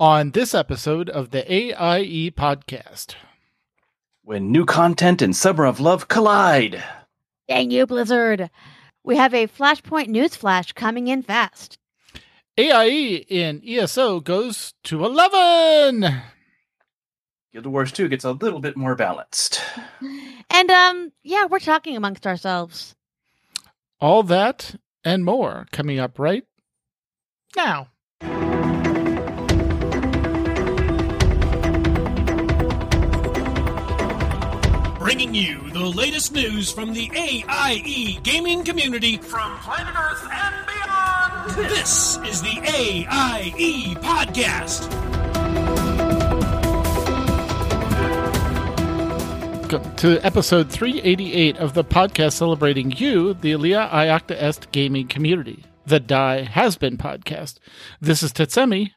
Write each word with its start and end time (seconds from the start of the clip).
on 0.00 0.30
this 0.30 0.54
episode 0.54 1.10
of 1.10 1.30
the 1.30 1.44
AIE 1.52 2.30
podcast. 2.30 3.14
When 4.22 4.52
new 4.52 4.64
content 4.64 5.22
and 5.22 5.34
Summer 5.34 5.64
of 5.64 5.80
Love 5.80 6.06
collide. 6.08 6.82
Dang 7.48 7.70
you, 7.70 7.86
Blizzard. 7.86 8.50
We 9.02 9.16
have 9.16 9.34
a 9.34 9.46
Flashpoint 9.48 10.08
news 10.08 10.36
flash 10.36 10.72
coming 10.72 11.08
in 11.08 11.22
fast. 11.22 11.78
AIE 12.56 13.24
in 13.28 13.62
ESO 13.66 14.20
goes 14.20 14.74
to 14.84 15.04
11. 15.04 16.22
Guild 17.52 17.66
Wars 17.66 17.90
2 17.90 18.08
gets 18.08 18.24
a 18.24 18.32
little 18.32 18.60
bit 18.60 18.76
more 18.76 18.94
balanced. 18.94 19.60
And 20.50 20.70
um 20.70 21.12
yeah, 21.22 21.44
we're 21.44 21.58
talking 21.58 21.94
amongst 21.94 22.26
ourselves. 22.26 22.96
All 24.00 24.22
that 24.24 24.76
and 25.04 25.22
more 25.22 25.66
coming 25.72 25.98
up 25.98 26.18
right 26.18 26.44
now. 27.54 27.88
Bringing 35.28 35.46
you 35.46 35.70
the 35.72 35.80
latest 35.80 36.32
news 36.32 36.72
from 36.72 36.94
the 36.94 37.10
AIE 37.14 38.18
gaming 38.22 38.64
community 38.64 39.18
from 39.18 39.58
planet 39.58 39.94
Earth 39.94 40.26
and 40.32 40.66
beyond. 40.66 41.70
This 41.70 42.16
is 42.24 42.40
the 42.40 42.58
AIE 42.64 43.94
podcast. 44.00 44.90
Welcome 49.70 49.96
to 49.96 50.18
episode 50.24 50.70
388 50.70 51.58
of 51.58 51.74
the 51.74 51.84
podcast 51.84 52.32
celebrating 52.32 52.90
you, 52.92 53.34
the 53.34 53.52
Alea 53.52 53.86
Iacta 53.92 54.34
Est 54.34 54.72
gaming 54.72 55.08
community, 55.08 55.62
the 55.84 56.00
Die 56.00 56.40
Has 56.44 56.78
Been 56.78 56.96
podcast. 56.96 57.58
This 58.00 58.22
is 58.22 58.32
Tetsemi, 58.32 58.92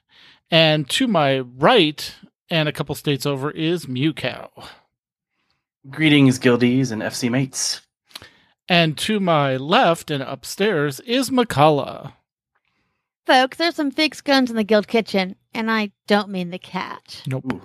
and 0.50 0.90
to 0.92 1.10
my 1.10 1.40
right 1.40 2.16
and 2.50 2.70
a 2.70 2.72
couple 2.72 2.96
states 2.96 3.26
over 3.26 3.52
is 3.52 3.86
Mewkow. 3.86 4.48
Greetings, 5.90 6.38
guildies 6.38 6.92
and 6.92 7.02
FC 7.02 7.32
mates. 7.32 7.82
And 8.70 8.96
to 9.00 9.20
my 9.20 9.58
left 9.58 10.12
and 10.12 10.22
upstairs 10.22 11.00
is 11.00 11.32
Mkallah. 11.32 12.14
Folks, 13.26 13.58
there's 13.58 13.76
some 13.76 13.90
fake 13.90 14.14
scones 14.14 14.52
in 14.52 14.56
the 14.56 14.64
guild 14.64 14.88
kitchen, 14.88 15.38
and 15.56 15.72
I 15.72 15.92
don't 16.06 16.30
mean 16.30 16.52
the 16.52 16.60
cat. 16.60 17.24
Nope. 17.26 17.52
Ooh. 17.52 17.62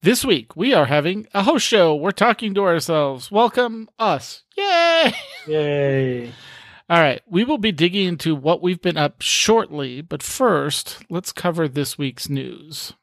This 0.00 0.24
week 0.24 0.56
we 0.56 0.72
are 0.72 0.86
having 0.86 1.26
a 1.34 1.42
host 1.42 1.66
show. 1.66 1.94
We're 1.94 2.12
talking 2.12 2.54
to 2.54 2.62
ourselves. 2.62 3.30
Welcome 3.30 3.90
us. 3.98 4.44
Yay! 4.56 5.12
Yay. 5.46 6.32
All 6.88 6.98
right, 6.98 7.20
we 7.26 7.44
will 7.44 7.58
be 7.58 7.72
digging 7.72 8.08
into 8.08 8.34
what 8.34 8.62
we've 8.62 8.80
been 8.80 8.96
up 8.96 9.20
shortly, 9.20 10.00
but 10.00 10.22
first, 10.22 11.04
let's 11.10 11.32
cover 11.32 11.68
this 11.68 11.98
week's 11.98 12.30
news. 12.30 12.94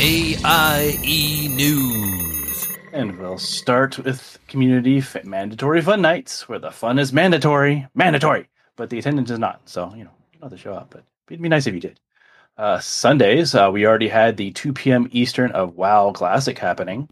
AIE 0.00 1.48
News. 1.56 2.68
And 2.92 3.18
we'll 3.18 3.36
start 3.36 3.98
with 3.98 4.38
community 4.46 5.02
mandatory 5.24 5.82
fun 5.82 6.02
nights, 6.02 6.48
where 6.48 6.60
the 6.60 6.70
fun 6.70 7.00
is 7.00 7.12
mandatory, 7.12 7.88
mandatory, 7.96 8.46
but 8.76 8.90
the 8.90 9.00
attendance 9.00 9.32
is 9.32 9.40
not. 9.40 9.60
So 9.64 9.92
you 9.96 10.04
know, 10.04 10.12
you 10.32 10.38
know 10.40 10.48
to 10.50 10.56
show 10.56 10.72
up, 10.74 10.90
but 10.90 11.02
it'd 11.28 11.42
be 11.42 11.48
nice 11.48 11.66
if 11.66 11.74
you 11.74 11.80
did. 11.80 11.98
Uh, 12.56 12.78
Sundays, 12.78 13.56
uh, 13.56 13.70
we 13.72 13.86
already 13.86 14.06
had 14.06 14.36
the 14.36 14.52
2 14.52 14.72
p.m. 14.72 15.08
Eastern 15.10 15.50
of 15.50 15.74
WoW 15.74 16.12
Classic 16.12 16.56
happening. 16.56 17.08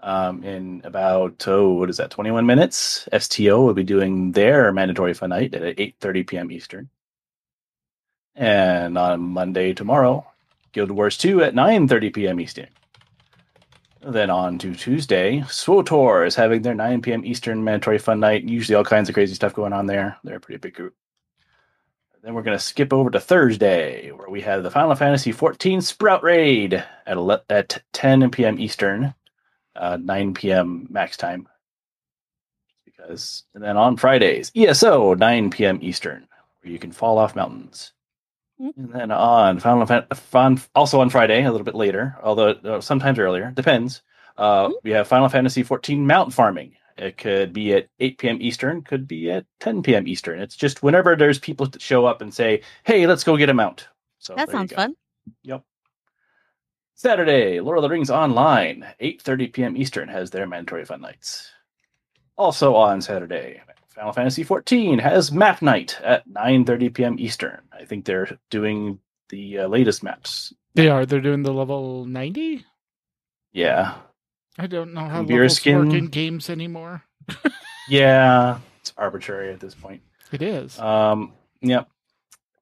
Um, 0.00 0.44
in 0.44 0.82
about 0.84 1.48
oh, 1.48 1.70
what 1.70 1.88
is 1.88 1.96
that? 1.96 2.10
21 2.10 2.44
minutes. 2.44 3.08
STO 3.18 3.64
will 3.64 3.74
be 3.74 3.82
doing 3.82 4.32
their 4.32 4.72
mandatory 4.72 5.14
fun 5.14 5.30
night 5.30 5.54
at 5.54 5.78
8:30 5.78 6.26
p.m. 6.26 6.52
Eastern. 6.52 6.90
And 8.34 8.98
on 8.98 9.20
Monday 9.22 9.72
tomorrow, 9.72 10.26
Guild 10.72 10.90
Wars 10.90 11.16
2 11.18 11.42
at 11.42 11.54
9:30 11.54 12.12
p.m. 12.14 12.40
Eastern. 12.40 12.68
Then 14.02 14.30
on 14.30 14.58
to 14.58 14.74
Tuesday, 14.74 15.40
SWTOR 15.40 16.26
is 16.26 16.34
having 16.34 16.62
their 16.62 16.74
9 16.74 17.02
p.m. 17.02 17.24
Eastern 17.24 17.62
mandatory 17.62 17.98
fun 17.98 18.18
night. 18.20 18.44
Usually 18.44 18.74
all 18.74 18.84
kinds 18.84 19.10
of 19.10 19.14
crazy 19.14 19.34
stuff 19.34 19.52
going 19.52 19.74
on 19.74 19.86
there. 19.86 20.16
They're 20.24 20.36
a 20.36 20.40
pretty 20.40 20.58
big 20.58 20.74
group. 20.74 20.94
Then 22.22 22.34
we're 22.34 22.42
going 22.42 22.56
to 22.56 22.62
skip 22.62 22.92
over 22.92 23.10
to 23.10 23.20
Thursday, 23.20 24.10
where 24.10 24.28
we 24.28 24.42
have 24.42 24.62
the 24.62 24.70
Final 24.70 24.94
Fantasy 24.94 25.32
14 25.32 25.80
Sprout 25.80 26.22
Raid 26.22 26.74
at 26.74 27.16
11, 27.16 27.44
at 27.48 27.82
10 27.92 28.30
p.m. 28.30 28.58
Eastern, 28.58 29.14
uh, 29.74 29.96
9 29.96 30.34
p.m. 30.34 30.86
max 30.90 31.16
time. 31.16 31.48
Because 32.84 33.44
and 33.54 33.64
then 33.64 33.78
on 33.78 33.96
Fridays, 33.96 34.52
ESO 34.54 35.14
9 35.14 35.50
p.m. 35.50 35.78
Eastern, 35.80 36.26
where 36.60 36.72
you 36.72 36.78
can 36.78 36.92
fall 36.92 37.16
off 37.16 37.36
mountains. 37.36 37.92
And 38.60 38.92
then 38.92 39.10
on 39.10 39.58
Final 39.58 39.86
Fantasy, 39.86 40.68
also 40.74 41.00
on 41.00 41.08
Friday, 41.08 41.44
a 41.44 41.50
little 41.50 41.64
bit 41.64 41.74
later, 41.74 42.18
although 42.22 42.50
uh, 42.50 42.80
sometimes 42.82 43.18
earlier, 43.18 43.50
depends. 43.50 44.02
Uh, 44.36 44.66
mm-hmm. 44.66 44.72
We 44.84 44.90
have 44.90 45.08
Final 45.08 45.30
Fantasy 45.30 45.62
14 45.62 46.06
Mount 46.06 46.34
Farming. 46.34 46.76
It 46.98 47.16
could 47.16 47.54
be 47.54 47.72
at 47.72 47.88
8 47.98 48.18
p.m. 48.18 48.38
Eastern, 48.42 48.82
could 48.82 49.08
be 49.08 49.30
at 49.30 49.46
10 49.60 49.82
p.m. 49.82 50.06
Eastern. 50.06 50.40
It's 50.40 50.56
just 50.56 50.82
whenever 50.82 51.16
there's 51.16 51.38
people 51.38 51.66
that 51.66 51.80
show 51.80 52.04
up 52.04 52.20
and 52.20 52.34
say, 52.34 52.60
"Hey, 52.84 53.06
let's 53.06 53.24
go 53.24 53.38
get 53.38 53.48
a 53.48 53.54
mount." 53.54 53.88
So 54.18 54.34
that 54.34 54.50
sounds 54.50 54.74
fun. 54.74 54.94
Yep. 55.42 55.64
Saturday, 56.94 57.60
Lord 57.60 57.78
of 57.78 57.82
the 57.82 57.88
Rings 57.88 58.10
Online, 58.10 58.84
8:30 59.00 59.52
p.m. 59.54 59.76
Eastern 59.78 60.08
has 60.08 60.30
their 60.30 60.46
mandatory 60.46 60.84
fun 60.84 61.00
nights. 61.00 61.50
Also 62.36 62.74
on 62.74 63.00
Saturday, 63.00 63.62
Final 64.00 64.14
Fantasy 64.14 64.44
14 64.44 64.98
has 65.00 65.30
map 65.30 65.60
night 65.60 66.00
at 66.02 66.26
9:30 66.26 66.94
p.m. 66.94 67.16
Eastern. 67.18 67.60
I 67.70 67.84
think 67.84 68.06
they're 68.06 68.38
doing 68.48 68.98
the 69.28 69.58
uh, 69.58 69.68
latest 69.68 70.02
maps. 70.02 70.54
They 70.74 70.88
are. 70.88 71.04
They're 71.04 71.20
doing 71.20 71.42
the 71.42 71.52
level 71.52 72.06
90. 72.06 72.64
Yeah. 73.52 73.96
I 74.58 74.68
don't 74.68 74.94
know 74.94 75.02
how 75.06 75.22
Beer 75.22 75.40
levels 75.40 75.56
skin. 75.56 75.78
work 75.78 75.92
in 75.94 76.06
games 76.06 76.48
anymore. 76.48 77.02
yeah, 77.90 78.60
it's 78.80 78.94
arbitrary 78.96 79.52
at 79.52 79.60
this 79.60 79.74
point. 79.74 80.00
It 80.32 80.40
is. 80.40 80.78
Um. 80.78 81.34
Yep. 81.60 81.86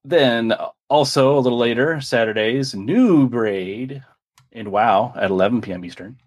Then 0.04 0.54
also 0.90 1.38
a 1.38 1.40
little 1.40 1.58
later, 1.58 2.00
Saturdays, 2.00 2.74
Noob 2.74 3.32
Raid 3.32 4.02
in 4.50 4.72
WoW 4.72 5.12
at 5.14 5.30
11 5.30 5.60
p.m. 5.60 5.84
Eastern 5.84 6.18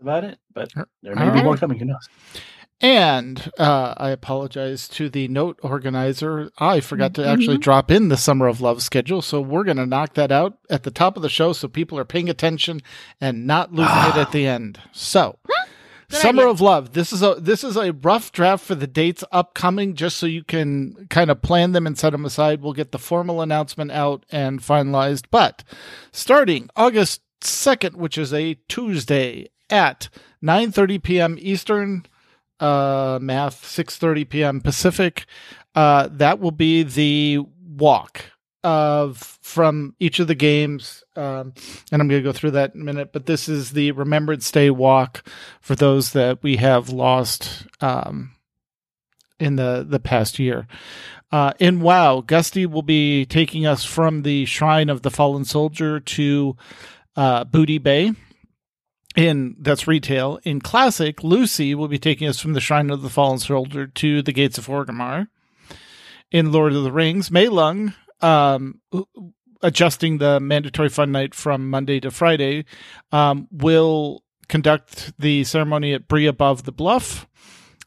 about 0.00 0.24
it, 0.24 0.38
but 0.52 0.72
there 1.02 1.14
may 1.14 1.22
All 1.22 1.30
be 1.30 1.36
right. 1.36 1.44
more 1.44 1.56
coming. 1.56 1.78
Who 1.78 1.86
knows? 1.86 2.08
And 2.80 3.50
uh, 3.58 3.94
I 3.96 4.10
apologize 4.10 4.88
to 4.88 5.08
the 5.08 5.28
note 5.28 5.58
organizer. 5.62 6.50
I 6.58 6.80
forgot 6.80 7.14
to 7.14 7.26
actually 7.26 7.56
mm-hmm. 7.56 7.62
drop 7.62 7.90
in 7.90 8.08
the 8.08 8.16
Summer 8.16 8.46
of 8.46 8.60
Love 8.60 8.82
schedule, 8.82 9.22
so 9.22 9.40
we're 9.40 9.64
going 9.64 9.76
to 9.76 9.86
knock 9.86 10.14
that 10.14 10.32
out 10.32 10.58
at 10.68 10.82
the 10.82 10.90
top 10.90 11.16
of 11.16 11.22
the 11.22 11.28
show, 11.28 11.52
so 11.52 11.68
people 11.68 11.98
are 11.98 12.04
paying 12.04 12.28
attention 12.28 12.82
and 13.20 13.46
not 13.46 13.72
losing 13.72 14.10
it 14.10 14.16
at 14.16 14.32
the 14.32 14.46
end. 14.46 14.80
So. 14.92 15.38
Good 16.10 16.20
Summer 16.20 16.42
idea. 16.42 16.50
of 16.50 16.60
Love. 16.60 16.92
This 16.92 17.14
is 17.14 17.22
a 17.22 17.36
this 17.38 17.64
is 17.64 17.78
a 17.78 17.94
rough 17.94 18.30
draft 18.30 18.62
for 18.62 18.74
the 18.74 18.86
dates 18.86 19.24
upcoming, 19.32 19.94
just 19.94 20.18
so 20.18 20.26
you 20.26 20.44
can 20.44 21.06
kind 21.08 21.30
of 21.30 21.40
plan 21.40 21.72
them 21.72 21.86
and 21.86 21.96
set 21.96 22.10
them 22.10 22.26
aside. 22.26 22.60
We'll 22.60 22.74
get 22.74 22.92
the 22.92 22.98
formal 22.98 23.40
announcement 23.40 23.90
out 23.90 24.26
and 24.30 24.60
finalized. 24.60 25.24
But 25.30 25.64
starting 26.12 26.68
August 26.76 27.22
second, 27.40 27.96
which 27.96 28.18
is 28.18 28.34
a 28.34 28.54
Tuesday 28.68 29.48
at 29.70 30.08
9:30 30.42 31.02
p.m. 31.02 31.36
Eastern, 31.40 32.06
uh, 32.60 33.18
math 33.20 33.64
6:30 33.64 34.28
p.m. 34.28 34.60
Pacific. 34.60 35.26
Uh, 35.74 36.08
that 36.10 36.38
will 36.38 36.52
be 36.52 36.82
the 36.82 37.40
walk 37.76 38.26
of 38.62 39.18
from 39.42 39.94
each 39.98 40.20
of 40.20 40.26
the 40.26 40.34
games, 40.34 41.04
um, 41.16 41.52
and 41.92 42.00
I'm 42.00 42.08
going 42.08 42.22
to 42.22 42.28
go 42.28 42.32
through 42.32 42.52
that 42.52 42.74
in 42.74 42.80
a 42.80 42.84
minute. 42.84 43.12
But 43.12 43.26
this 43.26 43.48
is 43.48 43.72
the 43.72 43.92
Remembrance 43.92 44.50
Day 44.50 44.70
walk 44.70 45.26
for 45.60 45.74
those 45.74 46.12
that 46.12 46.42
we 46.42 46.56
have 46.56 46.90
lost 46.90 47.66
um, 47.80 48.32
in 49.38 49.56
the 49.56 49.84
the 49.88 50.00
past 50.00 50.38
year. 50.38 50.66
Uh, 51.32 51.52
in 51.58 51.80
WoW, 51.80 52.20
Gusty 52.20 52.64
will 52.64 52.82
be 52.82 53.26
taking 53.26 53.66
us 53.66 53.84
from 53.84 54.22
the 54.22 54.44
Shrine 54.44 54.88
of 54.88 55.02
the 55.02 55.10
Fallen 55.10 55.44
Soldier 55.44 55.98
to 55.98 56.56
uh, 57.16 57.42
Booty 57.42 57.78
Bay 57.78 58.12
in 59.14 59.56
that's 59.58 59.86
retail. 59.86 60.38
In 60.42 60.60
classic, 60.60 61.18
Looci 61.18 61.74
will 61.74 61.88
be 61.88 61.98
taking 61.98 62.28
us 62.28 62.40
from 62.40 62.52
the 62.52 62.60
Shrine 62.60 62.90
of 62.90 63.02
the 63.02 63.10
Fallen 63.10 63.38
Soldier 63.38 63.86
to 63.86 64.22
the 64.22 64.32
Gates 64.32 64.58
of 64.58 64.66
Orgrimmar. 64.66 65.28
In 66.30 66.50
Lord 66.50 66.72
of 66.72 66.82
the 66.82 66.92
Rings, 66.92 67.30
Maellung, 67.30 67.94
um, 68.20 68.80
adjusting 69.62 70.18
the 70.18 70.40
mandatory 70.40 70.88
fun 70.88 71.12
night 71.12 71.34
from 71.34 71.70
Monday 71.70 72.00
to 72.00 72.10
Friday, 72.10 72.64
um, 73.12 73.46
will 73.52 74.24
conduct 74.48 75.12
the 75.18 75.44
ceremony 75.44 75.94
at 75.94 76.08
Bree 76.08 76.26
above 76.26 76.64
the 76.64 76.72
bluff. 76.72 77.26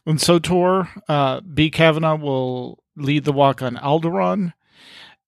In 0.06 0.16
SWTOR, 0.16 0.88
uh, 1.08 1.40
B. 1.42 1.70
Kavanaugh 1.70 2.16
will 2.16 2.82
lead 2.96 3.24
the 3.24 3.32
walk 3.32 3.60
on 3.60 3.76
Alderaan. 3.76 4.54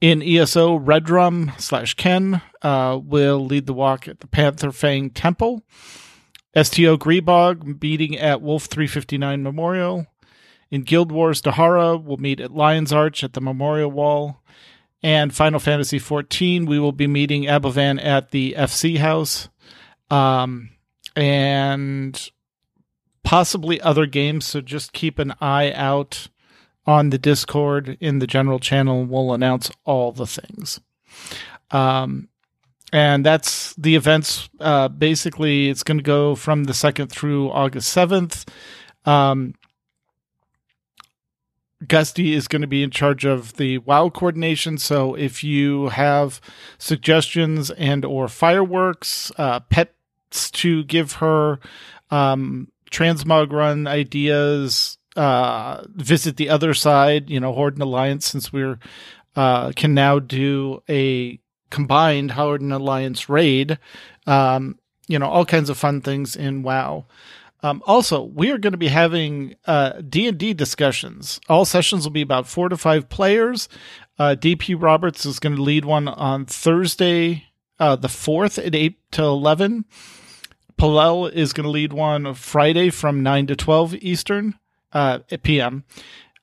In 0.01 0.23
ESO, 0.23 0.79
Redrum 0.79 1.61
slash 1.61 1.93
Ken 1.95 2.41
uh, 2.63 2.99
will 3.03 3.45
lead 3.45 3.67
the 3.67 3.75
walk 3.75 4.09
at 4.09 4.21
the 4.21 4.27
Panther 4.27 4.73
Fang 4.73 5.11
Temple. 5.11 5.63
STO 6.57 6.97
Greebog 6.97 7.81
meeting 7.83 8.17
at 8.19 8.41
Wolf 8.41 8.65
359 8.65 9.43
Memorial. 9.43 10.07
In 10.71 10.83
Guild 10.83 11.13
Wars, 11.13 11.43
Dahara 11.43 12.03
will 12.03 12.17
meet 12.17 12.41
at 12.41 12.53
Lion's 12.55 12.93
Arch 12.93 13.23
at 13.23 13.35
the 13.35 13.41
Memorial 13.43 13.91
Wall. 13.91 14.43
And 15.03 15.35
Final 15.35 15.61
Fantasy 15.61 15.99
XIV, 15.99 16.67
we 16.67 16.79
will 16.79 16.93
be 16.93 17.07
meeting 17.07 17.45
Abavan 17.45 18.03
at 18.03 18.31
the 18.31 18.55
FC 18.57 18.99
House. 18.99 19.49
Um, 20.11 20.71
and 21.15 22.31
possibly 23.23 23.81
other 23.83 24.07
games. 24.07 24.47
So 24.47 24.61
just 24.61 24.93
keep 24.93 25.19
an 25.19 25.35
eye 25.41 25.73
out 25.73 26.29
on 26.87 27.11
the 27.11 27.19
Discord 27.19 27.97
in 28.01 28.19
the 28.19 28.27
general 28.27 28.59
channel. 28.59 29.05
We'll 29.05 29.33
announce 29.33 29.71
all 29.85 30.13
the 30.13 30.27
things. 30.27 30.81
Um, 31.71 32.29
and 32.93 33.25
that's 33.25 33.75
the 33.75 33.95
events. 33.95 34.49
Uh, 34.59 34.89
basically, 34.89 35.69
it's 35.69 35.83
going 35.83 35.99
to 35.99 36.05
go 36.05 36.35
from 36.35 36.65
the 36.65 36.73
2nd 36.73 37.11
through 37.11 37.51
August 37.51 37.95
7th. 37.95 38.49
Um, 39.05 39.55
Gusty 41.87 42.35
is 42.35 42.47
going 42.47 42.63
to 42.63 42.69
be 42.69 42.83
in 42.83 42.91
charge 42.91 43.25
of 43.25 43.57
the 43.57 43.79
WoW 43.79 44.11
coordination. 44.11 44.77
So 44.77 45.15
if 45.15 45.43
you 45.43 45.89
have 45.89 46.41
suggestions 46.79 47.71
and 47.71 48.05
or 48.05 48.29
fireworks, 48.29 49.33
uh, 49.39 49.61
pets 49.61 50.51
to 50.51 50.85
give 50.85 51.15
her, 51.15 51.59
um, 52.11 52.71
transmog 52.91 53.53
run 53.53 53.87
ideas, 53.87 54.99
uh, 55.21 55.85
visit 55.91 56.39
the 56.39 56.49
other 56.49 56.73
side, 56.73 57.29
you 57.29 57.39
know, 57.39 57.53
Horde 57.53 57.75
and 57.75 57.83
Alliance, 57.83 58.25
since 58.25 58.55
we're, 58.55 58.79
uh, 59.37 59.71
can 59.77 59.93
now 59.93 60.19
do 60.19 60.83
a 60.89 61.39
combined 61.69 62.31
Horde 62.31 62.63
and 62.63 62.73
Alliance 62.73 63.29
raid, 63.29 63.79
um, 64.27 64.79
you 65.09 65.19
know, 65.19 65.29
all 65.29 65.45
kinds 65.45 65.69
of 65.69 65.77
fun 65.77 66.01
things 66.01 66.35
in 66.35 66.63
WoW. 66.63 67.05
Um, 67.63 67.83
also, 67.87 68.23
we 68.23 68.51
are 68.51 68.57
going 68.57 68.73
to 68.73 68.79
be 68.79 68.89
having 68.89 69.57
uh, 69.67 70.01
D&D 70.01 70.55
discussions. 70.55 71.39
All 71.51 71.67
sessions 71.67 72.05
will 72.05 72.13
be 72.13 72.23
about 72.23 72.47
four 72.47 72.71
to 72.71 72.79
five 72.79 73.11
players. 73.11 73.69
Uh, 74.19 74.37
DP 74.41 74.75
Roberts 74.83 75.27
is 75.27 75.39
going 75.39 75.55
to 75.55 75.63
lead 75.63 75.85
one 75.85 76.09
on 76.09 76.47
Thursday, 76.47 77.45
uh, 77.79 77.95
the 77.95 78.09
4th 78.09 78.65
at 78.67 78.75
8 78.75 78.99
to 79.13 79.23
11. 79.23 79.85
Palel 80.79 81.31
is 81.31 81.53
going 81.53 81.65
to 81.65 81.71
lead 81.71 81.93
one 81.93 82.33
Friday 82.33 82.89
from 82.89 83.23
9 83.23 83.49
to 83.49 83.57
12 83.57 83.97
Eastern 83.97 84.55
uh, 84.93 85.19
p.m. 85.43 85.85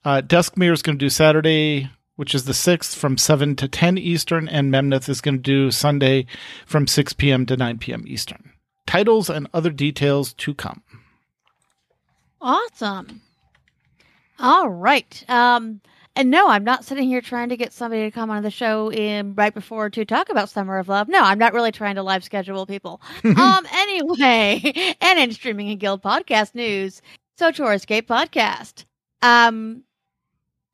Uh, 0.05 0.21
Duskmere 0.21 0.73
is 0.73 0.81
going 0.81 0.97
to 0.97 1.05
do 1.05 1.09
Saturday, 1.09 1.89
which 2.15 2.33
is 2.33 2.45
the 2.45 2.53
6th, 2.53 2.95
from 2.95 3.17
7 3.17 3.55
to 3.57 3.67
10 3.67 3.97
Eastern. 3.97 4.47
And 4.47 4.71
Memnith 4.71 5.09
is 5.09 5.21
going 5.21 5.35
to 5.35 5.41
do 5.41 5.71
Sunday 5.71 6.25
from 6.65 6.87
6 6.87 7.13
p.m. 7.13 7.45
to 7.45 7.57
9 7.57 7.77
p.m. 7.79 8.03
Eastern. 8.07 8.51
Titles 8.85 9.29
and 9.29 9.47
other 9.53 9.69
details 9.69 10.33
to 10.33 10.53
come. 10.53 10.81
Awesome. 12.39 13.21
All 14.39 14.69
right. 14.69 15.23
Um, 15.27 15.81
and 16.15 16.31
no, 16.31 16.49
I'm 16.49 16.63
not 16.63 16.83
sitting 16.83 17.07
here 17.07 17.21
trying 17.21 17.49
to 17.49 17.57
get 17.57 17.73
somebody 17.73 18.03
to 18.03 18.11
come 18.11 18.31
on 18.31 18.41
the 18.41 18.49
show 18.49 18.91
in 18.91 19.35
right 19.35 19.53
before 19.53 19.89
to 19.91 20.03
talk 20.03 20.29
about 20.29 20.49
Summer 20.49 20.77
of 20.79 20.89
Love. 20.89 21.07
No, 21.07 21.21
I'm 21.21 21.37
not 21.37 21.53
really 21.53 21.71
trying 21.71 21.95
to 21.95 22.03
live 22.03 22.23
schedule 22.23 22.65
people. 22.65 23.01
um, 23.23 23.67
anyway, 23.71 24.95
and 25.01 25.19
in 25.19 25.31
streaming 25.31 25.69
and 25.69 25.79
guild 25.79 26.01
podcast 26.01 26.55
news, 26.55 27.01
so 27.37 27.51
to 27.51 27.63
our 27.63 27.73
escape 27.73 28.07
podcast. 28.07 28.85
Um, 29.21 29.83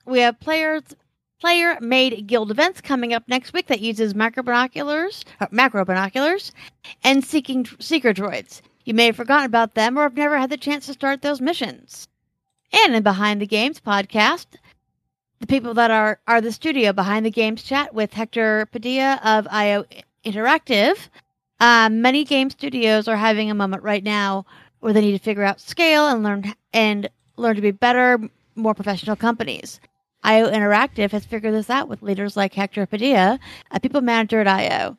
we 0.06 0.20
have 0.20 0.40
players 0.40 0.84
player 1.40 1.78
made 1.82 2.26
guild 2.26 2.50
events 2.52 2.80
coming 2.80 3.14
up 3.14 3.24
next 3.28 3.52
week 3.52 3.68
that 3.68 3.82
uses 3.82 4.16
macro 4.16 4.42
binoculars, 4.44 5.26
uh, 5.42 5.48
macro 5.52 5.84
binoculars, 5.84 6.54
and 7.04 7.24
seeking 7.24 7.68
seeker 7.80 8.14
droids. 8.14 8.62
You 8.86 8.94
may 8.94 9.08
have 9.08 9.18
forgotten 9.18 9.46
about 9.46 9.76
them 9.76 9.98
or 10.00 10.04
have 10.04 10.16
never 10.16 10.38
had 10.38 10.50
the 10.50 10.58
chance 10.58 10.86
to 10.86 10.94
start 10.94 11.22
those 11.22 11.42
missions. 11.42 12.08
And 12.72 12.96
in 12.96 13.04
Behind 13.04 13.42
the 13.42 13.46
Games 13.46 13.82
podcast, 13.82 14.46
the 15.42 15.48
people 15.48 15.74
that 15.74 15.92
are 15.92 16.22
are 16.28 16.40
the 16.40 16.54
studio 16.54 16.94
behind 16.94 17.26
the 17.26 17.32
games 17.32 17.62
chat 17.64 17.94
with 17.94 18.14
Hector 18.14 18.66
Padilla 18.72 19.20
of 19.24 19.46
IO 19.52 19.84
Interactive. 20.26 20.96
Um, 21.60 22.02
many 22.02 22.24
game 22.24 22.50
studios 22.50 23.10
are 23.10 23.18
having 23.18 23.52
a 23.52 23.56
moment 23.56 23.84
right 23.84 24.04
now 24.04 24.46
where 24.84 24.92
they 24.92 25.00
need 25.00 25.18
to 25.18 25.24
figure 25.24 25.46
out 25.46 25.62
scale 25.62 26.08
and 26.08 26.24
learn 26.24 26.54
and 26.74 27.10
learn 27.38 27.56
to 27.56 27.62
be 27.62 27.72
better, 27.72 28.20
more 28.56 28.74
professional 28.74 29.16
companies. 29.16 29.80
IO 30.24 30.52
Interactive 30.52 31.12
has 31.12 31.26
figured 31.26 31.54
this 31.54 31.70
out 31.70 31.88
with 31.88 32.02
leaders 32.02 32.36
like 32.36 32.54
Hector 32.54 32.86
Padilla, 32.86 33.40
a 33.72 33.80
people 33.80 34.02
manager 34.02 34.42
at 34.42 34.48
IO. 34.48 34.98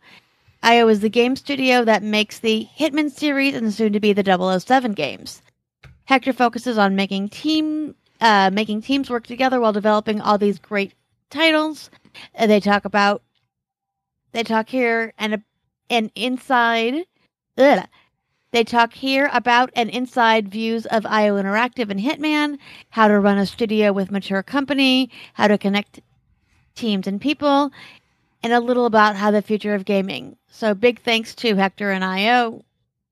IO 0.62 0.88
is 0.88 1.00
the 1.00 1.10
game 1.10 1.36
studio 1.36 1.84
that 1.84 2.02
makes 2.02 2.38
the 2.38 2.66
Hitman 2.78 3.10
series 3.10 3.54
and 3.54 3.74
soon 3.74 3.92
to 3.92 4.00
be 4.00 4.14
the 4.14 4.58
007 4.58 4.92
games. 4.92 5.42
Hector 6.06 6.32
focuses 6.32 6.78
on 6.78 6.96
making 6.96 7.28
team 7.28 7.94
uh, 8.22 8.48
making 8.50 8.80
teams 8.80 9.10
work 9.10 9.26
together 9.26 9.60
while 9.60 9.72
developing 9.74 10.18
all 10.18 10.38
these 10.38 10.58
great 10.58 10.94
titles. 11.28 11.90
And 12.34 12.50
they 12.50 12.60
talk 12.60 12.86
about 12.86 13.22
they 14.32 14.44
talk 14.44 14.70
here 14.70 15.12
and 15.18 15.42
and 15.90 16.10
inside 16.14 17.04
ugh, 17.58 17.86
they 18.54 18.62
talk 18.64 18.92
here 18.94 19.28
about 19.32 19.70
and 19.74 19.90
inside 19.90 20.48
views 20.48 20.86
of 20.86 21.04
IO 21.04 21.36
Interactive 21.42 21.90
and 21.90 21.98
Hitman, 22.00 22.58
how 22.90 23.08
to 23.08 23.18
run 23.18 23.36
a 23.36 23.46
studio 23.46 23.92
with 23.92 24.10
mature 24.12 24.42
company, 24.44 25.10
how 25.34 25.48
to 25.48 25.58
connect 25.58 26.00
teams 26.76 27.06
and 27.08 27.20
people, 27.20 27.70
and 28.44 28.52
a 28.52 28.60
little 28.60 28.86
about 28.86 29.16
how 29.16 29.30
the 29.32 29.42
future 29.42 29.74
of 29.74 29.84
gaming. 29.84 30.36
So 30.48 30.72
big 30.72 31.00
thanks 31.02 31.34
to 31.36 31.56
Hector 31.56 31.90
and 31.90 32.04
IO. 32.04 32.64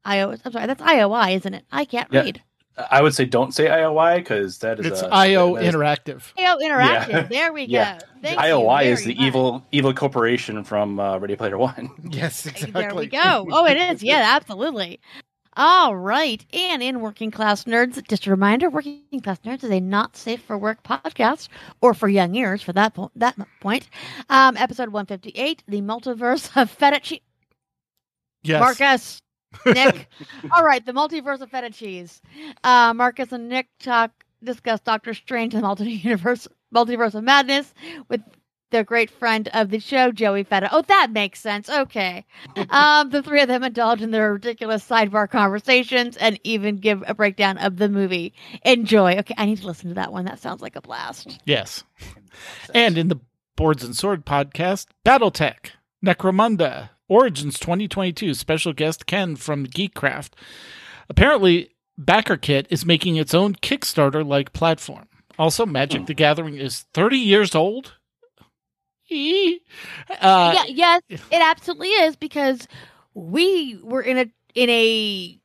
IO, 0.04 0.36
I'm 0.44 0.52
sorry, 0.52 0.66
that's 0.66 0.82
IOI, 0.82 1.36
isn't 1.36 1.54
it? 1.54 1.64
I 1.72 1.84
can't 1.86 2.08
Yeah. 2.12 2.20
read. 2.22 2.42
I 2.90 3.02
would 3.02 3.14
say 3.14 3.24
don't 3.26 3.52
say 3.52 3.66
IOI 3.66 4.16
because 4.18 4.58
that 4.58 4.80
is 4.80 4.86
It's 4.86 5.02
a, 5.02 5.08
IO 5.12 5.56
that 5.56 5.64
is- 5.64 5.74
Interactive. 5.74 6.22
IO 6.38 6.56
Interactive. 6.58 7.08
Yeah. 7.08 7.22
There 7.24 7.52
we 7.52 7.64
Yeah. 7.68 7.98
go. 7.98 8.06
Thank 8.22 8.36
you 8.40 8.44
IOI 8.46 8.84
is 8.84 9.04
the 9.04 9.14
much. 9.14 9.24
evil 9.26 9.66
evil 9.72 9.92
corporation 9.92 10.62
from 10.64 10.98
uh, 10.98 11.18
Ready 11.18 11.36
Player 11.36 11.58
One. 11.58 11.90
Yes, 12.10 12.46
exactly. 12.46 12.70
There 12.80 12.94
we 12.94 13.06
go. 13.08 13.46
Oh, 13.50 13.66
it 13.66 13.76
is. 13.76 14.02
Yeah, 14.12 14.22
absolutely. 14.36 15.00
All 15.56 15.94
right. 15.96 16.44
And 16.54 16.82
in 16.82 17.00
Working 17.00 17.30
Class 17.30 17.64
Nerds, 17.64 18.06
just 18.08 18.26
a 18.26 18.30
reminder 18.30 18.70
Working 18.70 19.02
Class 19.22 19.38
Nerds 19.40 19.62
is 19.64 19.70
a 19.70 19.80
not 19.80 20.16
safe 20.16 20.40
for 20.42 20.56
work 20.56 20.82
podcast, 20.82 21.48
or 21.82 21.92
for 21.92 22.08
young 22.08 22.34
ears 22.34 22.62
for 22.62 22.72
that, 22.72 22.94
po- 22.94 23.10
that 23.16 23.36
point. 23.60 23.88
Um, 24.30 24.56
episode 24.56 24.88
158 24.88 25.62
The 25.68 25.82
Multiverse 25.82 26.56
of 26.60 26.70
Feta 26.70 27.00
Cheese. 27.00 27.20
yes. 28.42 28.60
Marcus, 28.60 29.18
Nick. 29.66 30.08
All 30.52 30.64
right. 30.64 30.84
The 30.84 30.92
Multiverse 30.92 31.42
of 31.42 31.50
Feta 31.50 31.68
Cheese. 31.70 32.22
Uh, 32.64 32.94
Marcus 32.94 33.30
and 33.32 33.48
Nick 33.50 33.68
talk 33.78 34.10
discuss 34.42 34.80
Doctor 34.80 35.12
Strange 35.12 35.52
and 35.54 35.62
the 35.62 35.66
Multi- 35.66 35.90
Universe, 35.92 36.48
Multiverse 36.74 37.14
of 37.14 37.24
Madness 37.24 37.74
with 38.08 38.22
their 38.72 38.82
great 38.84 39.10
friend 39.10 39.48
of 39.54 39.70
the 39.70 39.78
show, 39.78 40.10
Joey 40.10 40.42
Feta. 40.42 40.68
Oh, 40.72 40.82
that 40.82 41.12
makes 41.12 41.40
sense. 41.40 41.68
Okay. 41.68 42.24
Um, 42.70 43.10
the 43.10 43.22
three 43.22 43.42
of 43.42 43.48
them 43.48 43.62
indulge 43.64 44.00
in 44.00 44.12
their 44.12 44.32
ridiculous 44.32 44.86
sidebar 44.86 45.28
conversations 45.28 46.16
and 46.16 46.40
even 46.42 46.76
give 46.76 47.04
a 47.06 47.14
breakdown 47.14 47.58
of 47.58 47.76
the 47.76 47.88
movie. 47.88 48.32
Enjoy. 48.64 49.16
Okay, 49.18 49.34
I 49.36 49.44
need 49.44 49.58
to 49.58 49.66
listen 49.66 49.88
to 49.90 49.94
that 49.94 50.12
one. 50.12 50.24
That 50.24 50.38
sounds 50.38 50.62
like 50.62 50.74
a 50.74 50.80
blast. 50.80 51.38
Yes. 51.44 51.84
And 52.74 52.96
in 52.96 53.08
the 53.08 53.20
Boards 53.56 53.84
and 53.84 53.94
Sword 53.96 54.24
podcast, 54.24 54.86
Battletech, 55.04 55.72
Necromunda, 56.04 56.90
Origins 57.08 57.58
2022, 57.58 58.32
special 58.34 58.72
guest 58.72 59.06
Ken 59.06 59.36
from 59.36 59.66
Geekcraft. 59.66 60.30
Apparently, 61.10 61.70
BackerKit 62.00 62.66
is 62.70 62.86
making 62.86 63.16
its 63.16 63.34
own 63.34 63.54
Kickstarter 63.56 64.26
like 64.26 64.52
platform. 64.52 65.08
Also, 65.38 65.66
Magic 65.66 66.06
the 66.06 66.14
Gathering 66.14 66.56
is 66.56 66.86
30 66.94 67.16
years 67.18 67.54
old. 67.54 67.94
Uh, 70.20 70.52
yeah, 70.54 70.64
yes, 70.68 71.02
it 71.08 71.42
absolutely 71.42 71.88
is 71.88 72.16
because 72.16 72.66
we 73.14 73.78
were 73.82 74.02
in 74.02 74.18
a 74.18 74.26
in 74.54 74.68
a 74.70 75.38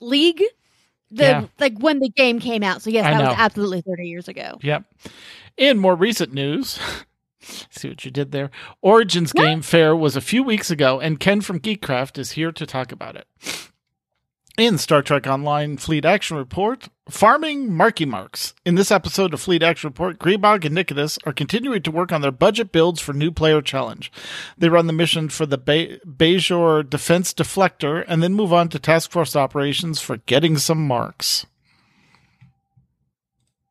league 0.00 0.42
the 1.10 1.22
Yeah. 1.24 1.46
like 1.58 1.78
when 1.78 1.98
the 2.00 2.08
game 2.10 2.40
came 2.40 2.62
out. 2.62 2.82
So 2.82 2.90
yes, 2.90 3.06
I 3.06 3.12
that 3.12 3.18
know. 3.18 3.28
was 3.30 3.36
absolutely 3.38 3.80
30 3.82 4.06
years 4.08 4.28
ago. 4.28 4.58
Yep. 4.62 4.84
In 5.56 5.78
more 5.78 5.94
recent 5.96 6.32
news, 6.32 6.78
see 7.40 7.88
what 7.88 8.04
you 8.04 8.10
did 8.10 8.32
there. 8.32 8.50
Origins 8.82 9.32
Game 9.32 9.62
Fair 9.62 9.96
was 9.96 10.16
a 10.16 10.20
few 10.20 10.42
weeks 10.42 10.70
ago, 10.70 11.00
and 11.00 11.18
Ken 11.18 11.40
from 11.40 11.60
Geekcraft 11.60 12.18
is 12.18 12.32
here 12.32 12.52
to 12.52 12.66
talk 12.66 12.92
about 12.92 13.16
it. 13.16 13.26
In 14.56 14.76
Star 14.78 15.02
Trek 15.02 15.26
Online 15.26 15.76
Fleet 15.76 16.04
Action 16.04 16.36
Report, 16.36 16.88
farming 17.10 17.72
Marky 17.72 18.04
Marks. 18.04 18.54
In 18.64 18.74
this 18.74 18.90
episode 18.90 19.32
of 19.34 19.40
Fleet 19.40 19.62
Action 19.62 19.88
Report, 19.88 20.18
Greebog 20.18 20.64
and 20.64 20.74
Nicodemus 20.74 21.18
are 21.24 21.32
continuing 21.32 21.82
to 21.82 21.90
work 21.90 22.12
on 22.12 22.20
their 22.20 22.32
budget 22.32 22.72
builds 22.72 23.00
for 23.00 23.12
New 23.12 23.30
Player 23.30 23.60
Challenge. 23.62 24.10
They 24.56 24.68
run 24.68 24.86
the 24.86 24.92
mission 24.92 25.28
for 25.28 25.46
the 25.46 25.58
Be- 25.58 26.00
Bajor 26.06 26.88
Defense 26.88 27.32
Deflector 27.34 28.04
and 28.06 28.22
then 28.22 28.34
move 28.34 28.52
on 28.52 28.68
to 28.70 28.78
Task 28.78 29.10
Force 29.10 29.34
operations 29.36 30.00
for 30.00 30.18
getting 30.18 30.58
some 30.58 30.86
marks. 30.86 31.46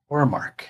or 0.10 0.22
a 0.22 0.26
mark. 0.26 0.70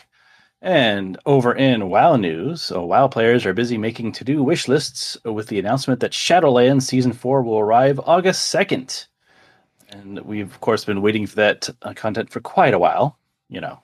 And 0.63 1.19
over 1.27 1.53
in 1.53 1.89
WoW 1.91 2.15
news, 2.15 2.71
uh, 2.75 2.81
WoW 2.81 3.07
players 3.07 3.45
are 3.45 3.53
busy 3.53 3.77
making 3.77 4.13
to-do 4.13 4.41
wish 4.41 4.67
lists 4.67 5.15
with 5.23 5.47
the 5.47 5.59
announcement 5.59 5.99
that 5.99 6.11
Shadowlands 6.11 6.81
Season 6.87 7.13
4 7.13 7.43
will 7.43 7.59
arrive 7.59 7.99
August 7.99 8.51
2nd. 8.53 9.05
And 9.89 10.19
we've, 10.21 10.51
of 10.51 10.59
course, 10.61 10.85
been 10.85 11.01
waiting 11.01 11.25
for 11.27 11.35
that 11.37 11.69
uh, 11.81 11.93
content 11.93 12.29
for 12.29 12.39
quite 12.41 12.73
a 12.73 12.79
while. 12.79 13.17
You 13.49 13.61
know, 13.61 13.81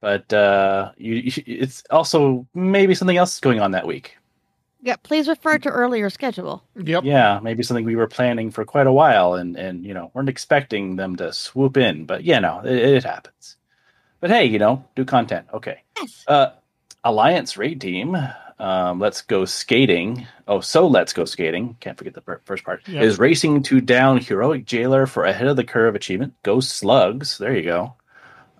but 0.00 0.30
uh, 0.32 0.92
you, 0.98 1.14
you 1.14 1.30
should- 1.30 1.48
it's 1.48 1.82
also 1.90 2.46
maybe 2.54 2.94
something 2.94 3.16
else 3.16 3.40
going 3.40 3.60
on 3.60 3.70
that 3.72 3.86
week. 3.86 4.18
Yeah, 4.82 4.96
please 5.02 5.26
refer 5.26 5.58
to 5.58 5.68
earlier 5.70 6.10
schedule. 6.10 6.62
Yep. 6.76 7.04
Yeah, 7.04 7.40
maybe 7.42 7.62
something 7.62 7.84
we 7.86 7.96
were 7.96 8.06
planning 8.06 8.50
for 8.50 8.64
quite 8.64 8.86
a 8.86 8.92
while, 8.92 9.34
and 9.34 9.56
and 9.56 9.84
you 9.84 9.94
know 9.94 10.10
weren't 10.14 10.28
expecting 10.28 10.96
them 10.96 11.16
to 11.16 11.32
swoop 11.32 11.76
in, 11.76 12.04
but 12.04 12.22
yeah, 12.24 12.38
no, 12.38 12.60
it, 12.60 12.76
it 12.76 13.04
happens. 13.04 13.56
But 14.20 14.30
hey, 14.30 14.44
you 14.44 14.58
know, 14.58 14.84
do 14.94 15.04
content, 15.04 15.46
okay. 15.52 15.82
Yes. 15.98 16.24
Uh, 16.26 16.50
Alliance 17.02 17.56
raid 17.56 17.80
team. 17.80 18.16
Um, 18.58 18.98
let's 18.98 19.20
go 19.20 19.44
skating. 19.44 20.26
Oh, 20.48 20.60
so 20.60 20.86
let's 20.86 21.12
go 21.12 21.24
skating. 21.24 21.76
Can't 21.80 21.98
forget 21.98 22.14
the 22.14 22.22
per- 22.22 22.40
first 22.44 22.64
part. 22.64 22.86
Yep. 22.88 23.02
Is 23.02 23.18
racing 23.18 23.62
to 23.64 23.80
down 23.80 24.18
heroic 24.18 24.64
jailer 24.64 25.06
for 25.06 25.24
ahead 25.24 25.46
of 25.46 25.56
the 25.56 25.64
curve 25.64 25.94
achievement. 25.94 26.34
Go 26.42 26.60
slugs. 26.60 27.38
There 27.38 27.54
you 27.54 27.62
go. 27.62 27.94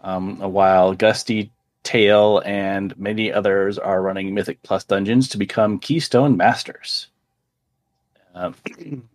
Um, 0.03 0.39
while 0.39 0.95
Gusty, 0.95 1.51
Tail, 1.83 2.43
and 2.45 2.97
many 2.99 3.33
others 3.33 3.79
are 3.79 4.03
running 4.03 4.35
Mythic 4.35 4.63
Plus 4.63 4.85
dungeons 4.85 5.29
to 5.29 5.39
become 5.39 5.79
Keystone 5.79 6.37
Masters. 6.37 7.09
Um, 8.35 8.55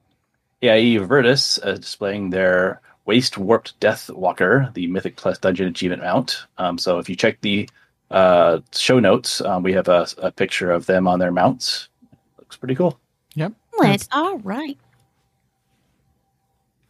AIE 0.63 0.97
Virtus 0.97 1.59
uh, 1.63 1.73
displaying 1.73 2.29
their 2.29 2.81
Wastewarped 3.07 3.73
Deathwalker, 3.79 4.73
the 4.73 4.87
Mythic 4.87 5.15
Plus 5.15 5.37
dungeon 5.37 5.67
achievement 5.67 6.01
mount. 6.01 6.45
Um, 6.57 6.77
so 6.77 6.97
if 6.97 7.09
you 7.09 7.15
check 7.15 7.41
the 7.41 7.69
uh, 8.11 8.59
show 8.73 8.99
notes, 8.99 9.41
um, 9.41 9.63
we 9.63 9.73
have 9.73 9.87
a, 9.87 10.07
a 10.19 10.31
picture 10.31 10.71
of 10.71 10.85
them 10.85 11.07
on 11.07 11.19
their 11.19 11.31
mounts. 11.31 11.89
Looks 12.37 12.57
pretty 12.57 12.75
cool. 12.75 12.99
Yep. 13.35 13.53
Excellent. 13.83 14.07
All 14.11 14.37
right. 14.39 14.77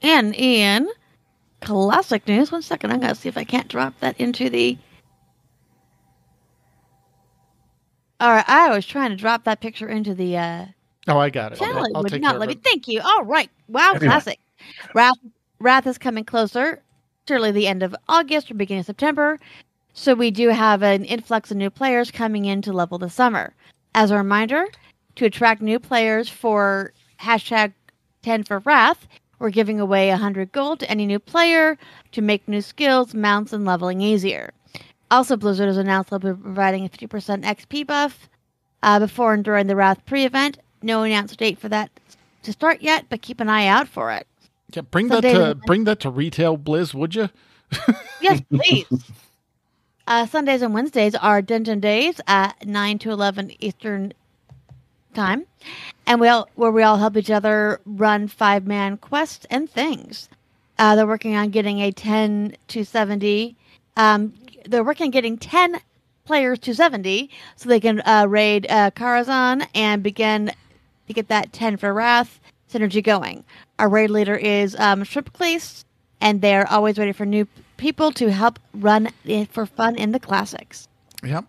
And 0.01 0.33
in 0.35 0.89
classic 1.61 2.27
news, 2.27 2.51
one 2.51 2.61
second, 2.63 2.91
I'm 2.91 2.99
going 2.99 3.13
to 3.13 3.19
see 3.19 3.29
if 3.29 3.37
I 3.37 3.43
can't 3.43 3.67
drop 3.67 3.99
that 3.99 4.19
into 4.19 4.49
the. 4.49 4.77
All 8.19 8.31
right, 8.31 8.45
I 8.47 8.69
was 8.69 8.85
trying 8.85 9.09
to 9.11 9.15
drop 9.15 9.45
that 9.45 9.61
picture 9.61 9.87
into 9.89 10.13
the 10.13 10.37
uh, 10.37 10.65
Oh, 11.07 11.17
I 11.17 11.29
got 11.29 11.53
it. 11.53 11.59
channel. 11.59 11.77
I'll, 11.79 11.97
I'll 11.97 12.03
would 12.03 12.11
take 12.11 12.21
not 12.21 12.31
care 12.31 12.39
let 12.39 12.49
of 12.49 12.55
me. 12.57 12.61
Thank 12.63 12.87
you. 12.87 13.01
All 13.03 13.23
right. 13.23 13.49
Wow, 13.67 13.93
Everyone. 13.95 14.13
classic. 14.13 14.39
Wrath, 14.93 15.15
Wrath 15.59 15.87
is 15.87 15.97
coming 15.97 16.23
closer. 16.23 16.83
Surely 17.27 17.51
the 17.51 17.67
end 17.67 17.81
of 17.83 17.95
August 18.07 18.51
or 18.51 18.55
beginning 18.55 18.81
of 18.81 18.85
September. 18.85 19.39
So 19.93 20.13
we 20.13 20.31
do 20.31 20.49
have 20.49 20.83
an 20.83 21.03
influx 21.03 21.51
of 21.51 21.57
new 21.57 21.69
players 21.69 22.11
coming 22.11 22.45
in 22.45 22.61
to 22.63 22.73
level 22.73 22.97
the 22.97 23.09
summer. 23.09 23.53
As 23.93 24.11
a 24.11 24.17
reminder, 24.17 24.65
to 25.15 25.25
attract 25.25 25.61
new 25.61 25.79
players 25.79 26.29
for 26.29 26.93
hashtag 27.19 27.73
10 28.23 28.43
for 28.43 28.59
Wrath, 28.59 29.07
we're 29.39 29.49
giving 29.49 29.79
away 29.79 30.09
100 30.09 30.51
gold 30.51 30.79
to 30.79 30.89
any 30.89 31.05
new 31.05 31.19
player 31.19 31.77
to 32.11 32.21
make 32.21 32.47
new 32.47 32.61
skills, 32.61 33.13
mounts, 33.13 33.53
and 33.53 33.65
leveling 33.65 33.99
easier. 33.99 34.53
Also, 35.09 35.35
Blizzard 35.35 35.67
has 35.67 35.77
announced 35.77 36.09
they'll 36.09 36.19
be 36.19 36.33
providing 36.33 36.85
a 36.85 36.89
50% 36.89 37.43
XP 37.43 37.85
buff 37.85 38.29
uh, 38.83 38.99
before 38.99 39.33
and 39.33 39.43
during 39.43 39.67
the 39.67 39.75
Wrath 39.75 40.05
pre 40.05 40.25
event. 40.25 40.59
No 40.81 41.03
announced 41.03 41.37
date 41.37 41.59
for 41.59 41.69
that 41.69 41.91
to 42.43 42.51
start 42.51 42.81
yet, 42.81 43.05
but 43.09 43.21
keep 43.21 43.39
an 43.39 43.49
eye 43.49 43.67
out 43.67 43.87
for 43.87 44.11
it. 44.11 44.25
Yeah, 44.73 44.83
bring 44.83 45.09
that 45.09 45.21
to 45.21 45.55
bring 45.65 45.83
that 45.83 45.99
to 46.01 46.09
retail 46.09 46.57
Blizz, 46.57 46.93
would 46.93 47.13
you? 47.15 47.29
Yes, 48.21 48.39
please. 48.51 48.85
Uh, 50.11 50.25
Sundays 50.25 50.61
and 50.61 50.73
Wednesdays 50.73 51.15
are 51.15 51.41
Dungeon 51.41 51.79
Days 51.79 52.19
at 52.27 52.67
9 52.67 52.99
to 52.99 53.11
11 53.11 53.53
Eastern 53.63 54.11
Time, 55.13 55.45
and 56.05 56.19
we 56.19 56.27
all, 56.27 56.49
where 56.55 56.69
we 56.69 56.83
all 56.83 56.97
help 56.97 57.15
each 57.15 57.31
other 57.31 57.79
run 57.85 58.27
five 58.27 58.67
man 58.67 58.97
quests 58.97 59.45
and 59.49 59.69
things. 59.69 60.27
Uh, 60.77 60.97
they're 60.97 61.07
working 61.07 61.37
on 61.37 61.49
getting 61.49 61.79
a 61.79 61.93
10 61.93 62.57
to 62.67 62.83
70. 62.83 63.55
Um, 63.95 64.33
they're 64.65 64.83
working 64.83 65.05
on 65.05 65.11
getting 65.11 65.37
10 65.37 65.79
players 66.25 66.59
to 66.59 66.75
70 66.75 67.29
so 67.55 67.69
they 67.69 67.79
can 67.79 68.01
uh, 68.05 68.25
raid 68.27 68.67
uh, 68.69 68.91
Karazhan 68.91 69.65
and 69.73 70.03
begin 70.03 70.51
to 71.07 71.13
get 71.13 71.29
that 71.29 71.53
10 71.53 71.77
for 71.77 71.93
Wrath 71.93 72.41
synergy 72.69 73.01
going. 73.01 73.45
Our 73.79 73.87
raid 73.87 74.09
leader 74.09 74.35
is 74.35 74.75
um, 74.75 75.05
and 76.19 76.41
they're 76.41 76.69
always 76.69 76.99
ready 76.99 77.13
for 77.13 77.25
new 77.25 77.47
people 77.81 78.11
to 78.11 78.31
help 78.31 78.59
run 78.75 79.09
for 79.49 79.65
fun 79.65 79.95
in 79.95 80.11
the 80.11 80.19
classics. 80.19 80.87
Yep. 81.23 81.45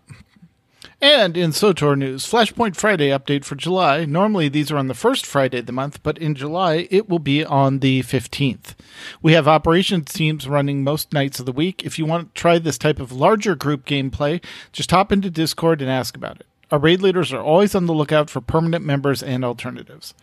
And 0.99 1.37
in 1.37 1.51
SWTOR 1.51 1.95
news, 1.95 2.25
Flashpoint 2.25 2.75
Friday 2.75 3.09
update 3.09 3.45
for 3.45 3.55
July. 3.55 4.05
Normally 4.05 4.49
these 4.49 4.71
are 4.71 4.77
on 4.77 4.87
the 4.87 4.95
first 4.95 5.27
Friday 5.27 5.59
of 5.59 5.67
the 5.67 5.71
month, 5.71 6.01
but 6.01 6.17
in 6.17 6.33
July 6.33 6.87
it 6.89 7.07
will 7.07 7.19
be 7.19 7.45
on 7.45 7.79
the 7.79 8.01
15th. 8.01 8.73
We 9.21 9.33
have 9.33 9.47
operations 9.47 10.11
teams 10.11 10.47
running 10.47 10.83
most 10.83 11.13
nights 11.13 11.39
of 11.39 11.45
the 11.45 11.51
week. 11.51 11.85
If 11.85 11.99
you 11.99 12.05
want 12.05 12.33
to 12.33 12.39
try 12.39 12.57
this 12.57 12.79
type 12.79 12.99
of 12.99 13.11
larger 13.11 13.53
group 13.53 13.85
gameplay, 13.85 14.43
just 14.71 14.89
hop 14.89 15.11
into 15.11 15.29
Discord 15.29 15.83
and 15.83 15.91
ask 15.91 16.17
about 16.17 16.39
it. 16.39 16.47
Our 16.71 16.79
raid 16.79 17.03
leaders 17.03 17.31
are 17.31 17.43
always 17.43 17.75
on 17.75 17.85
the 17.85 17.93
lookout 17.93 18.31
for 18.31 18.41
permanent 18.41 18.83
members 18.83 19.21
and 19.21 19.45
alternatives. 19.45 20.15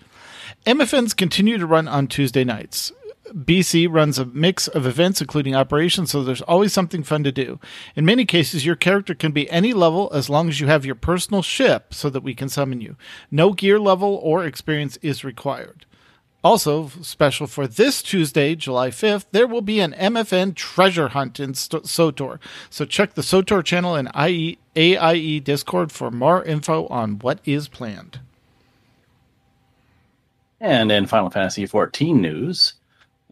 MFNs 0.66 1.16
continue 1.16 1.56
to 1.56 1.66
run 1.66 1.86
on 1.86 2.08
Tuesday 2.08 2.42
nights. 2.42 2.90
BC 3.34 3.86
runs 3.90 4.18
a 4.18 4.26
mix 4.26 4.68
of 4.68 4.86
events, 4.86 5.20
including 5.20 5.54
operations, 5.54 6.10
so 6.10 6.22
there's 6.22 6.42
always 6.42 6.72
something 6.72 7.02
fun 7.02 7.24
to 7.24 7.32
do. 7.32 7.58
In 7.94 8.04
many 8.04 8.24
cases, 8.24 8.66
your 8.66 8.76
character 8.76 9.14
can 9.14 9.32
be 9.32 9.50
any 9.50 9.72
level 9.72 10.10
as 10.12 10.28
long 10.28 10.48
as 10.48 10.60
you 10.60 10.66
have 10.66 10.84
your 10.84 10.94
personal 10.94 11.42
ship 11.42 11.94
so 11.94 12.10
that 12.10 12.22
we 12.22 12.34
can 12.34 12.48
summon 12.48 12.80
you. 12.80 12.96
No 13.30 13.52
gear 13.52 13.78
level 13.78 14.20
or 14.22 14.44
experience 14.44 14.96
is 15.02 15.24
required. 15.24 15.86
Also, 16.42 16.88
special 17.02 17.46
for 17.46 17.66
this 17.66 18.00
Tuesday, 18.02 18.54
July 18.54 18.88
5th, 18.88 19.26
there 19.30 19.46
will 19.46 19.60
be 19.60 19.78
an 19.80 19.92
MFN 19.92 20.54
treasure 20.54 21.08
hunt 21.08 21.38
in 21.38 21.52
St- 21.52 21.84
SWTOR. 21.84 22.38
So 22.70 22.86
check 22.86 23.12
the 23.12 23.22
SWTOR 23.22 23.62
channel 23.62 23.94
and 23.94 24.10
IE, 24.16 24.58
AIE 24.74 25.40
Discord 25.40 25.92
for 25.92 26.10
more 26.10 26.42
info 26.42 26.86
on 26.86 27.18
what 27.18 27.40
is 27.44 27.68
planned. 27.68 28.20
And 30.60 30.90
in 30.90 31.06
Final 31.06 31.30
Fantasy 31.30 31.64
XIV 31.64 32.14
news, 32.14 32.74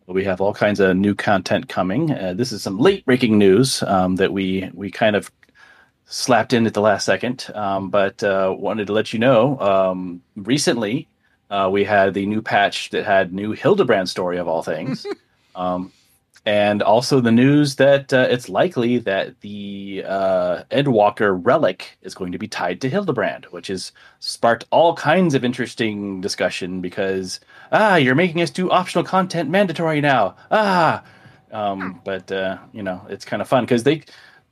we 0.09 0.25
have 0.25 0.41
all 0.41 0.55
kinds 0.55 0.81
of 0.81 0.97
new 0.97 1.15
content 1.15 1.69
coming. 1.69 2.11
Uh, 2.12 2.33
this 2.35 2.50
is 2.50 2.62
some 2.62 2.79
late 2.79 3.05
breaking 3.05 3.38
news 3.38 3.83
um, 3.83 4.17
that 4.17 4.33
we 4.33 4.71
we 4.73 4.91
kind 4.91 5.15
of 5.15 5.31
slapped 6.07 6.55
in 6.55 6.67
at 6.67 6.73
the 6.73 6.81
last 6.81 7.05
second, 7.05 7.50
um, 7.55 7.91
but 7.91 8.23
uh, 8.23 8.55
wanted 8.59 8.87
to 8.87 8.93
let 8.95 9.12
you 9.12 9.19
know. 9.19 9.59
Um, 9.61 10.23
recently, 10.37 11.07
uh, 11.50 11.69
we 11.71 11.85
had 11.85 12.15
the 12.15 12.25
new 12.25 12.41
patch 12.41 12.91
that 12.91 13.05
had 13.05 13.33
new 13.33 13.53
Hildebrand 13.53 14.09
story 14.09 14.38
of 14.38 14.49
all 14.49 14.62
things, 14.62 15.07
um, 15.55 15.93
and 16.49 16.83
also 16.83 17.21
the 17.21 17.31
news 17.31 17.76
that 17.76 18.11
uh, 18.11 18.26
it's 18.31 18.49
likely 18.49 18.97
that 18.97 19.38
the 19.43 20.02
uh, 20.07 20.62
Endwalker 20.71 21.38
relic 21.45 21.99
is 22.00 22.14
going 22.14 22.33
to 22.33 22.38
be 22.38 22.49
tied 22.49 22.81
to 22.81 22.88
Hildebrand, 22.88 23.45
which 23.50 23.67
has 23.67 23.93
sparked 24.19 24.64
all 24.71 24.95
kinds 24.95 25.35
of 25.35 25.45
interesting 25.45 26.23
discussion 26.23 26.81
because 26.81 27.40
ah, 27.71 27.97
you're 27.97 28.14
making 28.14 28.40
us 28.40 28.49
do 28.49 28.71
optional 28.71 29.05
content 29.05 29.50
mandatory 29.50 30.00
now. 30.00 30.37
Ah, 30.50 31.05
um, 31.52 32.00
but 32.02 32.33
uh, 32.33 32.57
you 32.73 32.83
know 32.83 33.02
it's 33.11 33.26
kind 33.26 33.43
of 33.43 33.49
fun 33.49 33.64
because 33.64 33.83
they 33.83 34.02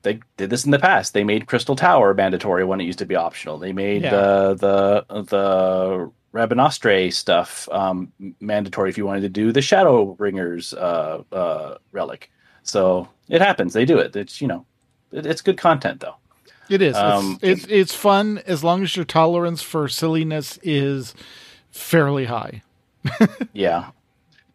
they 0.02 0.20
did 0.36 0.50
this 0.50 0.66
in 0.66 0.72
the 0.72 0.78
past. 0.78 1.14
They 1.14 1.24
made 1.24 1.46
Crystal 1.46 1.76
Tower 1.76 2.12
mandatory 2.12 2.66
when 2.66 2.78
it 2.78 2.84
used 2.84 2.98
to 2.98 3.06
be 3.06 3.16
optional. 3.16 3.56
They 3.58 3.72
made 3.72 4.02
Yeah. 4.02 4.16
uh, 4.16 4.54
the 4.54 5.06
the 5.08 6.12
Rabanastre 6.36 7.12
stuff 7.12 7.68
um, 7.72 8.12
mandatory 8.40 8.90
if 8.90 8.98
you 8.98 9.06
wanted 9.06 9.22
to 9.22 9.28
do 9.28 9.52
the 9.52 9.60
Shadowbringers 9.60 10.76
uh, 10.76 11.22
uh, 11.34 11.78
relic. 11.92 12.30
So 12.62 13.08
it 13.28 13.40
happens. 13.40 13.72
They 13.72 13.84
do 13.84 13.98
it. 13.98 14.14
It's 14.14 14.40
you 14.40 14.48
know, 14.48 14.66
it, 15.12 15.26
it's 15.26 15.40
good 15.40 15.56
content 15.56 16.00
though. 16.00 16.16
It 16.68 16.82
is. 16.82 16.96
Um, 16.96 17.38
it's, 17.42 17.62
it's 17.62 17.72
it's 17.72 17.94
fun 17.94 18.38
as 18.46 18.62
long 18.62 18.82
as 18.82 18.96
your 18.96 19.04
tolerance 19.04 19.62
for 19.62 19.88
silliness 19.88 20.58
is 20.62 21.14
fairly 21.70 22.26
high. 22.26 22.62
Yeah, 23.52 23.90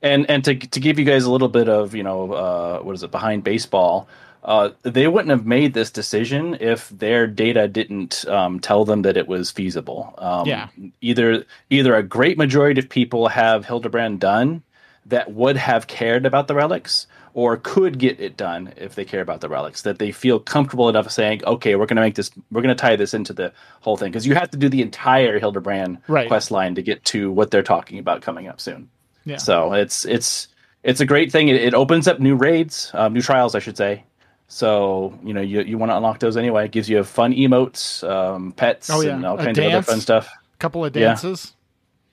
and 0.02 0.30
and 0.30 0.44
to 0.46 0.56
to 0.56 0.80
give 0.80 1.00
you 1.00 1.06
guys 1.06 1.24
a 1.24 1.32
little 1.32 1.48
bit 1.50 1.68
of 1.70 1.96
you 1.96 2.04
know 2.04 2.34
uh, 2.34 2.80
what 2.80 2.94
is 2.94 3.04
it 3.04 3.12
behind 3.12 3.44
baseball, 3.44 4.08
uh, 4.44 4.70
they 4.84 5.08
wouldn't 5.08 5.30
have 5.30 5.46
made 5.46 5.74
this 5.74 5.92
decision 5.92 6.58
if 6.60 6.90
their 6.90 7.28
data 7.28 7.68
didn't 7.68 8.26
um, 8.28 8.60
tell 8.60 8.86
them 8.86 9.04
that 9.04 9.18
it 9.18 9.28
was 9.28 9.52
feasible. 9.52 10.14
Um, 10.18 10.48
Yeah. 10.48 10.68
Either 11.02 11.46
either 11.70 11.96
a 11.96 12.04
great 12.04 12.38
majority 12.38 12.80
of 12.82 12.90
people 12.90 13.28
have 13.28 13.66
Hildebrand 13.66 14.20
done 14.20 14.64
that 15.06 15.32
would 15.34 15.58
have 15.58 15.88
cared 15.88 16.26
about 16.26 16.48
the 16.48 16.56
relics. 16.56 17.08
Or 17.34 17.56
could 17.56 17.98
get 17.98 18.20
it 18.20 18.36
done 18.36 18.74
if 18.76 18.96
they 18.96 19.06
care 19.06 19.22
about 19.22 19.40
the 19.40 19.48
relics. 19.48 19.84
That 19.84 20.00
they 20.00 20.12
feel 20.12 20.38
comfortable 20.38 20.90
enough 20.90 21.10
saying, 21.10 21.46
"Okay, 21.46 21.78
we're 21.78 21.86
going 21.86 21.96
to 21.96 22.02
make 22.02 22.16
this. 22.16 22.30
We're 22.52 22.62
going 22.62 22.76
to 22.76 22.82
tie 22.82 22.98
this 22.98 23.14
into 23.14 23.32
the 23.32 23.54
whole 23.80 23.96
thing." 23.96 24.12
Because 24.12 24.28
you 24.28 24.36
have 24.36 24.52
to 24.52 24.58
do 24.58 24.68
the 24.68 24.82
entire 24.82 25.40
Hildebrand 25.40 26.00
Right. 26.10 26.28
quest 26.28 26.52
line 26.52 26.76
to 26.76 26.82
get 26.82 27.06
to 27.06 27.32
what 27.32 27.50
they're 27.50 27.64
talking 27.64 28.00
about 28.00 28.22
coming 28.22 28.50
up 28.50 28.60
soon. 28.60 28.90
Yeah. 29.24 29.38
So 29.38 29.72
it's 29.72 30.04
it's 30.04 30.50
it's 30.84 31.00
a 31.00 31.06
great 31.06 31.32
thing. 31.32 31.48
It, 31.48 31.56
it 31.56 31.74
opens 31.74 32.06
up 32.06 32.20
new 32.20 32.36
raids, 32.36 32.92
um, 32.94 33.14
new 33.14 33.22
trials, 33.22 33.56
I 33.56 33.60
should 33.60 33.78
say. 33.78 34.04
So 34.54 35.18
you 35.24 35.34
know 35.34 35.40
you 35.40 35.62
you 35.62 35.78
want 35.78 35.92
to 35.92 35.96
unlock 35.96 36.20
those 36.20 36.36
anyway. 36.36 36.66
It 36.66 36.72
gives 36.72 36.90
you 36.90 37.02
fun 37.06 37.32
emotes, 37.34 38.04
um, 38.08 38.52
pets, 38.52 38.90
Oh, 38.90 39.00
yeah. 39.00 39.16
and 39.16 39.26
all 39.26 39.38
kinds 39.38 39.58
of 39.58 39.64
other 39.64 39.82
fun 39.82 40.02
stuff. 40.02 40.28
A 40.28 40.58
couple 40.58 40.84
of 40.84 40.92
dances. 40.92 41.56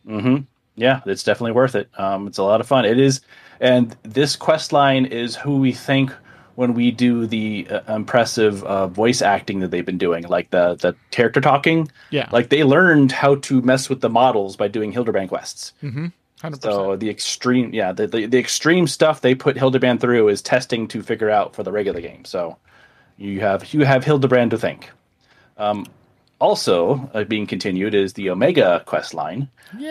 Yeah. 0.07 0.13
dances. 0.13 0.27
hmm 0.29 0.37
Yeah, 0.77 1.01
it's 1.05 1.25
definitely 1.25 1.53
worth 1.53 1.75
it. 1.75 1.91
Um, 1.99 2.29
it's 2.29 2.39
a 2.39 2.45
lot 2.45 2.61
of 2.61 2.69
fun. 2.69 2.85
It 2.85 2.97
is, 3.01 3.23
and 3.59 3.97
this 4.05 4.37
quest 4.37 4.73
line 4.73 5.05
is 5.05 5.35
who 5.35 5.59
we 5.59 5.73
think 5.73 6.13
when 6.55 6.75
we 6.75 6.93
do 6.93 7.27
the 7.27 7.67
uh, 7.69 7.93
impressive 7.97 8.63
uh, 8.63 8.87
voice 8.87 9.21
acting 9.21 9.59
that 9.59 9.73
they've 9.73 9.85
been 9.87 9.99
doing, 9.99 10.23
like 10.29 10.51
the 10.51 10.77
the 10.77 10.95
character 11.11 11.41
talking. 11.41 11.91
Yeah. 12.11 12.29
Like 12.31 12.51
they 12.51 12.63
learned 12.63 13.11
how 13.11 13.35
to 13.35 13.61
mess 13.63 13.89
with 13.89 14.01
the 14.01 14.09
models 14.11 14.57
by 14.57 14.69
doing 14.69 14.93
Hildebrand 14.93 15.29
quests. 15.29 15.73
Mm-hmm. 15.83 16.07
Hundred 16.41 16.63
So 16.63 16.97
the 16.97 17.11
extreme, 17.11 17.75
yeah, 17.75 17.93
the, 17.93 18.07
the 18.07 18.27
the 18.27 18.39
extreme 18.39 18.87
stuff 18.87 19.21
they 19.21 19.35
put 19.35 19.57
Hildebrand 19.57 20.01
through 20.01 20.29
is 20.29 20.41
testing 20.41 20.87
to 20.89 21.03
figure 21.03 21.31
out 21.31 21.55
for 21.55 21.63
the 21.63 21.73
regular 21.73 22.01
game. 22.01 22.25
So 22.25 22.57
you 23.17 23.41
have 23.41 23.73
you 23.75 23.85
have 23.85 24.05
Hildebrand 24.05 24.53
to 24.53 24.59
thank. 24.59 24.91
Um, 25.57 25.87
also 26.39 27.11
uh, 27.15 27.25
being 27.25 27.47
continued 27.47 27.95
is 27.95 28.13
the 28.13 28.31
Omega 28.31 28.83
quest 28.87 29.15
line 29.15 29.49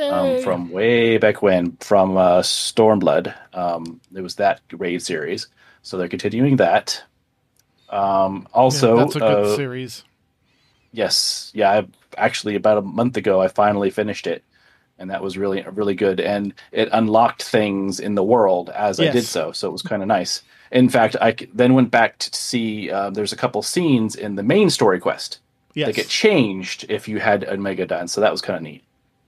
um, 0.10 0.42
from 0.42 0.70
way 0.70 1.18
back 1.18 1.42
when 1.42 1.74
from 1.78 2.18
uh, 2.18 2.42
Stormblood. 2.42 3.34
Um, 3.54 4.00
it 4.16 4.22
was 4.22 4.36
that 4.36 4.62
raid 4.72 5.02
series, 5.02 5.48
so 5.82 5.98
they're 5.98 6.08
continuing 6.08 6.58
that. 6.58 7.04
Um, 7.90 8.48
Yeah, 8.50 8.60
also, 8.60 8.98
that's 8.98 9.16
a 9.16 9.20
good 9.20 9.46
uh, 9.46 9.56
series. 9.56 10.04
Yes, 10.92 11.52
yeah. 11.54 11.72
I, 11.72 11.88
actually, 12.18 12.56
about 12.56 12.78
a 12.78 12.82
month 12.82 13.18
ago, 13.18 13.42
I 13.42 13.50
finally 13.50 13.90
finished 13.90 14.28
it, 14.28 14.44
and 15.00 15.10
that 15.10 15.22
was 15.22 15.38
really 15.38 15.64
really 15.72 15.96
good. 15.96 16.20
And 16.20 16.54
it 16.72 16.90
unlocked 16.92 17.44
things 17.44 18.00
in 18.00 18.16
the 18.16 18.24
world 18.24 18.70
as 18.70 19.00
I 19.00 19.10
did 19.12 19.26
so, 19.26 19.52
so 19.52 19.70
it 19.70 19.72
was 19.72 19.82
kind 19.82 20.02
of 20.02 20.08
nice. 20.08 20.42
In 20.72 20.90
fact, 20.90 21.16
i 21.22 21.36
then 21.54 21.74
went 21.74 21.92
back 21.92 22.18
to 22.20 22.34
see. 22.36 22.92
Uh, 22.92 23.10
there's 23.10 23.32
a 23.34 23.38
couple 23.38 23.62
scenes 23.62 24.16
in 24.16 24.36
the 24.36 24.44
main 24.44 24.70
story 24.70 25.00
quest 25.00 25.40
Yes. 25.74 25.88
that 25.88 25.96
get 25.96 26.08
changed 26.08 26.88
if 26.90 27.08
you 27.08 27.20
had 27.20 27.44
Omega 27.48 27.86
done, 27.86 28.08
so 28.08 28.20
that 28.22 28.32
was 28.32 28.42
kind 28.42 28.58
of 28.58 28.64
neat. 28.64 28.84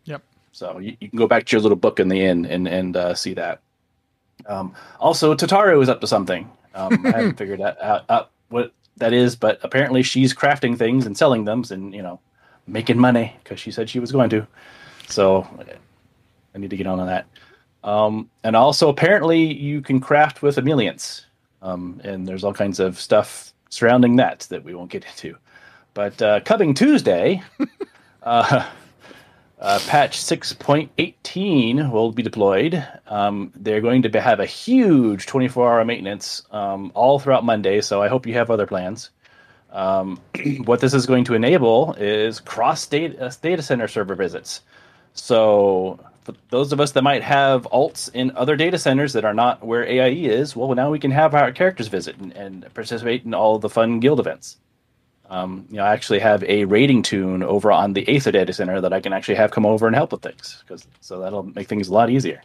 Yep. 0.06 0.24
So 0.52 0.80
you, 0.80 0.98
you 1.00 1.08
can 1.08 1.18
go 1.20 1.28
back 1.28 1.46
to 1.46 1.56
your 1.56 1.62
little 1.62 1.78
book 1.78 2.00
in 2.00 2.08
the 2.10 2.26
inn 2.26 2.46
and 2.48 2.68
and 2.68 2.98
uh, 2.98 3.14
see 3.14 3.36
that. 3.36 3.62
Um, 4.48 4.74
also, 5.00 5.36
Tataru 5.36 5.80
is 5.82 5.90
up 5.90 6.02
to 6.02 6.08
something. 6.08 6.50
Um, 6.74 7.06
I 7.06 7.12
haven't 7.12 7.38
figured 7.38 7.60
that 7.60 7.80
out, 7.82 8.06
out 8.10 8.32
what 8.50 8.74
that 8.98 9.14
is, 9.14 9.36
but 9.36 9.60
apparently 9.62 10.02
she's 10.02 10.34
crafting 10.34 10.76
things 10.78 11.06
and 11.06 11.16
selling 11.16 11.46
them, 11.46 11.64
and 11.70 11.94
you 11.94 12.02
know, 12.02 12.20
making 12.66 12.98
money 12.98 13.36
because 13.44 13.60
she 13.60 13.72
said 13.72 13.90
she 13.90 14.00
was 14.00 14.12
going 14.12 14.32
to. 14.32 14.48
So 15.10 15.48
I 16.54 16.58
need 16.58 16.70
to 16.70 16.78
get 16.78 16.88
on 16.88 17.06
that. 17.06 17.26
Um, 17.84 18.30
and 18.44 18.56
also, 18.56 18.90
apparently, 18.90 19.42
you 19.54 19.82
can 19.82 20.00
craft 20.00 20.42
with 20.42 20.58
emollients, 20.58 21.26
um, 21.62 22.02
and 22.04 22.28
there's 22.28 22.44
all 22.44 22.54
kinds 22.54 22.80
of 22.80 23.00
stuff 23.00 23.54
surrounding 23.70 24.18
that 24.18 24.42
that 24.50 24.64
we 24.64 24.74
won't 24.74 24.92
get 24.92 25.06
into. 25.06 25.38
But 25.94 26.22
uh, 26.22 26.40
coming 26.42 26.74
Tuesday, 26.74 27.42
uh, 28.24 28.70
uh, 29.60 29.80
patch 29.88 30.18
6.18 30.18 31.92
will 31.92 32.12
be 32.12 32.24
deployed. 32.24 32.86
Um, 33.08 33.52
they're 33.56 33.82
going 33.82 34.02
to 34.04 34.22
have 34.22 34.40
a 34.40 34.46
huge 34.46 35.26
24 35.26 35.74
hour 35.74 35.86
maintenance 35.86 36.44
um, 36.52 36.92
all 36.96 37.20
throughout 37.20 37.46
Monday, 37.46 37.82
so 37.82 38.02
I 38.02 38.08
hope 38.08 38.26
you 38.26 38.34
have 38.34 38.52
other 38.52 38.68
plans. 38.68 39.10
Um, 39.72 40.20
what 40.66 40.80
this 40.82 40.94
is 40.94 41.06
going 41.06 41.24
to 41.26 41.34
enable 41.34 41.94
is 41.94 42.40
cross 42.40 42.88
data, 42.88 43.36
data 43.42 43.62
center 43.62 43.88
server 43.88 44.16
visits. 44.16 44.62
So, 45.20 46.00
for 46.22 46.34
those 46.50 46.72
of 46.72 46.80
us 46.80 46.92
that 46.94 47.02
might 47.02 47.24
have 47.24 47.64
alts 47.72 48.10
in 48.14 48.32
other 48.36 48.56
data 48.56 48.78
centers 48.78 49.14
that 49.14 49.26
are 49.26 49.34
not 49.34 49.66
where 49.66 49.86
AIE 49.86 50.26
is, 50.26 50.56
well, 50.56 50.74
now 50.74 50.90
we 50.90 51.00
can 51.00 51.12
have 51.12 51.36
our 51.36 51.52
characters 51.52 51.88
visit 51.88 52.18
and, 52.18 52.32
and 52.34 52.74
participate 52.74 53.26
in 53.26 53.34
all 53.34 53.60
the 53.60 53.70
fun 53.70 54.00
guild 54.00 54.20
events. 54.20 54.58
Um, 55.30 55.68
you 55.70 55.78
know, 55.78 55.84
I 55.84 55.94
actually 55.94 56.20
have 56.20 56.44
a 56.44 56.66
rating 56.66 57.04
tune 57.04 57.44
over 57.44 57.72
on 57.72 57.94
the 57.94 58.08
Aether 58.10 58.32
data 58.32 58.52
center 58.54 58.82
that 58.82 58.94
I 58.94 59.00
can 59.00 59.14
actually 59.14 59.36
have 59.36 59.52
come 59.52 59.66
over 59.66 59.86
and 59.86 59.96
help 59.96 60.12
with 60.12 60.24
things, 60.24 60.64
because 60.66 60.88
so 61.02 61.20
that'll 61.20 61.44
make 61.44 61.68
things 61.68 61.88
a 61.88 61.94
lot 61.94 62.10
easier. 62.10 62.42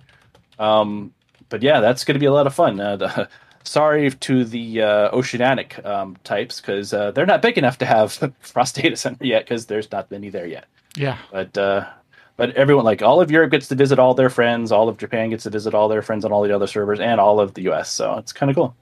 Um, 0.59 1.14
but 1.49 1.62
yeah, 1.62 1.81
that's 1.81 2.04
going 2.04 2.14
to 2.14 2.21
be 2.21 2.26
a 2.26 2.33
lot 2.33 2.47
of 2.47 2.54
fun. 2.54 2.78
Uh, 2.81 2.97
the, 2.97 3.28
sorry 3.62 4.11
to 4.11 4.45
the 4.45 4.83
uh, 4.83 5.11
oceanic 5.12 5.83
um, 5.85 6.16
types 6.25 6.61
because 6.61 6.93
uh, 6.93 7.11
they're 7.12 7.25
not 7.25 7.40
big 7.40 7.57
enough 7.57 7.78
to 7.78 7.87
have 7.87 8.12
Frost 8.40 8.76
Data 8.76 8.97
Center 8.97 9.25
yet 9.25 9.45
because 9.45 9.66
there's 9.66 9.90
not 9.90 10.11
many 10.11 10.28
there 10.28 10.47
yet. 10.47 10.66
Yeah. 10.97 11.19
But 11.33 11.57
uh, 11.57 11.88
but 12.37 12.55
everyone, 12.57 12.85
like 12.85 13.03
all 13.03 13.21
of 13.21 13.31
Europe, 13.31 13.50
gets 13.50 13.69
to 13.69 13.75
visit 13.75 13.99
all 13.99 14.14
their 14.14 14.30
friends. 14.30 14.73
All 14.73 14.89
of 14.89 14.97
Japan 14.99 15.30
gets 15.30 15.45
to 15.45 15.50
visit 15.50 15.75
all 15.75 15.89
their 15.89 16.02
friends 16.02 16.25
on 16.25 16.32
all 16.32 16.43
the 16.43 16.52
other 16.54 16.67
servers, 16.67 17.00
and 17.00 17.21
all 17.21 17.41
of 17.41 17.54
the 17.54 17.63
U.S. 17.63 17.91
So 17.91 18.17
it's 18.17 18.32
kind 18.32 18.50
of 18.50 18.56
cool. 18.56 18.76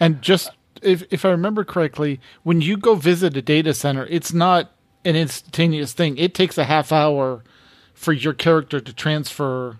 And 0.00 0.22
just 0.22 0.50
if 0.82 1.04
if 1.10 1.24
I 1.24 1.30
remember 1.30 1.64
correctly, 1.64 2.20
when 2.42 2.60
you 2.60 2.76
go 2.76 2.94
visit 2.94 3.36
a 3.36 3.42
data 3.42 3.74
center, 3.74 4.06
it's 4.06 4.32
not 4.32 4.72
an 5.04 5.16
instantaneous 5.16 5.92
thing. 5.92 6.16
It 6.18 6.34
takes 6.34 6.58
a 6.58 6.64
half 6.64 6.92
hour 6.92 7.44
for 7.94 8.12
your 8.12 8.32
character 8.32 8.80
to 8.80 8.92
transfer. 8.92 9.78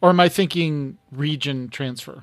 Or 0.00 0.10
am 0.10 0.20
I 0.20 0.28
thinking 0.28 0.96
region 1.10 1.68
transfer? 1.70 2.22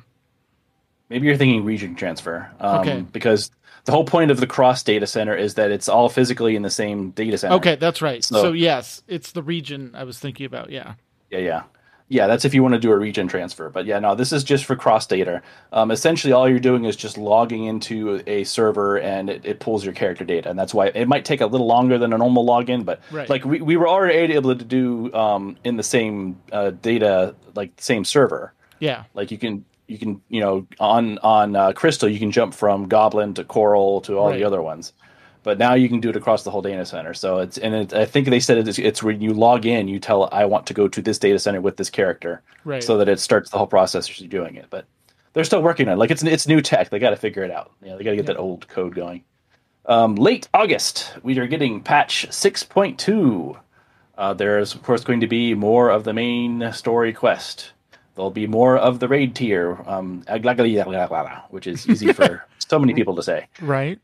Maybe 1.10 1.28
you're 1.28 1.36
thinking 1.38 1.66
region 1.66 1.96
transfer. 1.96 2.50
Um, 2.60 2.80
Okay. 2.80 3.06
Because 3.12 3.52
the 3.86 3.92
whole 3.92 4.06
point 4.06 4.32
of 4.32 4.40
the 4.40 4.48
cross 4.48 4.84
data 4.84 5.08
center 5.08 5.36
is 5.36 5.54
that 5.56 5.72
it's 5.72 5.88
all 5.88 6.10
physically 6.10 6.56
in 6.56 6.62
the 6.64 6.70
same 6.70 7.12
data 7.12 7.38
center. 7.38 7.56
Okay, 7.56 7.76
that's 7.76 8.02
right. 8.02 8.24
So, 8.24 8.42
So- 8.42 8.52
yes, 8.52 9.02
it's 9.08 9.32
the 9.32 9.44
region 9.44 9.92
I 9.96 10.04
was 10.04 10.20
thinking 10.20 10.46
about. 10.46 10.70
Yeah. 10.72 10.94
Yeah, 11.32 11.40
yeah. 11.40 11.64
Yeah, 12.08 12.28
that's 12.28 12.46
if 12.46 12.54
you 12.54 12.62
want 12.62 12.76
to 12.76 12.80
do 12.80 12.92
a 12.92 12.98
region 12.98 13.28
transfer. 13.28 13.68
But 13.72 13.88
yeah, 13.88 13.98
no, 13.98 14.14
this 14.14 14.32
is 14.32 14.44
just 14.44 14.66
for 14.66 14.76
cross 14.76 15.08
data. 15.08 15.42
Um, 15.74 15.90
essentially, 15.90 16.32
all 16.34 16.48
you're 16.48 16.60
doing 16.60 16.86
is 16.86 16.96
just 16.96 17.18
logging 17.18 17.66
into 17.66 18.22
a 18.28 18.44
server 18.44 18.98
and 19.00 19.28
it, 19.28 19.44
it 19.44 19.60
pulls 19.60 19.84
your 19.84 19.94
character 19.96 20.24
data. 20.24 20.48
And 20.48 20.58
that's 20.60 20.72
why 20.72 20.88
it 20.94 21.08
might 21.08 21.26
take 21.26 21.42
a 21.42 21.48
little 21.48 21.66
longer 21.66 21.98
than 21.98 22.14
a 22.14 22.18
normal 22.20 22.46
login. 22.46 22.86
But 22.86 23.00
Right. 23.12 23.28
like 23.28 23.44
we, 23.44 23.60
we 23.60 23.76
were 23.76 23.88
already 23.88 24.34
able 24.34 24.56
to 24.56 24.64
do 24.64 25.12
um, 25.16 25.58
in 25.64 25.78
the 25.78 25.84
same 25.84 26.40
uh, 26.52 26.70
data, 26.70 27.34
like 27.56 27.72
same 27.78 28.06
server. 28.06 28.54
Yeah. 28.80 29.06
Like 29.16 29.32
you 29.32 29.40
can 29.40 29.66
you 29.88 29.98
can 29.98 30.22
you 30.30 30.42
know 30.42 30.68
on 30.80 31.18
on 31.20 31.56
uh, 31.56 31.74
Crystal 31.74 32.10
you 32.10 32.20
can 32.20 32.32
jump 32.32 32.54
from 32.54 32.88
Goblin 32.88 33.34
to 33.36 33.44
Coeurl 33.44 34.04
to 34.06 34.18
all 34.18 34.30
Right. 34.30 34.38
the 34.38 34.44
other 34.44 34.62
ones, 34.62 34.94
but 35.44 35.58
now 35.60 35.74
you 35.76 35.88
can 35.90 36.00
do 36.00 36.10
it 36.10 36.16
across 36.16 36.44
the 36.44 36.52
whole 36.52 36.62
data 36.62 36.86
center. 36.86 37.14
So 37.14 37.40
it's 37.40 37.58
and 37.58 37.74
it, 37.76 37.94
I 37.94 38.06
think 38.06 38.28
they 38.30 38.40
said 38.40 38.58
it's, 38.68 38.80
it's 38.80 39.04
when 39.04 39.22
you 39.22 39.34
log 39.34 39.66
in, 39.66 39.88
you 39.88 40.00
tell 40.00 40.28
I 40.32 40.46
want 40.46 40.66
to 40.68 40.74
go 40.74 40.88
to 40.88 41.02
this 41.02 41.20
data 41.20 41.38
center 41.40 41.62
with 41.62 41.78
this 41.78 41.90
character, 41.90 42.42
Right. 42.64 42.84
so 42.84 42.98
that 42.98 43.08
it 43.10 43.20
starts 43.20 43.50
the 43.52 43.58
whole 43.58 43.68
process 43.68 44.10
as 44.10 44.20
you're 44.20 44.30
doing 44.30 44.56
it. 44.56 44.66
But 44.70 44.86
they're 45.34 45.44
still 45.44 45.62
working 45.62 45.88
on 45.88 45.94
it. 45.96 45.98
Like 45.98 46.12
it's 46.12 46.24
it's 46.24 46.48
new 46.48 46.62
tech. 46.62 46.90
They 46.90 47.00
got 47.00 47.12
to 47.12 47.16
figure 47.18 47.44
it 47.44 47.52
out. 47.52 47.72
You 47.84 47.90
know, 47.90 47.98
they 47.98 48.04
got 48.04 48.12
to 48.12 48.16
get 48.16 48.26
Yeah. 48.28 48.34
that 48.34 48.40
old 48.40 48.68
code 48.68 48.96
going. 48.96 49.24
Um, 49.88 50.16
late 50.16 50.48
August, 50.52 51.14
we 51.22 51.38
are 51.38 51.46
getting 51.46 51.80
patch 51.82 52.26
6.2. 52.32 53.60
Uh, 54.18 54.34
there's, 54.34 54.74
of 54.74 54.82
course, 54.82 55.04
going 55.04 55.20
to 55.20 55.28
be 55.28 55.54
more 55.54 55.90
of 55.90 56.06
the 56.06 56.14
main 56.14 56.72
story 56.74 57.14
quest. 57.14 57.72
There'll 58.16 58.32
be 58.32 58.48
more 58.48 58.78
of 58.78 59.00
the 59.00 59.08
raid 59.08 59.36
tier, 59.36 59.78
um, 59.86 60.24
which 61.50 61.68
is 61.68 61.90
easy 61.90 62.14
for 62.14 62.44
so 62.60 62.80
many 62.80 62.94
people 62.94 63.16
to 63.16 63.24
say. 63.24 63.48
Right. 63.62 64.00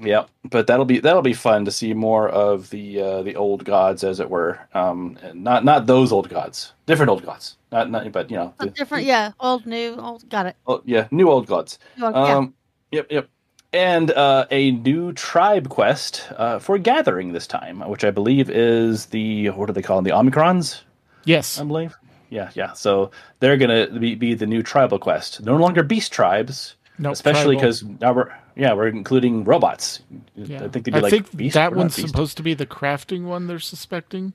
Yeah, 0.00 0.26
but 0.44 0.68
that'll 0.68 0.84
be 0.84 1.00
that'll 1.00 1.22
be 1.22 1.32
fun 1.32 1.64
to 1.64 1.72
see 1.72 1.92
more 1.92 2.28
of 2.28 2.70
the 2.70 3.00
uh, 3.02 3.22
the 3.22 3.34
old 3.34 3.64
gods, 3.64 4.04
as 4.04 4.20
it 4.20 4.30
were. 4.30 4.60
Um, 4.72 5.18
not 5.34 5.64
not 5.64 5.86
those 5.86 6.12
old 6.12 6.28
gods, 6.28 6.72
different 6.86 7.10
old 7.10 7.24
gods. 7.24 7.56
Not 7.72 7.90
not, 7.90 8.10
but 8.12 8.30
you 8.30 8.36
know, 8.36 8.54
Oh, 8.60 8.64
the- 8.64 8.70
different, 8.70 9.04
yeah. 9.06 9.32
Old, 9.40 9.66
new, 9.66 9.96
old. 9.98 10.28
Got 10.28 10.46
it. 10.46 10.56
oh, 10.68 10.82
yeah, 10.84 11.08
new 11.10 11.28
old 11.28 11.46
gods. 11.48 11.78
Oh, 12.00 12.10
yeah. 12.10 12.36
Um, 12.36 12.54
Yep, 12.92 13.06
yep. 13.10 13.28
And 13.74 14.10
uh, 14.12 14.46
a 14.50 14.70
new 14.70 15.12
tribe 15.12 15.68
quest 15.68 16.26
uh, 16.36 16.58
for 16.60 16.78
gathering 16.78 17.32
this 17.32 17.46
time, 17.46 17.80
which 17.80 18.02
I 18.04 18.10
believe 18.10 18.48
is 18.48 19.06
the 19.06 19.50
what 19.50 19.66
do 19.66 19.72
they 19.74 19.82
call 19.82 19.96
them? 20.00 20.04
The 20.04 20.12
Omicrons, 20.12 20.80
Yes. 21.24 21.60
I 21.60 21.64
believe. 21.64 21.94
Yeah, 22.30 22.50
yeah. 22.54 22.72
So 22.74 23.10
they're 23.40 23.56
gonna 23.56 23.88
be, 23.98 24.14
be 24.14 24.34
the 24.34 24.46
new 24.46 24.62
tribal 24.62 24.98
quest. 24.98 25.42
No 25.42 25.56
longer 25.56 25.82
beast 25.82 26.12
tribes, 26.12 26.74
No. 26.98 27.10
especially 27.10 27.56
because 27.56 27.82
now 27.82 28.12
we're 28.12 28.32
yeah 28.56 28.72
we're 28.74 28.88
including 28.88 29.44
robots. 29.44 30.00
Yeah. 30.34 30.64
I 30.64 30.68
think 30.68 30.84
they'd 30.84 30.92
be 30.92 30.94
I 30.94 31.00
like 31.00 31.10
think 31.10 31.36
beast, 31.36 31.54
that 31.54 31.74
one's 31.74 31.94
supposed 31.94 32.36
to 32.36 32.42
be 32.42 32.54
the 32.54 32.66
crafting 32.66 33.24
one 33.24 33.46
they're 33.46 33.58
suspecting. 33.58 34.32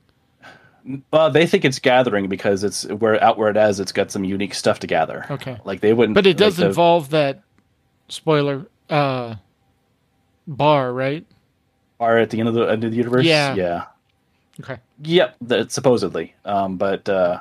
Well, 1.10 1.30
they 1.30 1.46
think 1.46 1.64
it's 1.64 1.78
gathering 1.78 2.28
because 2.28 2.62
it's 2.62 2.84
where 2.86 3.22
out 3.22 3.38
where 3.38 3.48
it 3.48 3.56
is. 3.56 3.80
It's 3.80 3.92
got 3.92 4.10
some 4.10 4.24
unique 4.24 4.52
stuff 4.54 4.80
to 4.80 4.86
gather. 4.86 5.24
Okay. 5.30 5.58
Like 5.64 5.80
they 5.80 5.94
wouldn't. 5.94 6.14
But 6.14 6.26
it 6.26 6.36
does 6.36 6.58
like 6.58 6.64
the- 6.64 6.68
involve 6.68 7.10
that 7.10 7.42
spoiler 8.08 8.66
uh 8.90 9.36
bar, 10.46 10.92
right? 10.92 11.24
are 12.00 12.18
at 12.18 12.28
the 12.30 12.38
end 12.40 12.48
of 12.48 12.54
the 12.54 12.64
end 12.66 12.84
of 12.84 12.90
the 12.90 12.96
universe. 12.96 13.24
Yeah. 13.24 13.54
yeah. 13.54 13.84
Okay. 14.60 14.78
Yep, 15.02 15.36
that 15.42 15.72
supposedly. 15.72 16.34
Um, 16.44 16.76
but 16.76 17.08
uh, 17.08 17.40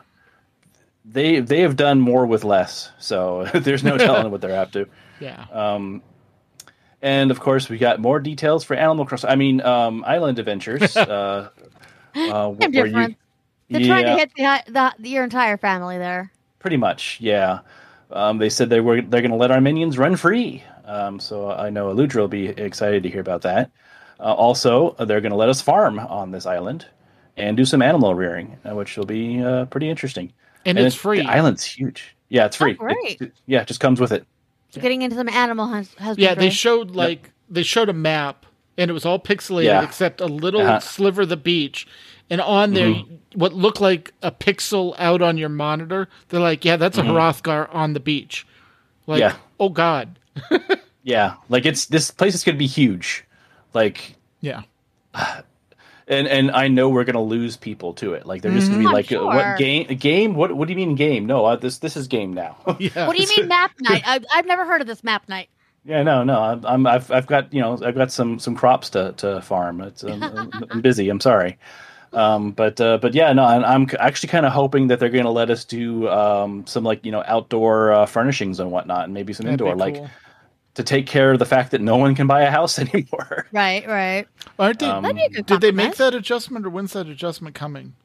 they 1.06 1.40
they 1.40 1.62
have 1.62 1.76
done 1.76 2.00
more 2.02 2.26
with 2.26 2.44
less, 2.44 2.92
so 3.00 3.46
there's 3.54 3.84
no 3.84 3.98
telling 3.98 4.32
what 4.32 4.42
they're 4.42 4.60
up 4.60 4.72
to. 4.74 4.88
Yeah. 5.20 5.46
Um, 5.54 6.02
and 7.02 7.32
of 7.32 7.40
course, 7.40 7.70
we 7.70 7.78
got 7.78 8.00
more 8.00 8.20
details 8.20 8.64
for 8.66 8.74
Animal 8.76 9.06
Crossing. 9.06 9.30
I 9.30 9.36
mean, 9.36 9.62
um, 9.62 10.04
Island 10.06 10.38
Adventures. 10.40 10.98
uh, 10.98 11.50
uh, 12.16 12.52
wh- 12.52 12.58
Same 12.58 12.58
where 12.58 12.70
difference. 12.70 13.16
They're 13.70 13.86
trying 13.86 14.06
to 14.06 14.16
hit 14.16 14.32
the, 14.36 14.94
the, 15.00 15.10
your 15.10 15.24
entire 15.24 15.56
family 15.58 15.98
there. 15.98 16.32
pretty 16.60 16.76
much, 16.78 17.20
yeah. 17.22 17.60
Um, 18.12 18.38
they 18.38 18.50
said 18.50 18.70
they 18.70 18.82
were 18.82 19.02
they're 19.02 19.22
going 19.22 19.32
to 19.32 19.38
let 19.38 19.52
our 19.52 19.62
minions 19.62 19.98
run 19.98 20.16
free. 20.18 20.62
Um, 20.84 21.20
so 21.22 21.50
I 21.52 21.70
know 21.70 21.94
Aludra 21.94 22.16
will 22.18 22.28
be 22.28 22.48
excited 22.50 23.04
to 23.04 23.10
hear 23.10 23.22
about 23.22 23.44
that. 23.44 23.72
Uh, 24.20 24.34
also, 24.34 24.94
they're 25.00 25.22
going 25.22 25.32
to 25.32 25.38
let 25.38 25.50
us 25.50 25.62
farm 25.62 26.00
on 26.00 26.32
this 26.32 26.46
island 26.46 26.86
and 27.38 27.56
do 27.56 27.64
some 27.66 27.82
animal 27.82 28.14
rearing, 28.14 28.58
uh, 28.70 28.76
which 28.76 28.98
will 28.98 29.06
be 29.06 29.42
uh, 29.42 29.66
pretty 29.66 29.90
interesting. 29.90 30.34
And, 30.66 30.78
it's 30.80 30.96
it- 30.96 31.00
free. 31.00 31.22
The 31.22 31.30
island's 31.30 31.64
huge. 31.64 32.16
Yeah, 32.30 32.46
it's 32.46 32.56
free. 32.58 32.74
great. 32.74 33.22
It- 33.22 33.34
yeah, 33.46 33.62
it 33.62 33.68
just 33.68 33.80
comes 33.80 34.00
with 34.00 34.12
it. 34.12 34.26
getting 34.74 35.02
into 35.04 35.16
some 35.16 35.30
animal 35.30 35.68
hus- 35.68 35.94
husbandry. 35.96 36.24
Yeah, 36.24 36.34
they 36.36 36.50
showed 36.50 36.92
like 36.92 37.32
they 37.50 37.62
showed 37.64 37.90
a 37.90 37.94
map 37.94 38.46
and 38.78 38.90
it 38.90 38.94
was 38.94 39.06
all 39.06 39.20
pixelated 39.20 39.66
Yeah. 39.66 39.84
except 39.84 40.20
a 40.20 40.26
little 40.26 40.62
Uh-huh. 40.62 40.80
sliver 40.80 41.22
of 41.24 41.30
the 41.30 41.38
beach. 41.38 41.86
And 42.30 42.42
on 42.42 42.74
there, 42.74 42.88
Mm-hmm. 42.88 43.16
what 43.40 43.54
looked 43.54 43.80
like 43.82 44.14
a 44.24 44.32
pixel 44.32 44.96
out 44.98 45.22
on 45.22 45.38
your 45.38 45.50
monitor, 45.50 46.08
they're 46.30 46.40
like, 46.40 46.66
"Yeah, 46.66 46.78
that's 46.78 46.98
a 46.98 47.04
Hrothgar 47.04 47.68
on 47.76 47.94
the 47.94 48.00
beach." 48.00 48.48
Like, 49.06 49.22
Mm-hmm. 49.22 49.36
Yeah. 49.38 49.44
oh 49.60 49.70
god, 49.70 50.18
Yeah, 51.04 51.36
like 51.50 51.66
it's 51.68 51.86
this 51.88 52.10
place 52.10 52.34
is 52.34 52.44
going 52.44 52.56
to 52.56 52.60
be 52.60 52.66
huge. 52.66 53.26
Like 53.74 54.16
yeah, 54.42 54.62
and 56.08 56.28
and 56.28 56.52
I 56.52 56.68
know 56.68 56.90
we're 56.90 57.04
gonna 57.04 57.22
lose 57.22 57.58
people 57.58 57.94
to 57.96 58.14
it. 58.14 58.26
Like 58.26 58.42
they're 58.42 58.52
just 58.52 58.68
gonna 58.70 58.80
be 58.80 58.88
I'm 58.88 58.94
like, 58.94 59.06
uh, 59.06 59.10
sure. 59.16 59.26
"What 59.26 59.58
game? 59.58 59.88
Game? 59.98 60.36
What? 60.36 60.56
What 60.56 60.68
do 60.68 60.74
you 60.74 60.78
mean 60.78 60.96
game? 60.96 61.26
No, 61.26 61.46
uh, 61.46 61.56
this 61.56 61.78
this 61.80 61.96
is 61.96 62.08
game 62.08 62.34
now." 62.34 62.58
yeah. 62.80 63.08
What 63.08 63.16
do 63.16 63.22
you 63.22 63.30
mean 63.38 63.48
map 63.48 63.72
night? 63.82 64.04
I, 64.06 64.20
I've 64.34 64.46
never 64.46 64.66
heard 64.66 64.82
of 64.82 64.88
this 64.88 65.04
map 65.04 65.28
night. 65.30 65.50
yeah, 65.86 66.04
no, 66.04 66.24
no. 66.24 66.42
I'm, 66.42 66.66
I'm 66.66 66.88
I've 66.88 67.12
I've 67.12 67.28
got 67.28 67.54
you 67.54 67.62
know 67.62 67.78
I've 67.84 67.96
got 67.96 68.12
some 68.12 68.40
some 68.40 68.56
crops 68.56 68.90
to 68.92 69.14
to 69.18 69.42
farm. 69.42 69.82
It's 69.82 70.04
um, 70.04 70.24
I'm, 70.24 70.52
I'm 70.70 70.82
busy. 70.82 71.10
I'm 71.10 71.20
sorry. 71.20 71.58
Um, 72.14 72.52
but 72.52 72.80
uh, 72.80 73.00
but 73.00 73.16
yeah, 73.16 73.34
no, 73.34 73.44
I'm, 73.44 73.64
I'm 73.66 73.90
actually 74.00 74.30
kind 74.30 74.46
of 74.46 74.54
hoping 74.54 74.88
that 74.88 75.00
they're 75.00 75.10
going 75.10 75.24
to 75.24 75.32
let 75.32 75.50
us 75.50 75.66
do 75.66 76.08
um, 76.10 76.66
some 76.68 76.84
like 76.84 77.04
you 77.06 77.12
know 77.12 77.24
outdoor 77.26 77.92
uh, 77.92 78.06
furnishings 78.06 78.60
and 78.60 78.72
whatnot, 78.72 79.06
and 79.06 79.14
maybe 79.14 79.34
some 79.34 79.46
That'd 79.46 79.60
be 79.60 79.66
indoor, 79.66 79.76
like 79.76 79.96
cool. 79.96 80.10
To 80.76 80.84
take 80.84 81.06
care 81.06 81.32
of 81.32 81.40
the 81.40 81.46
fact 81.46 81.72
that 81.72 81.82
no 81.82 81.98
one 81.98 82.16
can 82.16 82.28
buy 82.28 82.42
a 82.44 82.52
house 82.52 82.80
anymore. 82.94 83.48
Right, 83.52 83.88
right. 83.88 84.28
Aren't 84.58 84.80
they? 84.80 84.88
um, 84.88 85.04
That'd 85.04 85.18
be 85.18 85.24
a 85.26 85.30
good 85.30 85.46
did 85.46 85.62
they 85.62 85.72
make 85.72 85.96
that 85.96 86.14
adjustment, 86.14 86.66
or 86.66 86.70
when's 86.70 86.94
that 86.94 87.08
adjustment 87.08 87.56
coming? 87.56 87.96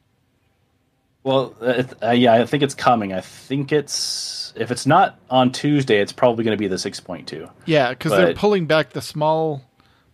Well, 1.23 1.53
uh, 1.61 1.83
uh, 2.01 2.11
yeah, 2.11 2.33
I 2.33 2.45
think 2.45 2.63
it's 2.63 2.73
coming. 2.75 3.11
I 3.13 3.21
think 3.21 3.71
it's 3.71 4.53
if 4.55 4.71
it's 4.71 4.85
not 4.85 5.19
on 5.29 5.51
Tuesday, 5.51 5.99
it's 5.99 6.13
probably 6.13 6.43
going 6.45 6.55
to 6.57 6.59
be 6.59 6.67
the 6.67 6.77
six 6.77 6.99
point 6.99 7.27
two. 7.27 7.49
Yeah, 7.65 7.89
because 7.89 8.11
they're 8.13 8.33
pulling 8.33 8.67
back 8.67 8.91
the 8.91 9.01
small 9.01 9.61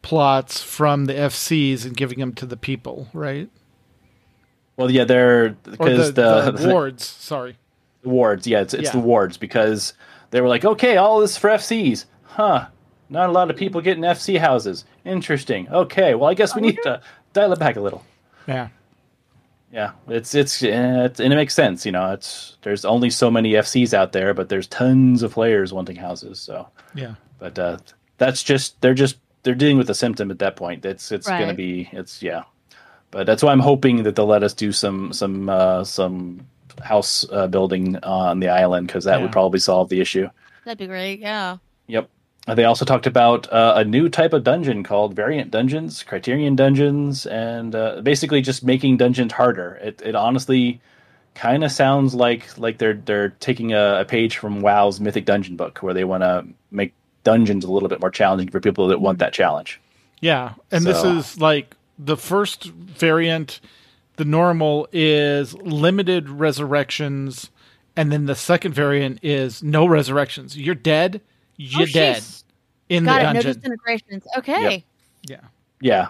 plots 0.02 0.62
from 0.62 1.06
the 1.06 1.14
FCs 1.14 1.86
and 1.86 1.96
giving 1.96 2.20
them 2.20 2.34
to 2.34 2.46
the 2.46 2.58
people, 2.58 3.08
right? 3.14 3.50
Well, 4.78 4.90
yeah, 4.92 5.04
they're 5.06 5.50
because 5.64 6.14
the, 6.14 6.52
the, 6.52 6.52
the 6.52 6.70
wards. 6.74 7.06
Sorry. 7.06 7.56
the 8.02 8.10
wards. 8.10 8.48
Yeah, 8.48 8.62
it's 8.62 8.74
it's 8.74 8.86
Yeah. 8.86 8.92
the 8.92 9.00
wards 9.00 9.38
because 9.38 9.94
they 10.32 10.42
were 10.42 10.48
like, 10.50 10.66
okay, 10.66 10.98
all 10.98 11.20
this 11.20 11.38
for 11.38 11.50
FCs, 11.52 12.06
huh? 12.36 12.68
Not 13.10 13.30
a 13.30 13.32
lot 13.32 13.50
of 13.52 13.56
people 13.58 13.82
getting 13.82 14.04
FC 14.04 14.40
houses. 14.40 14.84
Interesting. 15.06 15.68
Okay, 15.70 16.16
well, 16.16 16.30
I 16.30 16.34
guess 16.34 16.56
we 16.56 16.62
need 16.62 16.78
to 16.84 17.02
dial 17.34 17.54
it 17.54 17.60
back 17.60 17.76
a 17.76 17.82
little. 17.82 18.04
Yeah. 18.48 18.70
Yeah, 19.72 19.92
it's 20.08 20.34
it's, 20.36 20.64
it's 20.64 21.20
and 21.20 21.34
it 21.34 21.36
makes 21.36 21.54
sense. 21.54 21.86
You 21.86 21.92
know, 21.92 22.12
it's 22.14 22.58
there's 22.62 22.86
only 22.86 23.10
so 23.10 23.30
many 23.30 23.54
FCs 23.54 23.94
out 23.94 24.12
there, 24.14 24.34
but 24.34 24.48
there's 24.48 24.68
tons 24.68 25.22
of 25.22 25.34
players 25.34 25.74
wanting 25.74 25.98
houses. 25.98 26.40
So, 26.40 26.68
Yeah. 26.94 27.16
but 27.40 27.60
uh, 27.60 27.78
that's 28.18 28.42
just 28.42 28.80
they're 28.82 28.94
just 28.94 29.18
they're 29.44 29.54
dealing 29.56 29.78
with 29.78 29.88
the 29.88 29.94
symptom 29.96 30.32
at 30.32 30.40
that 30.40 30.56
point. 30.56 30.86
It's 30.86 31.12
it's 31.12 31.28
gonna 31.28 31.54
be 31.54 31.90
it's 31.92 32.24
yeah, 32.24 32.44
but 33.12 33.26
that's 33.28 33.44
why 33.44 33.52
I'm 33.52 33.60
hoping 33.60 34.04
that 34.04 34.16
they'll 34.16 34.26
let 34.28 34.44
us 34.44 34.54
do 34.54 34.72
some 34.72 35.12
some 35.12 35.50
uh, 35.50 35.84
some 35.84 36.48
house 36.82 37.26
uh, 37.32 37.48
building 37.48 37.98
on 38.04 38.40
the 38.40 38.50
island 38.50 38.88
because 38.88 39.04
that 39.04 39.18
Yeah. 39.18 39.24
would 39.24 39.32
probably 39.34 39.60
solve 39.60 39.90
the 39.90 40.00
issue. 40.00 40.30
That'd 40.64 40.78
be 40.78 40.88
great. 40.88 41.20
Yeah. 41.20 41.58
Yep. 41.88 42.10
They 42.48 42.66
also 42.66 42.86
talked 42.86 43.08
about 43.08 43.52
uh, 43.52 43.74
a 43.78 43.84
new 43.84 44.08
type 44.08 44.32
of 44.32 44.44
dungeon 44.44 44.84
called 44.84 45.16
variant 45.16 45.50
dungeons, 45.50 46.04
criterion 46.04 46.56
dungeons, 46.56 47.26
and 47.26 47.74
uh, 47.74 48.02
basically 48.02 48.42
just 48.42 48.64
making 48.64 48.98
dungeons 48.98 49.34
harder. 49.34 49.80
It, 49.82 50.00
it 50.06 50.16
honestly 50.16 50.80
kind 51.34 51.64
of 51.64 51.72
sounds 51.72 52.14
like 52.14 52.56
like 52.58 52.78
they're 52.78 52.94
they're 52.94 53.30
taking 53.30 53.74
a, 53.74 54.02
a 54.02 54.06
page 54.06 54.38
from 54.38 54.62
WoW's 54.62 55.00
Mythic 55.00 55.26
Dungeon 55.26 55.56
book, 55.56 55.80
where 55.80 55.94
they 55.96 56.04
want 56.04 56.22
to 56.22 56.46
make 56.70 56.94
dungeons 57.24 57.66
a 57.66 57.72
little 57.72 57.90
bit 57.90 58.00
more 58.00 58.12
challenging 58.12 58.50
for 58.50 58.60
people 58.60 58.88
that 58.90 59.02
want 59.02 59.18
that 59.20 59.34
challenge. 59.34 59.82
Yeah, 60.22 60.54
and 60.72 60.86
this 60.86 61.04
is 61.04 61.40
like 61.40 61.76
the 61.98 62.18
first 62.18 62.66
variant. 62.66 63.60
The 64.18 64.26
normal 64.26 64.88
is 64.94 65.54
limited 65.56 66.30
resurrections, 66.30 67.50
and 67.98 68.12
then 68.12 68.28
the 68.28 68.36
second 68.36 68.74
variant 68.74 69.20
is 69.24 69.62
no 69.62 69.86
resurrections. 69.86 70.58
You're 70.58 70.76
dead. 70.76 71.22
You're 71.58 71.84
Oh, 71.84 71.92
dead 71.92 72.24
in 72.90 73.04
Got 73.06 73.14
the 73.14 73.20
it. 73.20 73.24
No 73.24 73.34
dungeon. 73.34 73.54
disintegrations. 73.54 74.28
Okay. 74.38 74.86
yeah, 75.28 75.38
Yeah. 75.82 76.10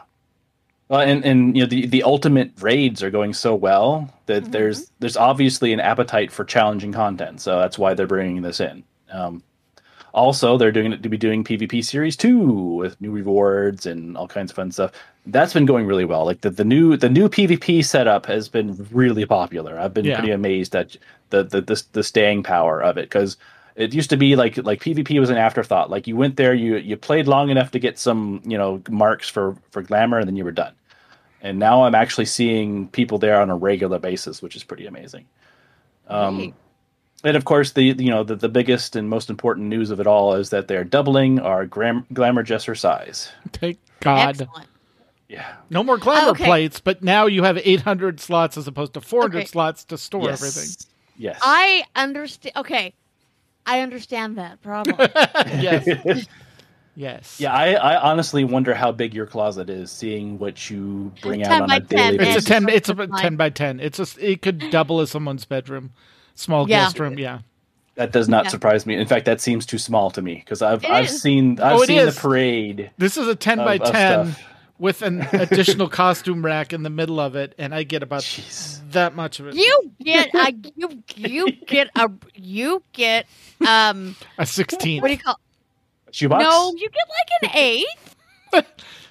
Well, 0.89 1.01
and 1.01 1.25
and 1.25 1.55
you 1.58 1.63
know 1.63 1.67
the 1.69 1.88
the 1.88 2.03
ultimate 2.03 2.51
raids 2.62 3.01
are 3.01 3.10
going 3.10 3.34
so 3.34 3.55
well 3.55 4.13
that 4.27 4.43
Mm-hmm. 4.43 4.51
there's 4.51 4.91
there's 4.99 5.17
obviously 5.17 5.73
an 5.73 5.79
appetite 5.79 6.31
for 6.31 6.43
challenging 6.45 6.91
content, 6.91 7.41
so 7.41 7.60
that's 7.60 7.79
why 7.79 7.93
they're 7.95 8.05
bringing 8.05 8.43
this 8.43 8.60
in. 8.60 8.84
Um, 9.12 9.41
also, 10.13 10.58
they're 10.58 10.71
doing 10.71 10.93
it 10.93 11.01
to 11.03 11.10
be 11.10 11.17
doing 11.17 11.43
PvP 11.43 11.84
series 11.84 12.15
two 12.15 12.39
with 12.39 12.99
new 13.01 13.12
rewards 13.12 13.86
and 13.88 14.15
all 14.15 14.27
kinds 14.27 14.51
of 14.51 14.55
fun 14.55 14.71
stuff. 14.71 14.91
That's 15.25 15.53
been 15.53 15.65
going 15.65 15.88
really 15.88 16.05
well. 16.05 16.23
Like 16.23 16.41
the, 16.41 16.51
the 16.51 16.63
new 16.63 16.95
the 16.97 17.10
new 17.10 17.29
PvP 17.29 17.84
setup 17.84 18.27
has 18.27 18.47
been 18.47 18.88
really 18.91 19.25
popular. 19.25 19.79
I've 19.79 19.93
been 19.93 20.05
Yeah. 20.05 20.19
pretty 20.19 20.31
amazed 20.34 20.75
at 20.75 20.95
the 21.31 21.43
the 21.43 21.62
the, 21.62 21.84
the 21.93 22.03
staying 22.03 22.43
power 22.43 22.79
of 22.84 22.97
it 22.99 23.10
because 23.10 23.38
it 23.75 23.93
used 23.93 24.09
to 24.11 24.17
be 24.17 24.35
like 24.35 24.57
like 24.57 24.81
PvP 24.81 25.19
was 25.19 25.29
an 25.29 25.38
afterthought. 25.38 25.89
Like 25.89 26.07
you 26.07 26.15
went 26.15 26.38
there, 26.38 26.53
you 26.53 26.77
you 26.77 26.95
played 26.97 27.27
long 27.27 27.49
enough 27.49 27.71
to 27.71 27.79
get 27.79 27.97
some 27.99 28.41
you 28.45 28.57
know 28.57 28.81
marks 28.89 29.27
for 29.29 29.55
for 29.71 29.81
glamour, 29.81 30.19
and 30.19 30.27
then 30.27 30.35
you 30.35 30.43
were 30.45 30.51
done. 30.51 30.73
And 31.41 31.59
now 31.59 31.83
I'm 31.83 31.93
actually 31.95 32.25
seeing 32.25 32.88
people 32.88 33.17
there 33.19 33.39
on 33.39 33.49
a 33.49 33.55
regular 33.55 33.99
basis, 33.99 34.41
which 34.41 34.55
is 34.55 34.63
pretty 34.63 34.88
amazing. 34.88 35.25
Um, 36.07 36.38
Great. 36.38 36.53
and 37.23 37.38
of 37.38 37.45
course, 37.45 37.73
the 37.73 37.83
you 37.83 38.09
know 38.11 38.23
the, 38.23 38.35
the 38.35 38.49
biggest 38.49 38.95
and 38.95 39.09
most 39.09 39.29
important 39.29 39.67
news 39.67 39.91
of 39.91 39.99
it 39.99 40.07
all 40.07 40.33
is 40.35 40.49
that 40.51 40.67
they're 40.67 40.83
doubling 40.83 41.39
our 41.39 41.65
gram- 41.65 42.05
glamour 42.13 42.43
jesser 42.43 42.77
size. 42.77 43.31
Thank 43.53 43.77
God. 43.99 44.41
Excellent. 44.41 44.67
Yeah, 45.27 45.55
No 45.71 45.83
more 45.83 45.97
glamour 45.97 46.27
Oh, 46.27 46.31
okay. 46.31 46.45
plates, 46.45 46.79
but 46.79 47.01
now 47.01 47.25
you 47.25 47.41
have 47.41 47.57
800 47.57 48.19
slots 48.19 48.57
as 48.57 48.67
opposed 48.67 48.93
to 48.93 49.01
400 49.01 49.38
Okay. 49.39 49.45
slots 49.47 49.83
to 49.85 49.97
store 49.97 50.29
yes. 50.29 50.39
everything. 50.39 50.88
Yes. 51.17 51.39
I 51.41 51.83
understand. 51.95 52.55
Okay. 52.57 52.93
I 53.65 53.82
understand 53.82 54.38
that 54.38 54.62
problem. 54.62 54.95
yes. 55.60 56.28
yes. 56.95 57.39
yeah, 57.39 57.54
I, 57.54 57.73
I 57.73 58.10
honestly 58.12 58.43
wonder 58.43 58.73
how 58.73 58.91
big 58.91 59.13
your 59.13 59.25
closet 59.25 59.69
is, 59.69 59.91
seeing 59.91 60.38
what 60.39 60.69
you 60.69 61.12
bring 61.21 61.43
out 61.43 61.62
on 61.63 61.67
by 61.67 61.78
a 61.78 61.80
daily 61.80 62.17
10, 62.17 62.17
basis. 62.17 62.36
It's 62.38 62.45
a 62.45 62.49
ten. 62.49 62.69
It's 62.69 62.89
a 62.89 63.08
ten 63.08 63.36
by 63.36 63.49
ten. 63.49 63.80
It's 63.80 63.99
a. 63.99 64.06
It 64.32 64.41
could 64.41 64.69
double 64.71 65.01
as 65.01 65.12
someone's 65.12 65.45
bedroom, 65.45 65.91
small 66.36 66.69
Yeah. 66.69 66.86
guest 66.86 66.99
room. 66.99 67.17
Yeah. 67.17 67.39
That 67.95 68.12
does 68.12 68.28
not 68.28 68.45
Yeah. 68.45 68.49
surprise 68.51 68.86
me. 68.86 68.95
In 68.97 69.08
fact, 69.08 69.25
that 69.25 69.39
seems 69.39 69.65
too 69.65 69.78
small 69.78 70.12
to 70.12 70.21
me 70.21 70.36
because 70.36 70.62
I've 70.62 70.84
It 70.84 70.89
I've 70.89 71.06
is. 71.06 71.21
seen 71.21 71.60
I've 71.62 71.78
Oh, 71.80 71.86
seen 71.86 71.99
is. 71.99 72.13
the 72.15 72.21
parade. 72.21 72.91
This 72.97 73.15
is 73.17 73.28
a 73.28 73.36
ten 73.36 73.60
Of- 73.60 73.65
by 73.65 73.78
ten 73.78 74.28
stuff. 74.34 74.43
With 74.77 75.01
an 75.01 75.21
additional 75.33 75.88
costume 75.89 76.43
rack 76.45 76.73
in 76.73 76.83
the 76.83 76.89
middle 76.89 77.19
of 77.19 77.35
it, 77.35 77.55
and 77.57 77.73
I 77.73 77.83
get 77.83 78.03
about 78.03 78.21
Jeez. 78.21 78.79
that 78.91 79.15
much 79.15 79.39
of 79.39 79.47
it. 79.47 79.55
you 79.55 79.91
get 80.03 80.33
a 80.33 80.53
you 80.75 81.03
you 81.15 81.51
get 81.67 81.89
a 81.95 82.09
you 82.33 82.83
get 82.93 83.25
um 83.65 84.15
a 84.38 84.45
sixteen. 84.45 85.01
what 85.01 85.07
do 85.09 85.13
you 85.13 85.19
call 85.19 85.39
Shoebox? 86.11 86.39
no 86.43 86.73
you 86.75 86.89
get 86.89 87.07
like 87.09 87.51
an 87.53 87.57
eighth 87.57 88.15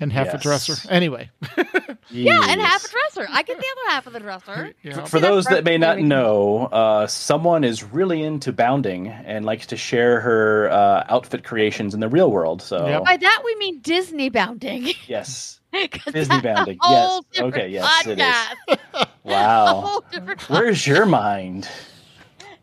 and 0.00 0.12
half 0.12 0.32
a 0.34 0.38
dresser. 0.38 0.74
Anyway. 0.90 1.30
yeah 2.10 2.44
and 2.48 2.60
half 2.60 2.84
a 2.84 2.88
dresser 2.88 3.28
I 3.30 3.42
get 3.42 3.56
the 3.58 3.64
other 3.70 3.90
half 3.92 4.06
of 4.08 4.12
the 4.12 4.20
dresser 4.20 4.72
Yeah. 4.82 5.04
For 5.04 5.18
See, 5.18 5.20
those 5.20 5.44
that 5.46 5.62
may 5.64 5.78
not 5.78 5.98
know, 6.00 6.66
uh, 6.72 7.06
someone 7.06 7.62
is 7.62 7.84
really 7.84 8.22
into 8.22 8.52
bounding 8.52 9.06
and 9.08 9.44
likes 9.44 9.66
to 9.66 9.76
share 9.76 10.20
her 10.20 10.68
uh, 10.70 11.04
outfit 11.08 11.44
creations 11.44 11.94
in 11.94 12.00
the 12.00 12.08
real 12.08 12.30
world. 12.32 12.62
So 12.62 12.84
Yep. 12.86 13.04
by 13.04 13.16
that 13.18 13.42
we 13.44 13.54
mean 13.56 13.80
Disney 13.80 14.28
bounding 14.30 14.88
Yes. 15.06 15.60
Disney 15.72 15.90
that's 16.12 16.28
a 16.30 16.40
bounding. 16.42 16.78
whole 16.80 17.24
Yes. 17.32 17.42
Okay, 17.42 17.70
different 17.70 17.72
yes, 17.72 18.06
it 18.06 18.18
is. 18.18 18.24
podcast. 18.24 18.84
a 18.94 19.08
wow. 19.24 19.80
whole 19.82 20.04
Where's 20.48 20.84
your 20.86 21.06
mind? 21.06 21.68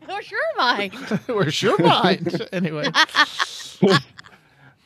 Where's 0.04 0.30
your 0.30 0.40
mind 0.56 0.94
Where's 1.26 1.62
your 1.62 1.78
mind? 1.78 2.46
anyway. 2.52 2.88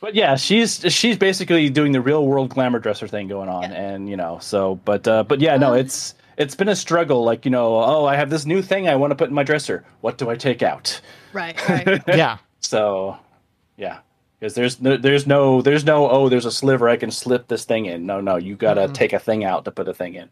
But 0.03 0.15
yeah, 0.15 0.35
she's 0.35 0.81
she's 0.93 1.17
basically 1.17 1.69
doing 1.69 1.93
the 1.93 2.01
real 2.01 2.27
world 2.27 2.49
glamour 2.49 2.79
dresser 2.79 3.07
thing 3.07 3.29
going 3.29 3.47
on, 3.47 3.63
Yeah. 3.71 3.71
and 3.93 4.09
you 4.09 4.17
know, 4.17 4.37
so 4.41 4.75
but 4.83 5.07
uh, 5.07 5.23
but 5.23 5.39
yeah, 5.39 5.55
no, 5.55 5.71
Uh. 5.71 5.75
it's 5.77 6.13
it's 6.37 6.55
been 6.55 6.67
a 6.67 6.75
struggle. 6.75 7.23
Like 7.23 7.45
you 7.45 7.51
know, 7.51 7.75
oh, 7.81 8.03
I 8.05 8.17
have 8.17 8.29
this 8.29 8.45
new 8.45 8.61
thing 8.61 8.89
I 8.89 8.97
want 8.97 9.11
to 9.11 9.15
put 9.15 9.29
in 9.29 9.33
my 9.33 9.43
dresser. 9.43 9.85
What 10.01 10.17
do 10.17 10.29
I 10.29 10.35
take 10.35 10.61
out? 10.61 10.99
right 11.31 11.55
right 11.69 12.01
Yeah. 12.07 12.39
So, 12.59 13.15
yeah, 13.77 13.99
because 14.41 14.55
there's 14.55 14.81
no, 14.81 14.97
there's 14.97 15.25
no, 15.25 15.61
there's 15.61 15.85
no, 15.85 16.09
oh, 16.09 16.27
there's 16.27 16.45
a 16.45 16.51
sliver 16.51 16.89
I 16.89 16.97
can 16.97 17.09
slip 17.09 17.47
this 17.47 17.63
thing 17.63 17.85
in. 17.85 18.05
No, 18.05 18.19
no, 18.19 18.35
you 18.35 18.57
got 18.57 18.73
to 18.73 18.89
Mhm. 18.89 18.93
take 18.93 19.13
a 19.13 19.19
thing 19.19 19.45
out 19.45 19.63
to 19.63 19.71
put 19.71 19.87
a 19.87 19.93
thing 19.93 20.15
in. 20.15 20.27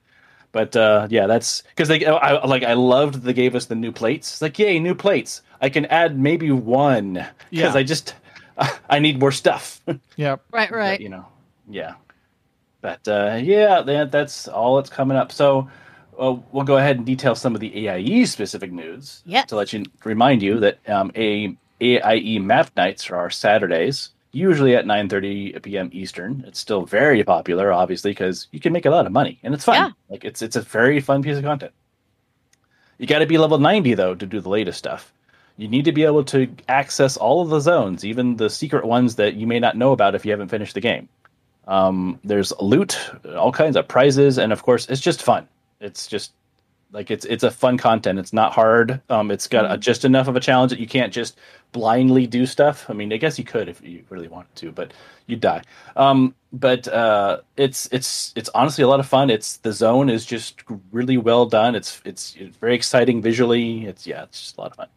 But 0.51 0.75
uh, 0.75 1.07
yeah, 1.09 1.27
that's 1.27 1.63
because 1.69 1.87
they, 1.87 2.05
I 2.05 2.45
like, 2.45 2.63
I 2.63 2.73
loved 2.73 3.23
they 3.23 3.31
gave 3.31 3.55
us 3.55 3.67
the 3.67 3.75
new 3.75 3.93
plates. 3.93 4.33
It's 4.33 4.41
like, 4.41 4.59
yay, 4.59 4.79
new 4.79 4.95
plates! 4.95 5.41
I 5.61 5.69
can 5.69 5.85
add 5.85 6.19
maybe 6.19 6.51
one 6.51 7.13
because 7.13 7.29
Yeah. 7.51 7.73
I 7.73 7.83
just, 7.83 8.15
I 8.89 8.99
need 8.99 9.19
more 9.19 9.31
stuff. 9.31 9.81
Yeah. 10.15 10.37
right 10.51 10.69
But, 10.69 10.75
right 10.75 11.01
you 11.01 11.09
know, 11.09 11.25
yeah. 11.69 11.95
But 12.81 13.07
uh, 13.07 13.39
yeah, 13.41 13.81
that, 13.81 14.11
that's 14.11 14.47
all 14.47 14.75
that's 14.77 14.89
coming 14.89 15.17
up. 15.17 15.31
So. 15.31 15.69
Uh, 16.19 16.37
we'll 16.51 16.65
go 16.65 16.77
ahead 16.77 16.97
and 16.97 17.05
detail 17.05 17.33
some 17.33 17.55
of 17.55 17.61
the 17.61 17.87
AIE 17.87 18.25
specific 18.25 18.71
news 18.71 19.23
Yeah. 19.25 19.41
to 19.43 19.55
let 19.55 19.73
you 19.73 19.85
remind 20.03 20.43
you 20.43 20.59
that 20.59 20.77
um, 20.87 21.09
a 21.15 21.57
AIE 21.81 22.37
map 22.37 22.69
nights 22.77 23.09
are 23.09 23.29
Saturdays, 23.31 24.09
usually 24.31 24.75
at 24.75 24.85
9:30 24.85 25.63
p.m. 25.63 25.89
Eastern. 25.93 26.43
It's 26.45 26.59
still 26.59 26.85
very 26.85 27.23
popular, 27.23 27.71
obviously, 27.73 28.11
because 28.11 28.47
you 28.51 28.59
can 28.59 28.71
make 28.71 28.85
a 28.85 28.91
lot 28.91 29.07
of 29.07 29.11
money 29.11 29.39
and 29.41 29.53
it's 29.55 29.63
fun. 29.65 29.75
Yeah. 29.75 29.89
Like 30.09 30.23
it's 30.25 30.43
it's 30.43 30.57
a 30.57 30.61
very 30.61 30.99
fun 30.99 31.23
piece 31.23 31.37
of 31.37 31.43
content. 31.43 31.71
You 32.99 33.07
got 33.07 33.19
to 33.19 33.25
be 33.25 33.39
level 33.39 33.57
90 33.57 33.95
though 33.95 34.13
to 34.13 34.25
do 34.27 34.41
the 34.41 34.49
latest 34.49 34.77
stuff. 34.77 35.11
You 35.57 35.67
need 35.67 35.85
to 35.85 35.91
be 35.91 36.03
able 36.03 36.23
to 36.25 36.47
access 36.67 37.17
all 37.17 37.41
of 37.41 37.49
the 37.49 37.59
zones, 37.59 38.03
even 38.03 38.37
the 38.37 38.49
secret 38.49 38.85
ones 38.85 39.15
that 39.15 39.35
you 39.35 39.45
may 39.47 39.59
not 39.59 39.77
know 39.77 39.91
about 39.91 40.15
if 40.15 40.25
you 40.25 40.31
haven't 40.31 40.49
finished 40.49 40.73
the 40.73 40.81
game. 40.81 41.09
Um, 41.67 42.19
there's 42.23 42.51
loot, 42.59 42.99
all 43.35 43.51
kinds 43.51 43.75
of 43.75 43.87
prizes, 43.87 44.37
and 44.37 44.51
of 44.51 44.63
course, 44.63 44.87
it's 44.89 45.01
just 45.01 45.21
fun. 45.21 45.47
It's 45.79 46.07
just 46.07 46.31
like 46.91 47.09
it's 47.09 47.25
it's 47.25 47.43
a 47.43 47.51
fun 47.51 47.77
content. 47.77 48.19
It's 48.19 48.33
not 48.33 48.53
hard. 48.53 49.01
Um, 49.09 49.31
it's 49.31 49.47
got 49.47 49.71
a, 49.71 49.77
just 49.77 50.03
enough 50.03 50.27
of 50.27 50.35
a 50.35 50.39
challenge 50.39 50.71
that 50.71 50.79
you 50.79 50.87
can't 50.87 51.13
just 51.13 51.37
blindly 51.71 52.27
do 52.27 52.45
stuff. 52.45 52.89
I 52.89 52.93
mean, 52.93 53.13
I 53.13 53.17
guess 53.17 53.39
you 53.39 53.45
could 53.45 53.69
if 53.69 53.81
you 53.81 54.03
really 54.09 54.27
wanted 54.27 54.55
to, 54.57 54.71
but 54.71 54.93
you'd 55.27 55.39
die. 55.39 55.61
Um, 55.95 56.35
but 56.51 56.87
uh, 56.87 57.39
it's 57.55 57.87
it's 57.91 58.33
it's 58.35 58.49
honestly 58.49 58.83
a 58.83 58.87
lot 58.87 58.99
of 58.99 59.07
fun. 59.07 59.29
It's 59.29 59.57
the 59.57 59.71
zone 59.71 60.09
is 60.09 60.25
just 60.25 60.61
really 60.91 61.17
well 61.17 61.45
done. 61.45 61.75
It's 61.75 62.01
it's, 62.03 62.35
it's 62.37 62.57
very 62.57 62.75
exciting 62.75 63.21
visually. 63.21 63.85
It's 63.85 64.05
yeah, 64.05 64.23
it's 64.23 64.41
just 64.41 64.57
a 64.57 64.61
lot 64.61 64.71
of 64.71 64.77
fun. 64.77 64.87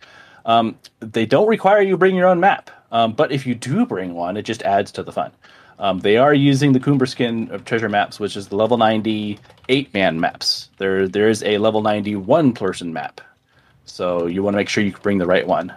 Um, 0.45 0.79
they 1.01 1.27
don't 1.27 1.49
require 1.49 1.81
you 1.81 1.97
bring 1.97 2.17
your 2.17 2.29
own 2.29 2.41
map, 2.41 2.71
um, 2.93 3.13
but 3.13 3.33
if 3.33 3.47
you 3.47 3.55
do 3.55 3.87
bring 3.87 4.15
one, 4.15 4.37
it 4.37 4.43
just 4.43 4.63
adds 4.63 4.93
to 4.93 5.03
the 5.03 5.13
fun. 5.13 5.33
Um, 5.79 6.01
they 6.01 6.17
are 6.17 6.35
using 6.35 6.73
the 6.73 6.81
Kumbhiraskin 6.81 7.51
of 7.51 7.65
treasure 7.65 7.89
maps, 7.89 8.21
which 8.21 8.37
is 8.37 8.49
the 8.49 8.57
level 8.57 8.77
90 8.77 9.39
eight 9.69 9.93
man 9.95 10.21
maps. 10.21 10.71
There, 10.79 11.09
there 11.09 11.29
is 11.29 11.43
a 11.43 11.59
level 11.59 11.83
90 11.83 12.17
one 12.17 12.53
person 12.53 12.93
map, 12.93 13.21
so 13.85 14.27
you 14.27 14.43
want 14.43 14.55
to 14.55 14.59
make 14.59 14.69
sure 14.69 14.85
you 14.85 14.93
bring 14.93 15.19
the 15.19 15.27
right 15.27 15.47
one. 15.47 15.75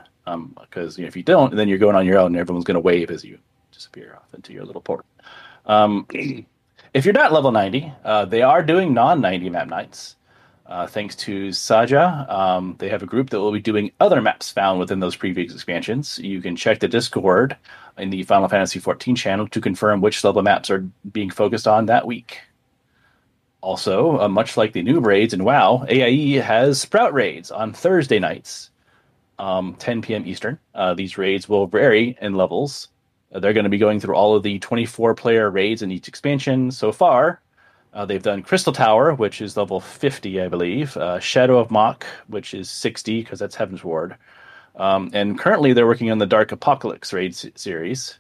Because 0.60 0.98
you 0.98 1.06
know, 1.06 1.08
if 1.08 1.16
you 1.16 1.24
don't, 1.24 1.56
then 1.56 1.70
you're 1.70 1.78
going 1.78 1.96
on 1.96 2.06
your 2.06 2.18
own, 2.18 2.28
and 2.28 2.38
everyone's 2.38 2.66
going 2.66 2.76
to 2.76 2.82
wave 2.82 3.10
as 3.10 3.24
you 3.24 3.40
disappear 3.72 4.18
off 4.18 4.34
into 4.34 4.52
your 4.52 4.66
little 4.66 4.82
port. 4.82 5.06
Um, 5.66 6.06
if 6.94 7.06
you're 7.06 7.14
not 7.14 7.32
level 7.32 7.52
90, 7.52 7.94
uh, 8.04 8.26
they 8.26 8.42
are 8.42 8.62
doing 8.62 8.94
non 8.94 9.22
90 9.22 9.50
map 9.50 9.68
nights. 9.68 10.17
Uh, 10.68 10.86
thanks 10.86 11.16
to 11.16 11.48
Saja, 11.50 12.30
um, 12.30 12.76
they 12.80 12.90
have 12.90 13.02
a 13.02 13.06
group 13.06 13.30
that 13.30 13.40
will 13.40 13.54
be 13.54 13.62
doing 13.62 13.90
other 14.02 14.22
maps 14.22 14.52
found 14.52 14.80
within 14.80 15.00
those 15.00 15.16
previous 15.16 15.54
expansions. 15.54 16.20
You 16.20 16.42
can 16.42 16.58
check 16.58 16.80
the 16.80 16.90
Discord 16.90 17.56
in 17.98 18.10
the 18.10 18.24
Final 18.24 18.50
Fantasy 18.50 18.82
XIV 18.82 19.16
channel 19.16 19.48
to 19.48 19.62
confirm 19.62 20.02
which 20.02 20.26
level 20.26 20.42
maps 20.42 20.70
are 20.70 20.80
being 21.10 21.30
focused 21.30 21.70
on 21.70 21.86
that 21.86 22.06
week. 22.06 22.42
Also, 23.62 24.20
uh, 24.20 24.28
much 24.28 24.58
like 24.58 24.74
the 24.74 24.84
new 24.84 25.00
raids 25.00 25.34
in 25.34 25.46
WoW, 25.46 25.86
AIE 25.90 26.42
has 26.42 26.82
Sprout 26.82 27.14
raids 27.14 27.50
on 27.50 27.72
Thursday 27.72 28.20
nights, 28.20 28.70
um, 29.40 29.74
10 29.80 30.02
p.m. 30.02 30.28
Eastern. 30.28 30.60
Uh, 30.76 30.94
these 30.94 31.18
raids 31.18 31.48
will 31.48 31.66
vary 31.66 32.18
in 32.22 32.36
levels. 32.36 32.90
Uh, 33.34 33.40
they're 33.40 33.54
going 33.54 33.64
to 33.64 33.70
be 33.70 33.78
going 33.78 34.02
through 34.02 34.16
all 34.16 34.36
of 34.36 34.44
the 34.44 34.60
24 34.60 35.16
player 35.16 35.50
raids 35.50 35.82
in 35.82 35.92
each 35.92 36.10
expansion 36.10 36.72
so 36.72 36.92
far. 36.92 37.42
Uh, 37.94 38.06
they've 38.06 38.22
done 38.22 38.44
Crystal 38.44 38.74
Tower, 38.74 39.14
which 39.16 39.42
is 39.42 39.58
level 39.58 39.80
50, 39.80 40.42
I 40.42 40.48
believe. 40.48 40.96
Uh, 40.98 41.20
Shadow 41.20 41.58
of 41.58 41.70
Mhach, 41.70 42.04
which 42.28 42.54
is 42.54 42.70
60, 42.70 43.22
because 43.22 43.40
that's 43.40 43.56
Heavensward. 43.56 44.18
Um, 44.76 45.10
and 45.14 45.40
currently, 45.40 45.74
they're 45.74 45.88
working 45.88 46.12
on 46.12 46.20
the 46.20 46.26
Dark 46.28 46.52
Apocalypse 46.52 47.12
raid 47.12 47.32
s- 47.32 47.48
series. 47.56 48.20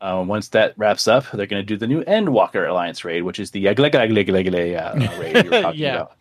Uh, 0.00 0.24
once 0.26 0.48
that 0.48 0.72
wraps 0.78 1.06
up, 1.06 1.30
they're 1.32 1.46
going 1.46 1.60
to 1.62 1.66
do 1.66 1.76
the 1.76 1.86
new 1.86 2.02
Endwalker 2.04 2.66
Alliance 2.68 3.04
raid, 3.04 3.22
which 3.22 3.38
is 3.38 3.50
the 3.50 3.68
uh, 3.68 3.74
raid 5.20 5.44
you 5.44 5.50
were 5.50 5.60
talking 5.62 5.80
Yeah. 5.80 5.94
about, 5.94 6.16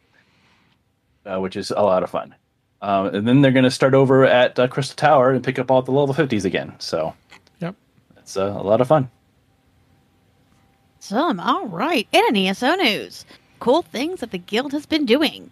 uh, 1.25 1.39
which 1.39 1.55
is 1.55 1.71
a 1.71 1.81
lot 1.81 2.03
of 2.03 2.09
fun. 2.09 2.35
Um, 2.81 3.07
and 3.07 3.27
then 3.27 3.41
they're 3.41 3.51
going 3.51 3.63
to 3.63 3.71
start 3.71 3.93
over 3.93 4.25
at 4.25 4.59
uh, 4.59 4.67
Crystal 4.67 4.95
Tower 4.95 5.31
and 5.31 5.43
pick 5.43 5.57
up 5.59 5.71
all 5.71 5.81
the 5.81 5.91
level 5.91 6.13
50s 6.13 6.45
again. 6.45 6.73
So 6.79 7.13
Yep. 7.59 7.75
it's 8.17 8.35
uh, 8.37 8.43
a 8.57 8.63
lot 8.63 8.81
of 8.81 8.87
fun. 8.87 9.09
Some, 11.01 11.39
all 11.39 11.65
right. 11.65 12.07
And 12.13 12.37
in 12.37 12.45
ESO 12.47 12.75
news, 12.75 13.25
cool 13.59 13.81
things 13.81 14.19
that 14.19 14.29
the 14.29 14.37
guild 14.37 14.71
has 14.71 14.85
been 14.85 15.07
doing. 15.07 15.49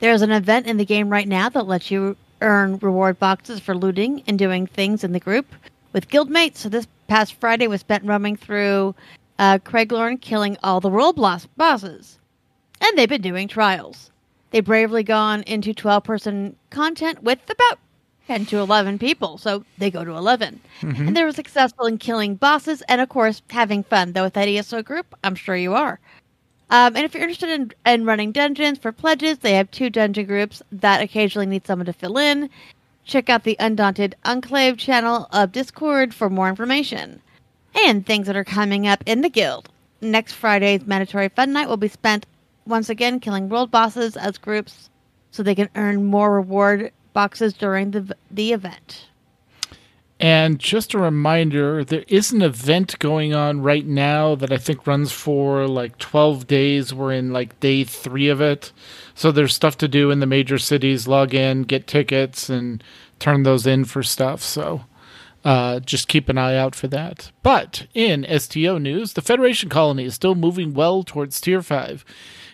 There's 0.00 0.22
an 0.22 0.32
event 0.32 0.66
in 0.66 0.76
the 0.76 0.84
game 0.84 1.08
right 1.08 1.28
now 1.28 1.48
that 1.50 1.68
lets 1.68 1.88
you 1.88 2.16
earn 2.40 2.78
reward 2.78 3.16
boxes 3.20 3.60
for 3.60 3.76
looting 3.76 4.24
and 4.26 4.36
doing 4.36 4.66
things 4.66 5.04
in 5.04 5.12
the 5.12 5.20
group 5.20 5.46
with 5.92 6.08
guildmates. 6.08 6.56
So 6.56 6.68
this 6.68 6.88
past 7.06 7.34
Friday 7.34 7.68
was 7.68 7.80
spent 7.80 8.04
roaming 8.04 8.34
through 8.34 8.96
uh, 9.38 9.58
Craglorn, 9.58 10.20
killing 10.20 10.56
all 10.64 10.80
the 10.80 10.88
world 10.88 11.14
boss- 11.14 11.46
bosses. 11.56 12.18
And 12.80 12.98
they've 12.98 13.08
been 13.08 13.22
doing 13.22 13.46
trials. 13.46 14.10
They 14.50 14.60
bravely 14.60 15.04
gone 15.04 15.44
into 15.44 15.74
12 15.74 16.02
person 16.02 16.56
content 16.70 17.22
with 17.22 17.38
about 17.48 17.78
10 18.28 18.44
to 18.44 18.58
11 18.58 18.98
people, 18.98 19.38
so 19.38 19.64
they 19.78 19.90
go 19.90 20.04
to 20.04 20.10
11. 20.10 20.60
And 20.82 21.16
they 21.16 21.24
were 21.24 21.32
successful 21.32 21.86
in 21.86 21.96
killing 21.96 22.34
bosses 22.34 22.82
and, 22.82 23.00
of 23.00 23.08
course, 23.08 23.40
having 23.48 23.82
fun. 23.82 24.12
Though 24.12 24.24
with 24.24 24.34
that 24.34 24.48
ESO 24.48 24.82
group, 24.82 25.14
I'm 25.24 25.34
sure 25.34 25.56
you 25.56 25.72
are. 25.72 25.98
Um, 26.68 26.94
and 26.94 27.06
if 27.06 27.14
you're 27.14 27.22
interested 27.22 27.48
in, 27.48 27.72
in 27.86 28.04
running 28.04 28.32
dungeons 28.32 28.78
for 28.78 28.92
pledges, 28.92 29.38
they 29.38 29.54
have 29.54 29.70
two 29.70 29.88
dungeon 29.88 30.26
groups 30.26 30.62
that 30.70 31.00
occasionally 31.00 31.46
need 31.46 31.66
someone 31.66 31.86
to 31.86 31.94
fill 31.94 32.18
in. 32.18 32.50
Check 33.06 33.30
out 33.30 33.44
the 33.44 33.56
Undaunted 33.58 34.14
Enclave 34.26 34.76
channel 34.76 35.26
of 35.32 35.50
Discord 35.50 36.12
for 36.12 36.28
more 36.28 36.50
information. 36.50 37.22
And 37.86 38.04
things 38.04 38.26
that 38.26 38.36
are 38.36 38.44
coming 38.44 38.86
up 38.86 39.02
in 39.06 39.22
the 39.22 39.30
guild. 39.30 39.70
Next 40.02 40.34
Friday's 40.34 40.86
mandatory 40.86 41.30
fun 41.30 41.54
night 41.54 41.68
will 41.68 41.78
be 41.78 41.88
spent 41.88 42.26
once 42.66 42.90
again 42.90 43.20
killing 43.20 43.48
world 43.48 43.70
bosses 43.70 44.18
as 44.18 44.36
groups 44.36 44.90
so 45.30 45.42
they 45.42 45.54
can 45.54 45.70
earn 45.74 46.04
more 46.04 46.34
reward 46.34 46.92
boxes 47.18 47.52
during 47.52 47.90
the, 47.90 48.16
the 48.30 48.52
event. 48.52 49.08
And 50.20 50.60
just 50.60 50.94
a 50.94 50.98
reminder, 50.98 51.82
there 51.82 52.04
is 52.06 52.30
an 52.30 52.42
event 52.42 52.96
going 53.00 53.34
on 53.34 53.60
right 53.60 53.84
now 53.84 54.36
that 54.36 54.52
I 54.52 54.56
think 54.56 54.86
runs 54.86 55.10
for 55.10 55.66
like 55.66 55.98
12 55.98 56.46
days. 56.46 56.94
We're 56.94 57.12
in 57.12 57.32
like 57.32 57.58
day 57.58 57.82
three 57.82 58.28
of 58.28 58.40
it. 58.40 58.70
So 59.16 59.32
there's 59.32 59.52
stuff 59.52 59.76
to 59.78 59.88
do 59.88 60.12
in 60.12 60.20
the 60.20 60.26
major 60.26 60.58
cities. 60.58 61.08
Log 61.08 61.34
in, 61.34 61.62
get 61.62 61.88
tickets, 61.88 62.48
and 62.48 62.84
turn 63.18 63.42
those 63.42 63.66
in 63.66 63.84
for 63.84 64.04
stuff. 64.04 64.40
So 64.40 64.82
uh, 65.44 65.80
just 65.80 66.06
keep 66.06 66.28
an 66.28 66.38
eye 66.38 66.56
out 66.56 66.76
for 66.76 66.86
that. 66.86 67.32
But 67.42 67.88
in 67.94 68.24
STO 68.38 68.78
news, 68.78 69.14
the 69.14 69.22
Federation 69.22 69.68
colony 69.68 70.04
is 70.04 70.14
still 70.14 70.36
moving 70.36 70.72
well 70.72 71.02
towards 71.02 71.40
Tier 71.40 71.62
5. 71.62 72.04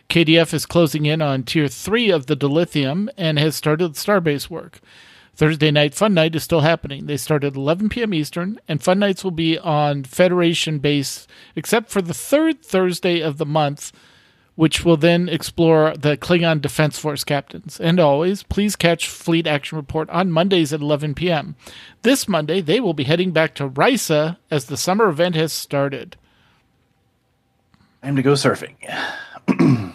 KDF 0.08 0.54
is 0.54 0.66
closing 0.66 1.06
in 1.06 1.20
on 1.20 1.42
Tier 1.42 1.68
3 1.68 2.10
of 2.10 2.26
the 2.26 2.36
Dilithium 2.36 3.08
and 3.16 3.38
has 3.38 3.56
started 3.56 3.92
Starbase 3.92 4.48
work. 4.48 4.80
Thursday 5.36 5.72
night 5.72 5.94
Fun 5.94 6.14
Night 6.14 6.36
is 6.36 6.44
still 6.44 6.60
happening. 6.60 7.06
They 7.06 7.16
start 7.16 7.42
at 7.42 7.56
11 7.56 7.88
p.m. 7.88 8.14
Eastern, 8.14 8.60
and 8.68 8.82
Fun 8.82 9.00
Nights 9.00 9.24
will 9.24 9.32
be 9.32 9.58
on 9.58 10.04
Federation 10.04 10.78
base, 10.78 11.26
except 11.56 11.90
for 11.90 12.00
the 12.00 12.14
third 12.14 12.62
Thursday 12.62 13.20
of 13.20 13.38
the 13.38 13.46
month, 13.46 13.90
which 14.54 14.84
will 14.84 14.96
then 14.96 15.28
explore 15.28 15.96
the 15.96 16.16
Klingon 16.16 16.60
Defense 16.60 16.98
Force 16.98 17.24
captains. 17.24 17.80
And 17.80 17.98
always, 17.98 18.44
please 18.44 18.76
catch 18.76 19.08
Fleet 19.08 19.48
Action 19.48 19.76
Report 19.76 20.08
on 20.10 20.30
Mondays 20.30 20.72
at 20.72 20.80
11 20.80 21.14
p.m. 21.14 21.56
This 22.02 22.28
Monday, 22.28 22.60
they 22.60 22.78
will 22.78 22.94
be 22.94 23.04
heading 23.04 23.32
back 23.32 23.56
to 23.56 23.68
Risa 23.68 24.36
as 24.52 24.66
the 24.66 24.76
summer 24.76 25.08
event 25.08 25.34
has 25.34 25.52
started. 25.52 26.16
Time 28.02 28.14
to 28.14 28.22
go 28.22 28.34
surfing. 28.34 28.76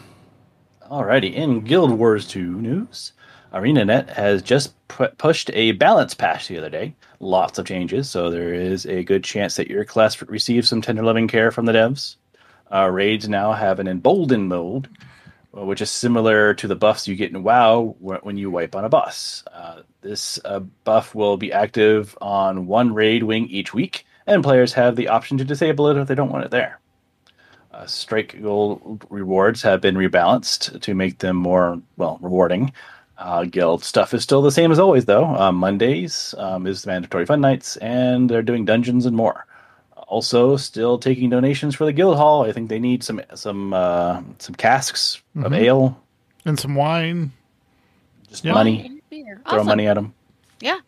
Alrighty, 0.90 1.36
in 1.36 1.62
Guild 1.62 1.92
Wars 1.92 2.28
2 2.28 2.62
news, 2.62 3.14
ArenaNet 3.54 4.10
has 4.10 4.42
just 4.42 4.74
pu- 4.88 5.10
pushed 5.20 5.52
a 5.54 5.74
balance 5.74 6.16
patch 6.16 6.48
the 6.48 6.58
other 6.58 6.72
day. 6.72 6.96
Lots 7.20 7.60
of 7.60 7.68
changes, 7.68 8.10
so 8.10 8.32
there 8.32 8.56
is 8.56 8.88
a 8.88 9.04
good 9.04 9.24
chance 9.24 9.56
that 9.58 9.68
your 9.68 9.86
class 9.86 10.20
receives 10.24 10.68
some 10.68 10.82
tender 10.82 11.04
loving 11.04 11.28
care 11.28 11.52
from 11.52 11.68
the 11.68 11.74
devs. 11.74 12.16
Uh, 12.74 12.90
raids 12.90 13.30
now 13.30 13.54
have 13.54 13.80
an 13.80 13.88
emboldened 13.88 14.50
mode, 14.50 14.90
uh, 15.56 15.64
which 15.64 15.80
is 15.80 15.92
similar 15.92 16.56
to 16.56 16.68
the 16.68 16.76
buffs 16.76 17.08
you 17.08 17.16
get 17.16 17.32
in 17.32 17.44
WoW 17.44 17.96
when 18.00 18.38
you 18.38 18.50
wipe 18.50 18.76
on 18.76 18.84
a 18.84 18.90
boss. 18.90 19.44
Uh, 19.54 19.84
this 20.02 20.40
uh, 20.44 20.60
buff 20.86 21.14
will 21.14 21.38
be 21.38 21.54
active 21.54 22.18
on 22.20 22.66
one 22.66 22.96
raid 22.96 23.22
wing 23.22 23.46
each 23.50 23.76
week, 23.76 24.08
and 24.26 24.44
players 24.44 24.74
have 24.74 24.96
the 24.96 25.10
option 25.10 25.38
to 25.38 25.46
disable 25.46 25.88
it 25.90 25.98
if 25.98 26.08
they 26.08 26.16
don't 26.16 26.32
want 26.32 26.46
it 26.46 26.52
there. 26.52 26.79
Uh, 27.72 27.86
strike 27.86 28.42
gold 28.42 29.06
rewards 29.10 29.62
have 29.62 29.80
been 29.82 29.96
rebalanced 29.96 30.82
to 30.82 30.94
make 30.96 31.20
them 31.20 31.36
more 31.36 31.80
well 31.98 32.18
rewarding. 32.22 32.74
Uh, 33.18 33.44
guild 33.44 33.84
stuff 33.84 34.14
is 34.14 34.24
still 34.24 34.42
the 34.42 34.52
same 34.52 34.72
as 34.72 34.80
always, 34.80 35.06
though. 35.06 35.26
Uh, 35.26 35.52
Mondays 35.52 36.34
um, 36.38 36.66
is 36.66 36.82
the 36.84 36.88
mandatory 36.88 37.26
fun 37.26 37.42
nights, 37.42 37.76
and 37.78 38.30
they're 38.30 38.42
doing 38.42 38.66
dungeons 38.66 39.06
and 39.06 39.16
more. 39.16 39.46
Also, 40.08 40.58
still 40.58 40.98
taking 40.98 41.30
donations 41.30 41.76
for 41.76 41.86
the 41.86 41.94
guild 41.94 42.16
hall. 42.18 42.44
I 42.44 42.52
think 42.52 42.70
they 42.70 42.80
need 42.80 43.04
some 43.04 43.22
some 43.36 43.74
uh, 43.74 44.22
some 44.40 44.56
casks 44.56 45.22
of 45.44 45.52
Mhm. 45.52 45.58
ale, 45.58 46.02
And 46.46 46.60
some 46.60 46.74
wine. 46.76 47.32
just 48.30 48.44
Yeah. 48.44 48.54
money. 48.54 49.00
Beer. 49.12 49.42
Throw 49.48 49.58
Awesome. 49.60 49.68
money 49.68 49.86
at 49.88 49.94
them. 49.96 50.14
Yeah. 50.62 50.80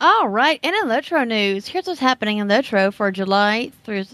All 0.00 0.28
right, 0.28 0.60
and 0.62 0.74
in 0.76 0.84
Lotro 0.84 1.26
news, 1.26 1.66
here's 1.66 1.86
what's 1.86 1.98
happening 2.00 2.38
in 2.38 2.46
Lotro 2.48 2.94
for 2.94 3.10
July 3.10 3.72
through 3.84 4.04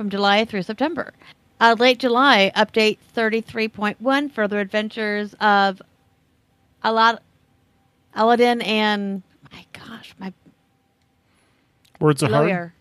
from 0.00 0.08
July 0.08 0.46
through 0.46 0.62
September. 0.62 1.12
Uh, 1.60 1.76
late 1.78 1.98
July, 1.98 2.50
update 2.56 2.96
33.1, 3.14 4.32
further 4.32 4.58
adventures 4.58 5.34
of 5.42 5.82
Alad- 6.82 7.18
Aladdin 8.14 8.62
and 8.62 9.22
my 9.52 9.62
gosh, 9.74 10.14
my 10.18 10.32
Words 12.00 12.22
are 12.22 12.30
hard. 12.30 12.46
lawyer. 12.46 12.74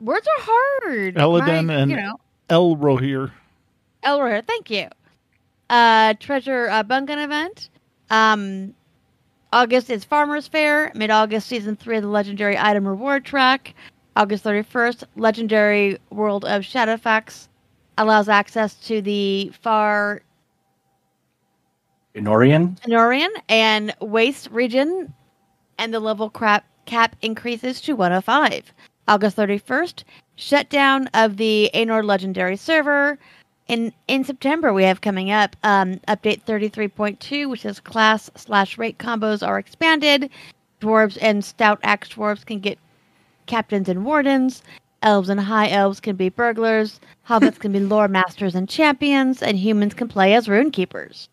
Words 0.00 0.24
are 0.38 0.44
hard. 0.44 1.14
Elladan 1.16 1.66
My- 1.66 1.74
and- 1.74 1.90
you 1.90 1.96
know 1.96 2.14
Elrohir. 2.48 3.32
Elroy. 4.04 4.40
Thank 4.46 4.70
you. 4.70 4.86
Uh, 5.68 6.14
treasure 6.20 6.68
uh, 6.70 6.84
Bunkin 6.84 7.18
event. 7.18 7.70
Um, 8.08 8.72
August 9.52 9.90
is 9.90 10.04
Farmers 10.04 10.46
Fair. 10.46 10.92
Mid 10.94 11.10
August, 11.10 11.48
season 11.48 11.74
three 11.74 11.96
of 11.96 12.02
the 12.04 12.08
legendary 12.08 12.56
item 12.56 12.86
reward 12.86 13.24
track. 13.24 13.74
August 14.16 14.44
31st, 14.44 15.04
legendary 15.16 15.98
world 16.10 16.44
of 16.44 16.62
Shadowfax 16.62 17.48
allows 17.96 18.28
access 18.28 18.74
to 18.86 19.00
the 19.00 19.52
far 19.62 20.22
Anórien. 22.14 22.78
Norian 22.82 23.30
and 23.48 23.94
Waste 24.00 24.50
region, 24.50 25.12
and 25.78 25.94
the 25.94 26.00
level 26.00 26.28
crap 26.28 26.66
cap 26.84 27.16
increases 27.22 27.80
to 27.82 27.94
105. 27.96 28.72
August 29.08 29.36
31st, 29.36 30.04
shutdown 30.36 31.08
of 31.14 31.38
the 31.38 31.70
Anor 31.74 32.04
Legendary 32.04 32.56
server. 32.56 33.18
In 33.68 33.92
in 34.08 34.24
September, 34.24 34.72
we 34.72 34.84
have 34.84 35.00
coming 35.00 35.30
up 35.30 35.56
um, 35.62 35.94
update 36.08 36.42
33.2, 36.44 37.48
which 37.48 37.64
is 37.64 37.80
class 37.80 38.30
slash 38.36 38.76
rate 38.76 38.98
combos 38.98 39.46
are 39.46 39.58
expanded. 39.58 40.28
Dwarves 40.80 41.16
and 41.20 41.42
stout 41.44 41.80
axe 41.82 42.10
dwarves 42.10 42.44
can 42.44 42.60
get 42.60 42.78
captains 43.46 43.88
and 43.88 44.04
wardens. 44.04 44.62
Elves 45.02 45.28
and 45.28 45.40
high 45.40 45.68
elves 45.68 46.00
can 46.00 46.16
be 46.16 46.28
burglars. 46.28 47.00
Hobbits 47.28 47.58
can 47.58 47.72
be 47.72 47.80
lore 47.92 48.08
masters 48.08 48.54
and 48.54 48.68
champions, 48.68 49.42
and 49.42 49.58
humans 49.58 49.94
can 49.94 50.08
play 50.08 50.34
as 50.34 50.48
rune 50.48 50.70
keepers. 50.70 51.28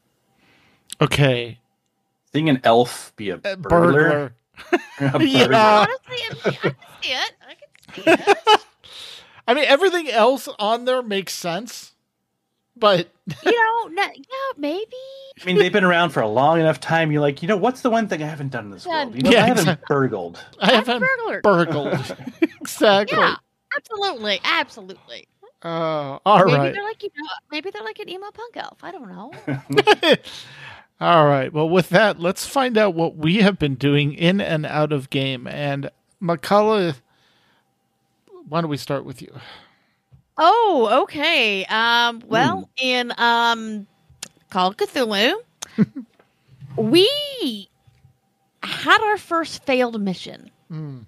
Okay. 1.02 1.60
Seeing 2.32 2.50
an 2.50 2.60
elf 2.64 3.14
be 3.16 3.30
a 3.30 3.38
burglar. 3.38 3.60
burglar. 3.62 4.34
A 5.00 5.24
Yeah. 5.26 5.88
Honestly, 5.88 6.18
I 6.30 6.34
mean, 6.34 6.42
I 6.46 6.52
can 6.52 6.76
see 7.02 7.12
it. 7.12 7.34
I 7.48 7.54
can 7.56 7.94
see 7.96 8.12
it. 8.32 8.62
I 9.48 9.54
mean, 9.54 9.66
everything 9.66 10.10
else 10.10 10.48
on 10.60 10.86
there 10.86 11.02
makes 11.02 11.34
sense, 11.34 11.94
but 12.80 13.10
you 13.44 13.52
know, 13.52 13.88
no, 13.94 14.04
yeah, 14.04 14.54
maybe. 14.58 14.86
I 15.42 15.46
mean, 15.46 15.58
they've 15.58 15.72
been 15.72 15.84
around 15.84 16.10
for 16.12 16.22
a 16.22 16.28
long 16.28 16.60
enough 16.60 16.80
time. 16.80 17.12
You're 17.12 17.22
like, 17.22 17.42
you 17.42 17.48
know, 17.48 17.58
what's 17.58 17.82
the 17.82 17.90
one 17.90 18.08
thing 18.08 18.22
I 18.24 18.28
haven't 18.28 18.50
done 18.52 18.66
in 18.66 18.72
this 18.72 18.86
Yeah. 18.86 19.04
world? 19.06 19.16
You 19.16 19.22
know, 19.24 19.32
Yeah, 19.32 19.44
I 19.44 19.48
haven't 19.48 19.64
exactly. 19.64 19.86
burgled. 19.88 20.44
I 20.60 20.72
haven't 20.74 21.00
burglar. 21.00 21.42
burgled. 21.42 22.16
exactly. 22.62 23.18
Yeah, 23.18 23.36
absolutely, 23.78 24.40
absolutely. 24.44 25.28
Uh, 25.62 26.20
all 26.26 26.46
maybe 26.46 26.58
right. 26.58 26.74
they're 26.74 26.84
like 26.84 27.04
you 27.04 27.10
know, 27.18 27.28
maybe 27.52 27.70
they're 27.70 27.84
like 27.84 28.00
an 28.00 28.08
emo 28.10 28.32
punk 28.32 28.56
elf. 28.58 28.78
I 28.82 28.92
don't 28.92 29.10
know. 29.10 30.16
All 31.02 31.26
right. 31.28 31.52
Well, 31.54 31.70
with 31.70 31.90
that, 31.90 32.20
let's 32.20 32.46
find 32.46 32.78
out 32.78 32.94
what 32.94 33.16
we 33.16 33.38
have 33.38 33.58
been 33.60 33.76
doing 33.76 34.14
in 34.14 34.42
and 34.42 34.66
out 34.66 34.92
of 34.92 35.10
game. 35.10 35.48
And 35.48 35.90
Mkallah, 36.22 36.96
why 38.50 38.62
don't 38.62 38.70
we 38.70 38.76
start 38.78 39.06
with 39.06 39.22
you? 39.22 39.34
Oh, 40.42 41.02
okay. 41.04 41.66
Um, 41.66 42.24
well, 42.26 42.70
in 42.78 43.12
um, 43.18 43.86
Call 44.50 44.70
of 44.70 44.78
Cthulhu, 44.78 45.36
we 46.78 47.70
had 48.64 49.02
our 49.02 49.18
first 49.18 49.66
failed 49.66 50.02
mission. 50.02 50.50
Hmm. 50.70 51.00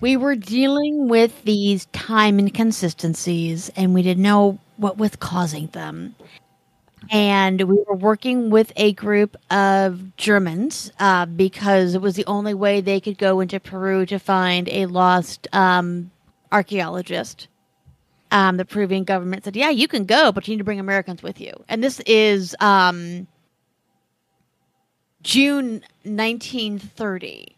We 0.00 0.16
were 0.16 0.34
dealing 0.34 1.08
with 1.08 1.42
these 1.44 1.86
time 1.86 2.38
inconsistencies, 2.38 3.68
and 3.76 3.92
we 3.92 4.02
didn't 4.02 4.22
know 4.22 4.58
what 4.78 4.96
was 4.96 5.14
causing 5.16 5.66
them. 5.68 6.14
And 7.10 7.60
we 7.62 7.84
were 7.86 7.96
working 7.96 8.48
with 8.48 8.72
a 8.76 8.92
group 8.92 9.36
of 9.50 10.16
Germans 10.16 10.90
uh, 10.98 11.26
because 11.26 11.94
it 11.94 12.00
was 12.00 12.16
the 12.16 12.26
only 12.26 12.54
way 12.54 12.80
they 12.80 13.00
could 13.00 13.18
go 13.18 13.40
into 13.40 13.60
Peru 13.60 14.06
to 14.06 14.18
find 14.18 14.68
a 14.70 14.86
lost 14.86 15.48
um, 15.52 16.10
archaeologist 16.50 17.48
um, 18.30 18.56
the 18.56 18.64
Peruvian 18.64 19.04
government 19.04 19.44
said, 19.44 19.56
"Yeah, 19.56 19.70
you 19.70 19.88
can 19.88 20.04
go, 20.04 20.32
but 20.32 20.46
you 20.46 20.54
need 20.54 20.58
to 20.58 20.64
bring 20.64 20.80
Americans 20.80 21.22
with 21.22 21.40
you." 21.40 21.52
And 21.68 21.82
this 21.82 22.00
is 22.00 22.54
um, 22.60 23.26
June 25.22 25.82
1930. 26.04 27.56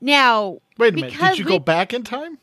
Now, 0.00 0.58
Wait 0.78 0.94
a 0.94 0.96
minute. 0.96 1.12
Did 1.12 1.38
you 1.38 1.44
we- 1.44 1.50
go 1.50 1.58
back 1.58 1.92
in 1.92 2.04
time? 2.04 2.38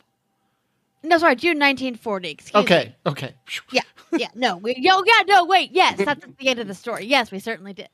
no, 1.04 1.18
sorry, 1.18 1.36
June 1.36 1.58
1940. 1.58 2.30
Excuse 2.30 2.54
me. 2.54 2.62
Okay. 2.62 2.96
Okay. 3.06 3.34
Yeah, 3.72 3.82
yeah, 4.12 4.28
no, 4.36 4.58
we, 4.58 4.76
yo, 4.78 5.02
yeah, 5.06 5.24
no, 5.28 5.46
wait, 5.46 5.72
yes, 5.72 5.98
that's 5.98 6.26
the 6.40 6.50
end 6.50 6.60
of 6.60 6.68
the 6.68 6.74
story. 6.74 7.06
Yes, 7.06 7.32
we 7.32 7.40
certainly 7.40 7.74
did. 7.74 7.90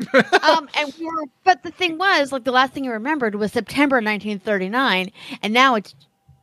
um, 0.42 0.68
and 0.76 0.92
we 0.98 1.06
were, 1.06 1.24
but 1.44 1.62
the 1.62 1.70
thing 1.70 1.98
was, 1.98 2.32
like, 2.32 2.44
the 2.44 2.52
last 2.52 2.72
thing 2.72 2.84
you 2.84 2.92
remembered 2.92 3.34
was 3.34 3.52
September 3.52 3.96
1939, 3.96 5.10
and 5.42 5.52
now 5.52 5.74
it's 5.74 5.94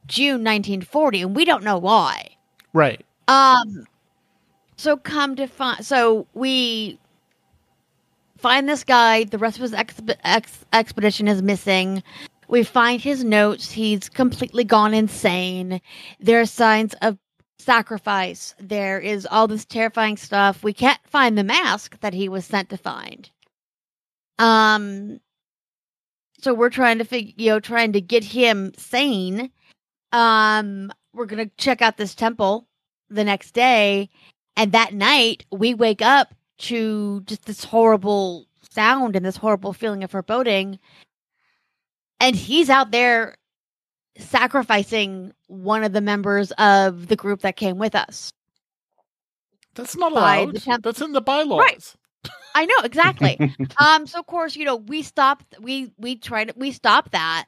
June 0.07 0.43
1940, 0.43 1.21
and 1.21 1.35
we 1.35 1.45
don't 1.45 1.63
know 1.63 1.77
why. 1.77 2.35
Right. 2.75 3.05
Um. 3.29 3.87
So 4.75 4.97
come 4.97 5.37
to 5.37 5.47
find, 5.47 5.83
so 5.85 6.27
we 6.33 6.99
find 8.37 8.67
this 8.67 8.83
guy. 8.83 9.23
The 9.23 9.37
rest 9.37 9.55
of 9.55 9.61
his 9.61 9.73
ex- 9.73 10.65
expedition 10.73 11.29
is 11.29 11.41
missing. 11.41 12.03
We 12.49 12.63
find 12.63 13.01
his 13.01 13.23
notes. 13.23 13.71
He's 13.71 14.09
completely 14.09 14.65
gone 14.65 14.93
insane. 14.93 15.79
There 16.19 16.41
are 16.41 16.45
signs 16.45 16.93
of 17.01 17.17
sacrifice. 17.59 18.53
There 18.59 18.99
is 18.99 19.25
all 19.25 19.47
this 19.47 19.63
terrifying 19.63 20.17
stuff. 20.17 20.61
We 20.61 20.73
can't 20.73 20.99
find 21.07 21.37
the 21.37 21.45
mask 21.45 21.97
that 22.01 22.13
he 22.13 22.27
was 22.27 22.45
sent 22.45 22.69
to 22.71 22.77
find. 22.77 23.29
Um. 24.37 25.21
So 26.41 26.53
we're 26.53 26.69
trying 26.69 26.97
to 26.97 27.05
figure, 27.05 27.33
you 27.37 27.51
know, 27.51 27.61
trying 27.61 27.93
to 27.93 28.01
get 28.01 28.25
him 28.25 28.73
sane. 28.77 29.49
Um, 30.11 30.91
we're 31.15 31.25
gonna 31.25 31.49
check 31.57 31.81
out 31.81 31.97
this 31.97 32.13
temple 32.15 32.67
the 33.09 33.23
next 33.23 33.51
day, 33.51 34.09
and 34.57 34.71
that 34.73 34.93
night 34.93 35.45
we 35.51 35.73
wake 35.73 36.01
up 36.01 36.33
to 36.57 37.21
just 37.21 37.45
this 37.45 37.63
horrible 37.63 38.47
sound 38.71 39.15
and 39.15 39.25
this 39.25 39.37
horrible 39.37 39.73
feeling 39.73 40.03
of 40.03 40.11
foreboding. 40.11 40.79
And 42.19 42.35
he's 42.35 42.69
out 42.69 42.91
there 42.91 43.35
sacrificing 44.17 45.33
one 45.47 45.83
of 45.83 45.91
the 45.93 46.01
members 46.01 46.51
of 46.53 47.07
the 47.07 47.15
group 47.15 47.41
that 47.41 47.57
came 47.57 47.77
with 47.77 47.95
us. 47.95 48.31
That's 49.75 49.97
not 49.97 50.13
By 50.13 50.37
allowed. 50.37 50.55
temp- 50.61 50.83
That's 50.83 51.01
in 51.01 51.11
the 51.11 51.21
bylaws. 51.21 51.59
Right. 51.59 51.95
I 52.55 52.65
know 52.65 52.75
exactly. 52.85 53.37
um 53.77 54.07
so 54.07 54.19
of 54.19 54.25
course, 54.25 54.55
you 54.55 54.63
know, 54.65 54.77
we 54.77 55.01
stopped 55.03 55.55
we 55.59 55.91
we 55.97 56.15
tried 56.15 56.53
we 56.55 56.71
stopped 56.71 57.11
that. 57.11 57.45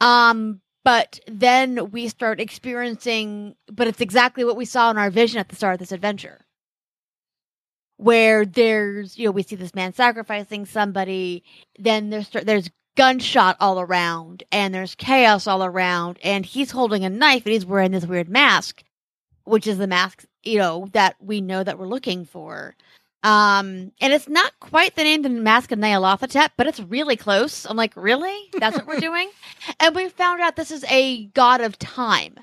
Um 0.00 0.60
but 0.84 1.18
then 1.26 1.90
we 1.90 2.08
start 2.08 2.40
experiencing 2.40 3.56
but 3.72 3.88
it's 3.88 4.00
exactly 4.00 4.44
what 4.44 4.56
we 4.56 4.64
saw 4.64 4.90
in 4.90 4.98
our 4.98 5.10
vision 5.10 5.38
at 5.40 5.48
the 5.48 5.56
start 5.56 5.74
of 5.74 5.80
this 5.80 5.92
adventure. 5.92 6.40
Where 7.96 8.44
there's, 8.44 9.18
you 9.18 9.26
know, 9.26 9.30
we 9.30 9.42
see 9.44 9.56
this 9.56 9.74
man 9.74 9.94
sacrificing 9.94 10.66
somebody, 10.66 11.44
then 11.78 12.10
there's 12.10 12.28
there's 12.30 12.70
gunshot 12.96 13.56
all 13.60 13.80
around 13.80 14.44
and 14.52 14.72
there's 14.72 14.94
chaos 14.94 15.46
all 15.46 15.64
around 15.64 16.18
and 16.22 16.46
he's 16.46 16.70
holding 16.70 17.04
a 17.04 17.10
knife 17.10 17.44
and 17.44 17.52
he's 17.52 17.66
wearing 17.66 17.92
this 17.92 18.06
weird 18.06 18.28
mask, 18.28 18.84
which 19.44 19.66
is 19.66 19.78
the 19.78 19.86
mask, 19.86 20.24
you 20.42 20.58
know, 20.58 20.88
that 20.92 21.16
we 21.20 21.40
know 21.40 21.64
that 21.64 21.78
we're 21.78 21.86
looking 21.86 22.24
for. 22.24 22.76
Um, 23.24 23.90
and 24.02 24.12
it's 24.12 24.28
not 24.28 24.52
quite 24.60 24.94
the 24.96 25.02
name 25.02 25.22
the 25.22 25.30
Mask 25.30 25.72
of 25.72 25.78
Nyarlathotep, 25.78 26.50
but 26.58 26.66
it's 26.66 26.78
really 26.78 27.16
close. 27.16 27.64
I'm 27.64 27.76
like, 27.76 27.94
really? 27.96 28.36
That's 28.52 28.76
what 28.76 28.86
we're 28.86 29.00
doing? 29.10 29.30
And 29.80 29.96
we 29.96 30.10
found 30.10 30.42
out 30.42 30.56
this 30.56 30.70
is 30.70 30.84
a 30.90 31.24
god 31.28 31.62
of 31.62 31.78
time. 31.78 32.36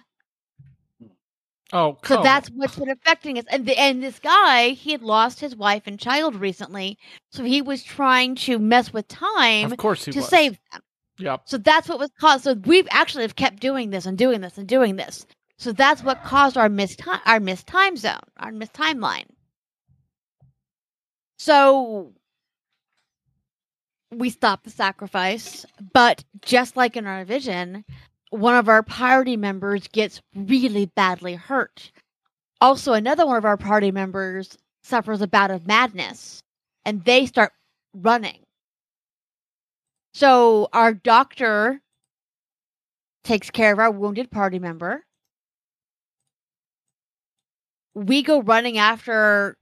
Oh, 1.73 1.97
So 2.03 2.21
that's 2.21 2.49
what's 2.49 2.77
been 2.77 2.89
affecting 2.89 3.37
us. 3.37 3.45
And 3.49 3.65
the, 3.65 3.79
and 3.79 4.03
this 4.03 4.19
guy, 4.19 4.69
he 4.69 4.91
had 4.91 5.03
lost 5.03 5.39
his 5.39 5.55
wife 5.55 5.83
and 5.85 5.97
child 5.99 6.35
recently, 6.35 6.97
so 7.29 7.43
he 7.43 7.61
was 7.61 7.81
trying 7.83 8.35
to 8.37 8.59
mess 8.59 8.91
with 8.91 9.07
time 9.07 9.71
Of 9.71 9.77
course 9.77 10.03
to 10.05 10.11
was. 10.13 10.27
save 10.27 10.57
them. 10.73 10.81
Yep. 11.19 11.41
So 11.45 11.57
that's 11.59 11.87
what 11.87 11.99
was 11.99 12.09
caused. 12.19 12.43
So 12.43 12.53
we've 12.55 12.87
actually 12.89 13.21
have 13.23 13.35
kept 13.35 13.59
doing 13.61 13.91
this 13.91 14.05
and 14.05 14.17
doing 14.17 14.41
this 14.41 14.57
and 14.57 14.67
doing 14.67 14.95
this. 14.95 15.25
So 15.57 15.71
that's 15.71 16.03
what 16.03 16.23
caused 16.23 16.57
our 16.57 16.67
missed 16.69 16.97
time, 16.99 17.21
our 17.25 17.39
missed 17.39 17.67
time 17.67 17.95
zone, 17.95 18.19
our 18.37 18.51
missed 18.51 18.73
timeline. 18.73 19.25
So 21.43 22.13
we 24.11 24.29
stop 24.29 24.63
the 24.63 24.69
sacrifice, 24.69 25.65
but 25.91 26.23
just 26.43 26.77
like 26.77 26.95
in 26.95 27.07
our 27.07 27.25
vision, 27.25 27.83
one 28.29 28.53
of 28.53 28.69
our 28.69 28.83
party 28.83 29.37
members 29.37 29.87
gets 29.87 30.21
really 30.35 30.85
badly 30.95 31.33
hurt. 31.33 31.91
Also, 32.61 32.93
another 32.93 33.25
one 33.25 33.37
of 33.37 33.45
our 33.45 33.57
party 33.57 33.91
members 33.91 34.55
suffers 34.83 35.19
a 35.19 35.27
bout 35.27 35.49
of 35.49 35.65
madness, 35.65 36.43
and 36.85 37.03
they 37.05 37.25
start 37.25 37.53
running. 37.95 38.43
So 40.13 40.69
our 40.73 40.93
doctor 40.93 41.81
takes 43.23 43.49
care 43.49 43.73
of 43.73 43.79
our 43.79 43.89
wounded 43.89 44.29
party 44.29 44.59
member. 44.59 45.03
We 47.95 48.21
go 48.21 48.43
running 48.43 48.77
after 48.77 49.57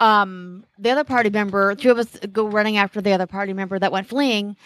um 0.00 0.64
the 0.78 0.90
other 0.90 1.04
party 1.04 1.30
member. 1.30 1.74
Two 1.74 1.90
of 1.90 1.98
us 1.98 2.18
go 2.32 2.46
running 2.48 2.76
after 2.76 3.00
the 3.00 3.12
other 3.12 3.26
party 3.26 3.52
member 3.52 3.78
that 3.78 3.92
went 3.92 4.08
fleeing. 4.08 4.56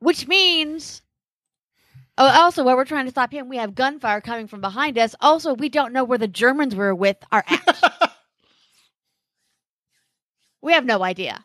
which 0.00 0.26
means. 0.28 1.02
Oh, 2.18 2.26
also, 2.28 2.64
while 2.64 2.76
we're 2.76 2.84
trying 2.84 3.06
to 3.06 3.10
stop 3.10 3.32
him, 3.32 3.48
we 3.48 3.56
have 3.56 3.74
gunfire 3.74 4.20
coming 4.20 4.46
from 4.46 4.60
behind 4.60 4.98
us. 4.98 5.14
Also, 5.20 5.54
we 5.54 5.70
don't 5.70 5.92
know 5.92 6.04
where 6.04 6.18
the 6.18 6.28
Germans 6.28 6.76
we're 6.76 6.94
with 6.94 7.16
are 7.32 7.44
at. 7.48 8.12
we 10.62 10.72
have 10.74 10.84
no 10.84 11.02
idea. 11.02 11.42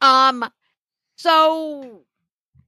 Um, 0.00 0.44
so 1.16 2.02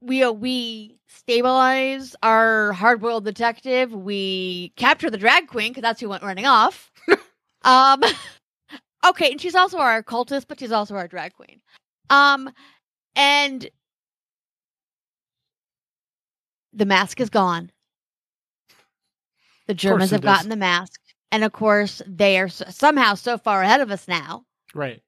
we 0.01 0.23
uh, 0.23 0.33
we 0.33 0.99
stabilize 1.09 2.15
our 2.23 2.73
hard-boiled 2.73 3.25
detective. 3.25 3.93
We 3.93 4.73
capture 4.77 5.11
the 5.11 5.19
drag 5.19 5.49
queen 5.49 5.71
because 5.73 5.83
that's 5.83 6.01
who 6.01 6.09
went 6.09 6.23
running 6.23 6.47
off. 6.47 6.93
um, 7.63 8.03
okay, 9.05 9.31
and 9.31 9.41
she's 9.41 9.55
also 9.55 9.79
our 9.79 10.03
cultist, 10.03 10.47
but 10.49 10.61
she's 10.61 10.73
also 10.73 10.95
our 10.97 11.09
drag 11.09 11.35
queen. 11.35 11.61
Um, 12.11 12.51
and 13.17 13.69
the 16.73 16.87
mask 16.87 17.21
is 17.21 17.31
gone. 17.31 17.71
The 19.67 19.75
Germans 19.75 20.11
have 20.11 20.21
is. 20.21 20.25
gotten 20.25 20.51
the 20.51 20.57
mask, 20.57 21.01
and 21.31 21.45
of 21.45 21.53
course, 21.53 22.03
they 22.07 22.39
are 22.39 22.49
somehow 22.49 23.15
so 23.15 23.39
far 23.39 23.63
ahead 23.63 23.81
of 23.81 23.91
us 23.91 24.09
now. 24.09 24.45
Right. 24.75 25.03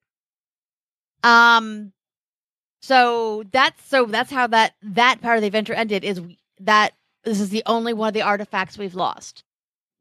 Um, 1.23 1.93
so 2.83 3.45
that's 3.51 3.85
so 3.87 4.07
that's 4.07 4.31
how 4.31 4.47
that 4.49 4.75
that 4.83 5.21
part 5.21 5.37
of 5.37 5.41
the 5.41 5.47
adventure 5.47 5.75
ended. 5.75 6.05
Is 6.05 6.21
we- 6.21 6.39
that 6.61 6.95
this 7.25 7.41
is 7.41 7.51
the 7.51 7.63
only 7.67 7.93
one 7.93 8.09
of 8.09 8.15
the 8.15 8.23
artifacts 8.23 8.79
we've 8.79 8.95
lost. 8.95 9.44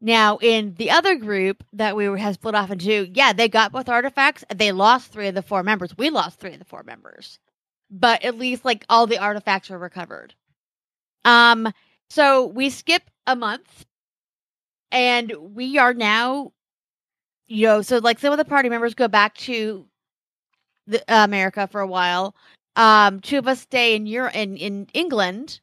Now, 0.06 0.38
in 0.42 0.74
the 0.74 0.92
other 0.92 1.16
group 1.16 1.64
that 1.72 1.96
we 1.96 2.04
has 2.20 2.36
split 2.36 2.56
off 2.56 2.70
into, 2.70 3.08
yeah, 3.14 3.32
they 3.32 3.48
got 3.48 3.72
both 3.72 3.88
artifacts. 3.88 4.44
They 4.54 4.74
lost 4.74 5.14
three 5.14 5.30
of 5.30 5.36
the 5.36 5.42
four 5.42 5.64
members. 5.64 5.98
We 5.98 6.10
lost 6.10 6.42
three 6.42 6.52
of 6.52 6.60
the 6.60 6.66
four 6.66 6.84
members, 6.84 7.40
but 7.90 8.22
at 8.22 8.38
least 8.38 8.66
like 8.66 8.84
all 8.90 9.08
the 9.08 9.18
artifacts 9.18 9.70
were 9.70 9.78
recovered. 9.78 10.36
Um, 11.24 11.72
so 12.10 12.48
we 12.48 12.70
skip 12.70 13.04
a 13.28 13.38
month, 13.38 13.86
and 14.92 15.32
we 15.56 15.78
are 15.78 15.94
now, 15.94 16.52
you 17.48 17.68
know, 17.68 17.82
so 17.82 18.00
like 18.00 18.20
some 18.20 18.34
of 18.34 18.38
the 18.38 18.44
party 18.44 18.68
members 18.68 18.96
go 18.96 19.08
back 19.08 19.36
to 19.36 19.88
the, 20.86 21.00
uh, 21.10 21.24
America 21.24 21.66
for 21.72 21.80
a 21.80 21.88
while. 21.88 22.36
Um, 22.76 23.22
two 23.22 23.38
of 23.38 23.48
us 23.48 23.62
stay 23.62 23.96
in 23.96 24.06
Europe, 24.06 24.36
in 24.36 24.58
in 24.58 24.88
England, 24.94 25.62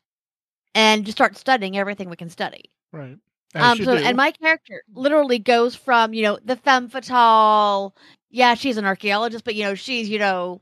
and 0.75 1.05
just 1.05 1.19
start 1.19 1.37
studying 1.37 1.77
everything 1.77 2.09
we 2.09 2.17
can 2.17 2.31
study. 2.31 2.71
Right. 2.91 3.19
Um, 3.55 3.79
so 3.79 3.97
do. 3.97 4.05
and 4.05 4.17
my 4.17 4.31
character 4.33 4.83
literally 4.95 5.39
goes 5.39 5.75
from 5.75 6.15
you 6.15 6.23
know 6.23 6.39
the 6.45 6.57
femme 6.57 6.89
fatale. 6.89 7.95
Yeah, 8.31 8.55
she's 8.55 8.77
an 8.77 8.85
archaeologist, 8.85 9.45
but 9.45 9.55
you 9.55 9.65
know 9.65 9.75
she's 9.75 10.09
you 10.09 10.19
know 10.19 10.61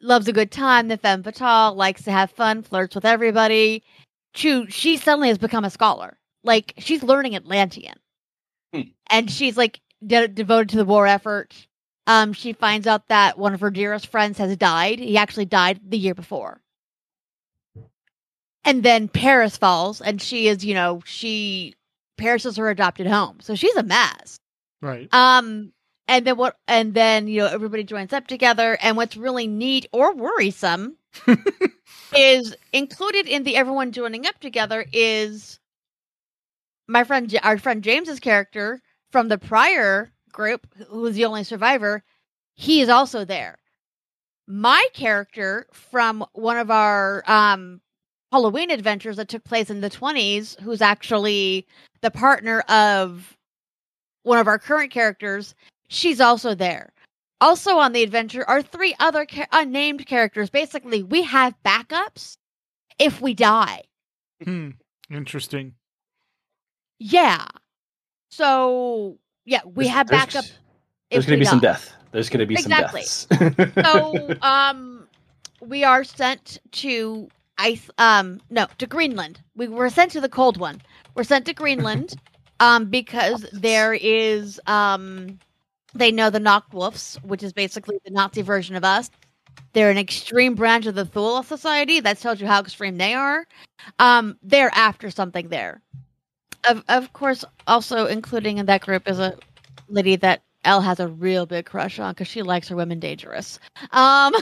loves 0.00 0.28
a 0.28 0.32
good 0.32 0.50
time. 0.50 0.88
The 0.88 0.96
femme 0.96 1.22
fatale 1.22 1.74
likes 1.74 2.02
to 2.04 2.12
have 2.12 2.30
fun, 2.30 2.62
flirts 2.62 2.94
with 2.94 3.04
everybody. 3.04 3.82
To 4.34 4.68
she 4.68 4.96
suddenly 4.96 5.28
has 5.28 5.38
become 5.38 5.64
a 5.64 5.70
scholar. 5.70 6.18
Like 6.44 6.74
she's 6.78 7.02
learning 7.02 7.34
Atlantean, 7.36 7.94
Hmm. 8.74 8.82
and 9.10 9.30
she's 9.30 9.56
like 9.56 9.80
de- 10.06 10.28
devoted 10.28 10.68
to 10.70 10.76
the 10.78 10.84
war 10.84 11.06
effort. 11.06 11.66
Um, 12.06 12.32
she 12.32 12.52
finds 12.54 12.86
out 12.86 13.08
that 13.08 13.38
one 13.38 13.52
of 13.54 13.60
her 13.60 13.70
dearest 13.70 14.06
friends 14.06 14.38
has 14.38 14.56
died. 14.56 14.98
He 14.98 15.16
actually 15.18 15.44
died 15.44 15.80
the 15.86 15.98
year 15.98 16.14
before. 16.14 16.60
And 18.68 18.82
then 18.82 19.08
Paris 19.08 19.56
falls, 19.56 20.02
and 20.02 20.20
she 20.20 20.46
is, 20.46 20.62
you 20.62 20.74
know, 20.74 21.00
she 21.06 21.74
Paris 22.18 22.44
is 22.44 22.58
her 22.58 22.68
adopted 22.68 23.06
home, 23.06 23.38
so 23.40 23.54
she's 23.54 23.74
a 23.76 23.82
mess. 23.82 24.36
right. 24.82 25.08
Um, 25.14 25.72
and 26.06 26.26
then 26.26 26.36
what? 26.36 26.54
And 26.68 26.92
then 26.92 27.28
you 27.28 27.40
know 27.40 27.46
everybody 27.46 27.82
joins 27.82 28.12
up 28.12 28.26
together. 28.26 28.76
And 28.82 28.94
what's 28.98 29.16
really 29.16 29.46
neat 29.46 29.86
or 29.90 30.14
worrisome 30.14 30.98
is 32.14 32.54
included 32.70 33.26
in 33.26 33.44
the 33.44 33.56
everyone 33.56 33.90
joining 33.90 34.26
up 34.26 34.38
together 34.38 34.84
is 34.92 35.58
my 36.86 37.04
friend, 37.04 37.38
our 37.42 37.56
friend 37.56 37.82
James's 37.82 38.20
character 38.20 38.82
from 39.10 39.28
the 39.28 39.38
prior 39.38 40.12
group, 40.30 40.66
who 40.90 41.00
was 41.00 41.14
the 41.14 41.24
only 41.24 41.44
survivor. 41.44 42.04
He 42.52 42.82
is 42.82 42.90
also 42.90 43.24
there. 43.24 43.56
My 44.46 44.86
character 44.92 45.66
from 45.72 46.22
one 46.34 46.58
of 46.58 46.70
our 46.70 47.22
um 47.26 47.80
Halloween 48.32 48.70
adventures 48.70 49.16
that 49.16 49.28
took 49.28 49.44
place 49.44 49.70
in 49.70 49.80
the 49.80 49.90
20s, 49.90 50.58
who's 50.60 50.82
actually 50.82 51.66
the 52.02 52.10
partner 52.10 52.60
of 52.68 53.36
one 54.22 54.38
of 54.38 54.46
our 54.46 54.58
current 54.58 54.90
characters, 54.90 55.54
she's 55.88 56.20
also 56.20 56.54
there. 56.54 56.92
Also 57.40 57.78
on 57.78 57.92
the 57.92 58.02
adventure 58.02 58.44
are 58.48 58.60
three 58.62 58.94
other 58.98 59.24
cha- 59.24 59.46
unnamed 59.52 60.04
characters. 60.06 60.50
Basically, 60.50 61.02
we 61.02 61.22
have 61.22 61.54
backups 61.64 62.36
if 62.98 63.20
we 63.20 63.32
die. 63.32 63.82
Hmm. 64.44 64.70
Interesting. 65.10 65.74
Yeah. 66.98 67.46
So, 68.30 69.16
yeah, 69.46 69.60
we 69.64 69.84
There's- 69.84 69.96
have 69.96 70.08
there's- 70.08 70.26
backup 70.26 70.44
There's 71.10 71.24
if 71.24 71.26
going 71.28 71.38
to 71.38 71.40
we 71.40 71.40
be 71.40 71.44
some 71.46 71.60
death. 71.60 71.94
There's 72.12 72.28
going 72.28 72.40
to 72.40 72.46
be 72.46 72.54
Exactly. 72.54 73.02
some 73.02 73.38
deaths. 73.38 73.72
so 73.84 74.34
um 74.42 75.06
we 75.60 75.84
are 75.84 76.04
sent 76.04 76.58
to 76.72 77.28
ice 77.58 77.90
um 77.98 78.40
no 78.50 78.66
to 78.78 78.86
greenland 78.86 79.40
we 79.56 79.68
were 79.68 79.90
sent 79.90 80.10
to 80.12 80.20
the 80.20 80.28
cold 80.28 80.56
one 80.56 80.80
we're 81.14 81.24
sent 81.24 81.44
to 81.46 81.54
greenland 81.54 82.14
um 82.60 82.86
because 82.86 83.46
there 83.52 83.94
is 83.94 84.60
um 84.66 85.38
they 85.94 86.12
know 86.12 86.28
the 86.28 86.38
Noctwolves, 86.38 87.16
which 87.24 87.42
is 87.42 87.52
basically 87.54 87.98
the 88.04 88.10
nazi 88.10 88.42
version 88.42 88.76
of 88.76 88.84
us 88.84 89.10
they're 89.72 89.90
an 89.90 89.98
extreme 89.98 90.54
branch 90.54 90.86
of 90.86 90.94
the 90.94 91.04
Thule 91.04 91.42
Society. 91.42 92.00
That 92.00 92.18
tells 92.18 92.40
you 92.40 92.46
how 92.46 92.60
extreme 92.60 92.96
they 92.96 93.14
are. 93.14 93.46
Um, 93.98 94.38
they're 94.42 94.74
after 94.74 95.10
something 95.10 95.48
there. 95.48 95.82
Of 96.68 96.82
of 96.88 97.12
course, 97.12 97.44
also 97.66 98.06
including 98.06 98.58
in 98.58 98.66
that 98.66 98.80
group 98.82 99.08
is 99.08 99.18
a 99.20 99.36
lady 99.88 100.16
that 100.16 100.42
Elle 100.64 100.80
has 100.80 101.00
a 101.00 101.08
real 101.08 101.46
big 101.46 101.66
crush 101.66 101.98
on 101.98 102.12
because 102.12 102.26
she 102.28 102.42
likes 102.42 102.68
her 102.68 102.76
women 102.76 102.98
dangerous. 102.98 103.60
Um, 103.92 104.34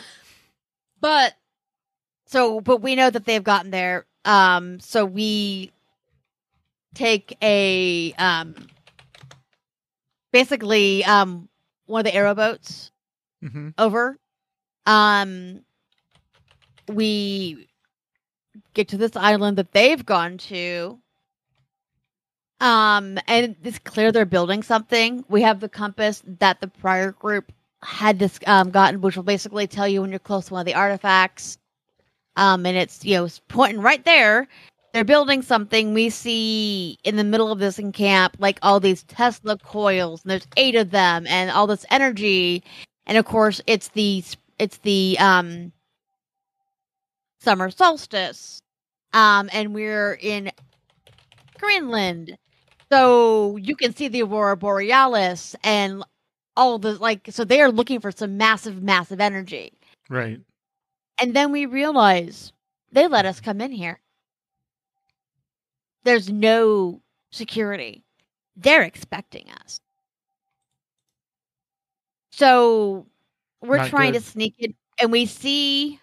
but 1.00 1.34
so, 2.26 2.60
but 2.60 2.82
we 2.82 2.94
know 2.96 3.10
that 3.10 3.24
they've 3.24 3.42
gotten 3.44 3.70
there. 3.70 4.04
Um, 4.24 4.80
so 4.80 5.04
we 5.04 5.72
take 6.94 7.36
a 7.42 8.12
um, 8.14 8.54
basically 10.32 11.04
um 11.04 11.48
one 11.86 12.00
of 12.00 12.12
the 12.12 12.16
aeroboats 12.16 12.90
hmm 13.40 13.70
over. 13.78 14.18
Um, 14.86 15.62
we 16.88 17.68
get 18.74 18.88
to 18.88 18.96
this 18.96 19.16
island 19.16 19.58
that 19.58 19.72
they've 19.72 20.04
gone 20.04 20.38
to. 20.38 20.98
Um, 22.60 23.18
and 23.26 23.56
it's 23.64 23.78
clear 23.80 24.12
they're 24.12 24.24
building 24.24 24.62
something. 24.62 25.24
We 25.28 25.42
have 25.42 25.60
the 25.60 25.68
compass 25.68 26.22
that 26.40 26.60
the 26.60 26.68
prior 26.68 27.12
group 27.12 27.52
had 27.82 28.18
this 28.18 28.38
um 28.46 28.70
gotten, 28.70 29.00
which 29.00 29.16
will 29.16 29.22
basically 29.24 29.66
tell 29.66 29.86
you 29.86 30.00
when 30.00 30.10
you're 30.10 30.18
close 30.18 30.46
to 30.46 30.54
one 30.54 30.60
of 30.60 30.66
the 30.66 30.74
artifacts. 30.74 31.58
Um, 32.36 32.66
and 32.66 32.76
it's 32.76 33.04
you 33.04 33.16
know 33.16 33.24
it's 33.24 33.40
pointing 33.48 33.80
right 33.82 34.04
there. 34.04 34.48
They're 34.92 35.04
building 35.04 35.42
something. 35.42 35.92
We 35.92 36.08
see 36.10 36.98
in 37.04 37.16
the 37.16 37.24
middle 37.24 37.52
of 37.52 37.58
this 37.58 37.80
camp 37.92 38.36
like 38.38 38.58
all 38.62 38.80
these 38.80 39.02
Tesla 39.04 39.58
coils, 39.58 40.22
and 40.22 40.30
there's 40.30 40.46
eight 40.56 40.74
of 40.74 40.90
them, 40.90 41.26
and 41.26 41.50
all 41.50 41.66
this 41.66 41.84
energy 41.90 42.62
and 43.06 43.16
of 43.16 43.24
course 43.24 43.60
it's 43.66 43.88
the 43.88 44.22
it's 44.58 44.78
the 44.78 45.16
um 45.18 45.72
summer 47.40 47.70
solstice 47.70 48.60
um 49.12 49.48
and 49.52 49.74
we're 49.74 50.14
in 50.14 50.50
greenland 51.58 52.36
so 52.90 53.56
you 53.56 53.76
can 53.76 53.94
see 53.94 54.08
the 54.08 54.22
aurora 54.22 54.56
borealis 54.56 55.54
and 55.62 56.02
all 56.56 56.78
the 56.78 56.94
like 56.94 57.28
so 57.30 57.44
they 57.44 57.60
are 57.60 57.70
looking 57.70 58.00
for 58.00 58.10
some 58.10 58.36
massive 58.36 58.82
massive 58.82 59.20
energy 59.20 59.72
Right. 60.08 60.40
And 61.20 61.34
then 61.34 61.52
we 61.52 61.66
realize 61.66 62.52
they 62.92 63.06
let 63.08 63.26
us 63.26 63.40
come 63.40 63.60
in 63.60 63.72
here. 63.72 64.00
There's 66.04 66.30
no 66.30 67.00
security. 67.30 68.04
They're 68.56 68.82
expecting 68.84 69.50
us. 69.50 69.80
So 72.30 73.06
we're 73.62 73.78
Not 73.78 73.88
trying 73.88 74.12
good. 74.12 74.22
to 74.22 74.26
sneak 74.26 74.54
in 74.58 74.74
and 75.00 75.12
we 75.12 75.26
see 75.26 76.00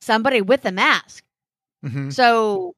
somebody 0.00 0.40
with 0.42 0.64
a 0.64 0.72
mask. 0.72 1.24
Hmm 1.82 2.10
so 2.10 2.74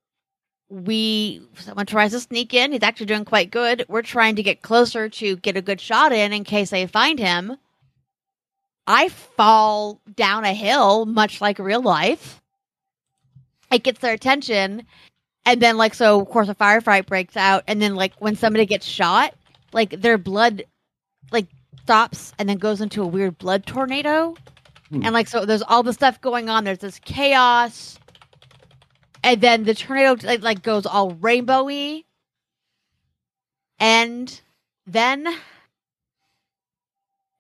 we 0.70 1.42
someone 1.56 1.86
tries 1.86 2.12
to 2.12 2.20
sneak 2.20 2.54
in. 2.54 2.72
He's 2.72 2.82
actually 2.82 3.06
doing 3.06 3.24
quite 3.24 3.50
good. 3.50 3.84
We're 3.88 4.02
trying 4.02 4.36
to 4.36 4.42
get 4.42 4.62
closer 4.62 5.08
to 5.08 5.36
get 5.36 5.56
a 5.56 5.62
good 5.62 5.80
shot 5.80 6.12
in 6.12 6.32
in 6.32 6.44
case 6.44 6.70
they 6.70 6.86
find 6.86 7.18
him 7.18 7.56
i 8.88 9.08
fall 9.08 10.00
down 10.16 10.44
a 10.44 10.52
hill 10.52 11.06
much 11.06 11.40
like 11.40 11.60
real 11.60 11.82
life 11.82 12.42
it 13.70 13.84
gets 13.84 14.00
their 14.00 14.14
attention 14.14 14.82
and 15.46 15.62
then 15.62 15.76
like 15.76 15.94
so 15.94 16.20
of 16.20 16.28
course 16.28 16.48
a 16.48 16.54
firefight 16.56 17.06
breaks 17.06 17.36
out 17.36 17.62
and 17.68 17.80
then 17.80 17.94
like 17.94 18.12
when 18.18 18.34
somebody 18.34 18.66
gets 18.66 18.84
shot 18.84 19.32
like 19.72 19.90
their 20.00 20.18
blood 20.18 20.64
like 21.30 21.46
stops 21.82 22.32
and 22.38 22.48
then 22.48 22.58
goes 22.58 22.80
into 22.80 23.02
a 23.02 23.06
weird 23.06 23.38
blood 23.38 23.64
tornado 23.64 24.34
Hmm. 24.90 25.02
And 25.04 25.12
like 25.12 25.28
so 25.28 25.44
there's 25.44 25.62
all 25.62 25.82
the 25.82 25.92
stuff 25.92 26.20
going 26.20 26.48
on. 26.48 26.64
There's 26.64 26.78
this 26.78 26.98
chaos. 27.00 27.98
And 29.22 29.40
then 29.40 29.64
the 29.64 29.74
tornado 29.74 30.16
like, 30.26 30.42
like 30.42 30.62
goes 30.62 30.86
all 30.86 31.12
rainbowy. 31.12 32.04
And 33.78 34.40
then 34.86 35.28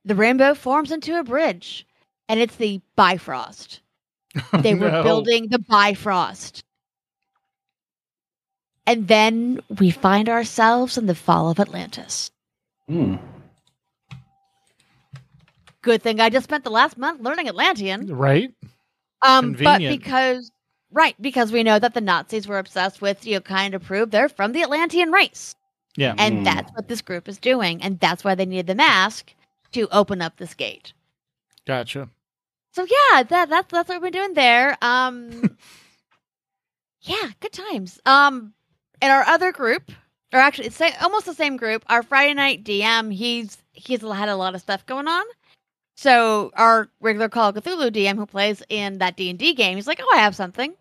the 0.08 0.14
rainbow 0.16 0.54
forms 0.54 0.90
into 0.92 1.18
a 1.18 1.24
bridge. 1.24 1.86
And 2.28 2.40
it's 2.40 2.56
the 2.56 2.80
Bifrost. 2.96 3.80
They 4.62 4.74
were 4.74 4.90
No. 4.90 5.02
building 5.02 5.48
the 5.50 5.58
Bifrost. 5.60 6.64
And 8.86 9.08
then 9.08 9.60
we 9.78 9.90
find 9.90 10.28
ourselves 10.28 10.96
in 10.98 11.06
the 11.06 11.14
fall 11.14 11.50
of 11.50 11.60
Atlantis. 11.60 12.30
Hmm. 12.88 13.16
Good 15.82 16.02
thing 16.02 16.20
I 16.20 16.30
just 16.30 16.44
spent 16.44 16.64
the 16.64 16.70
last 16.70 16.98
month 16.98 17.20
learning 17.20 17.48
Atlantean. 17.48 18.06
right? 18.08 18.52
Um, 19.22 19.52
but 19.54 19.78
because 19.78 20.50
right, 20.92 21.14
because 21.20 21.52
we 21.52 21.62
know 21.62 21.78
that 21.78 21.94
the 21.94 22.00
Nazis 22.00 22.46
were 22.48 22.58
obsessed 22.58 23.00
with 23.00 23.26
you 23.26 23.34
know 23.36 23.40
kind 23.40 23.74
of 23.74 23.82
prove 23.82 24.10
they're 24.10 24.28
from 24.28 24.52
the 24.52 24.62
Atlantean 24.62 25.10
race, 25.12 25.54
Yeah. 25.96 26.14
and 26.18 26.38
Hmm. 26.38 26.44
that's 26.44 26.70
what 26.72 26.88
this 26.88 27.02
group 27.02 27.28
is 27.28 27.38
doing, 27.38 27.82
and 27.82 27.98
that's 28.00 28.24
why 28.24 28.34
they 28.34 28.46
needed 28.46 28.66
the 28.68 28.74
mask 28.74 29.34
to 29.72 29.88
open 29.90 30.22
up 30.22 30.36
this 30.36 30.54
gate. 30.54 30.92
Gotcha. 31.66 32.08
So 32.72 32.84
yeah, 32.84 33.22
that 33.24 33.48
that's 33.48 33.70
that's 33.70 33.88
what 33.88 34.00
we're 34.00 34.10
doing 34.10 34.34
there. 34.34 34.76
Um, 34.80 35.56
yeah, 37.02 37.30
good 37.40 37.52
times. 37.52 38.00
Um, 38.06 38.52
and 39.00 39.10
our 39.12 39.22
other 39.22 39.52
group, 39.52 39.90
or 40.32 40.38
actually, 40.38 40.66
it's 40.66 40.80
almost 41.00 41.26
the 41.26 41.34
same 41.34 41.56
group. 41.56 41.84
Our 41.88 42.02
Friday 42.02 42.34
night 42.34 42.64
DM, 42.64 43.12
he's 43.12 43.58
he's 43.72 44.00
had 44.00 44.28
a 44.28 44.36
lot 44.36 44.54
of 44.54 44.60
stuff 44.60 44.86
going 44.86 45.08
on. 45.08 45.24
So 45.96 46.52
our 46.54 46.88
regular 47.00 47.28
Call 47.28 47.48
of 47.48 47.56
Cthulhu 47.56 47.90
DM, 47.90 48.16
who 48.16 48.26
plays 48.26 48.62
in 48.68 48.98
that 48.98 49.16
D 49.16 49.30
and 49.30 49.38
D 49.38 49.54
game, 49.54 49.76
he's 49.76 49.88
like, 49.88 50.00
"Oh, 50.02 50.12
I 50.14 50.20
have 50.20 50.36
something. 50.36 50.72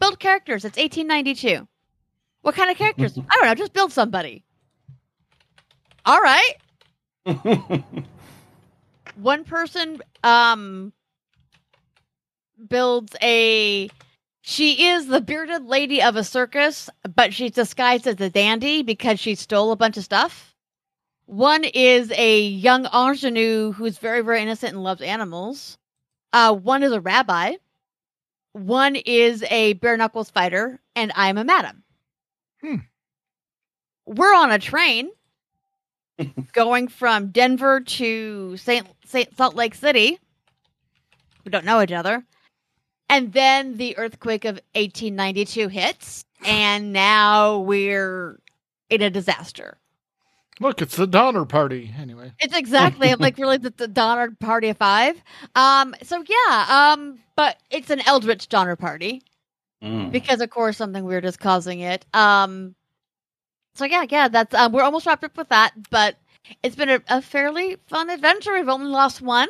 Build 0.00 0.18
characters. 0.18 0.64
It's 0.64 0.78
1892. 0.78 1.68
What 2.42 2.54
kind 2.54 2.70
of 2.70 2.76
characters? 2.76 3.18
I 3.30 3.36
don't 3.36 3.46
know. 3.46 3.54
Just 3.54 3.74
build 3.74 3.92
somebody. 3.92 4.42
All 6.06 6.20
right." 6.20 6.54
One 9.16 9.44
person 9.44 10.00
um 10.22 10.92
builds 12.68 13.14
a 13.22 13.88
she 14.42 14.88
is 14.88 15.06
the 15.06 15.20
bearded 15.20 15.64
lady 15.64 16.02
of 16.02 16.16
a 16.16 16.24
circus 16.24 16.90
but 17.14 17.32
she's 17.32 17.52
disguised 17.52 18.06
as 18.06 18.20
a 18.20 18.28
dandy 18.28 18.82
because 18.82 19.18
she 19.18 19.34
stole 19.34 19.72
a 19.72 19.76
bunch 19.76 19.96
of 19.96 20.04
stuff. 20.04 20.54
One 21.26 21.64
is 21.64 22.12
a 22.14 22.42
young 22.42 22.86
ingenue 22.86 23.72
who's 23.72 23.96
very 23.98 24.20
very 24.20 24.42
innocent 24.42 24.74
and 24.74 24.84
loves 24.84 25.00
animals. 25.00 25.78
Uh 26.32 26.54
one 26.54 26.82
is 26.82 26.92
a 26.92 27.00
rabbi. 27.00 27.54
One 28.52 28.96
is 28.96 29.42
a 29.50 29.72
bare 29.74 29.96
knuckles 29.96 30.30
fighter 30.30 30.78
and 30.94 31.10
i'm 31.16 31.38
a 31.38 31.44
madam. 31.44 31.82
Hmm. 32.60 32.76
we're 34.06 34.34
on 34.34 34.50
a 34.50 34.58
train 34.58 35.10
going 36.52 36.88
from 36.88 37.28
Denver 37.28 37.80
to 37.80 38.56
Saint, 38.56 38.86
Saint 39.04 39.36
Salt 39.36 39.54
Lake 39.54 39.74
City. 39.74 40.18
We 41.44 41.50
don't 41.50 41.64
know 41.64 41.82
each 41.82 41.92
other. 41.92 42.24
And 43.08 43.32
then 43.32 43.76
the 43.76 43.96
earthquake 43.98 44.44
of 44.44 44.54
1892 44.74 45.68
hits, 45.68 46.24
and 46.44 46.92
now 46.92 47.58
we're 47.58 48.40
in 48.88 49.02
a 49.02 49.10
disaster. 49.10 49.76
Look, 50.60 50.80
it's 50.80 50.96
the 50.96 51.06
Donner 51.06 51.44
Party. 51.44 51.92
Anyway. 51.98 52.32
It's 52.40 52.56
exactly 52.56 53.14
like 53.18 53.36
really 53.38 53.58
the, 53.58 53.70
the 53.76 53.88
Donner 53.88 54.30
Party 54.40 54.68
of 54.68 54.78
Five. 54.78 55.20
Um, 55.54 55.94
so 56.02 56.24
yeah, 56.26 56.92
um, 56.94 57.18
but 57.36 57.58
it's 57.70 57.90
an 57.90 58.00
Eldritch 58.06 58.48
Donner 58.48 58.76
Party 58.76 59.22
Hmm. 59.82 60.08
because 60.08 60.40
of 60.40 60.48
course 60.48 60.78
something 60.78 61.04
weird 61.04 61.26
is 61.26 61.36
causing 61.36 61.80
it. 61.80 62.06
Um, 62.14 62.74
so 63.74 63.84
yeah, 63.84 64.04
yeah, 64.08 64.28
that's 64.28 64.54
um, 64.54 64.72
we're 64.72 64.82
almost 64.82 65.06
wrapped 65.06 65.24
up 65.24 65.36
with 65.36 65.48
that, 65.48 65.72
but 65.90 66.16
it's 66.62 66.76
been 66.76 66.90
a, 66.90 67.00
a 67.08 67.22
fairly 67.22 67.76
fun 67.86 68.10
adventure. 68.10 68.54
We've 68.54 68.68
only 68.68 68.86
lost 68.86 69.20
one. 69.20 69.48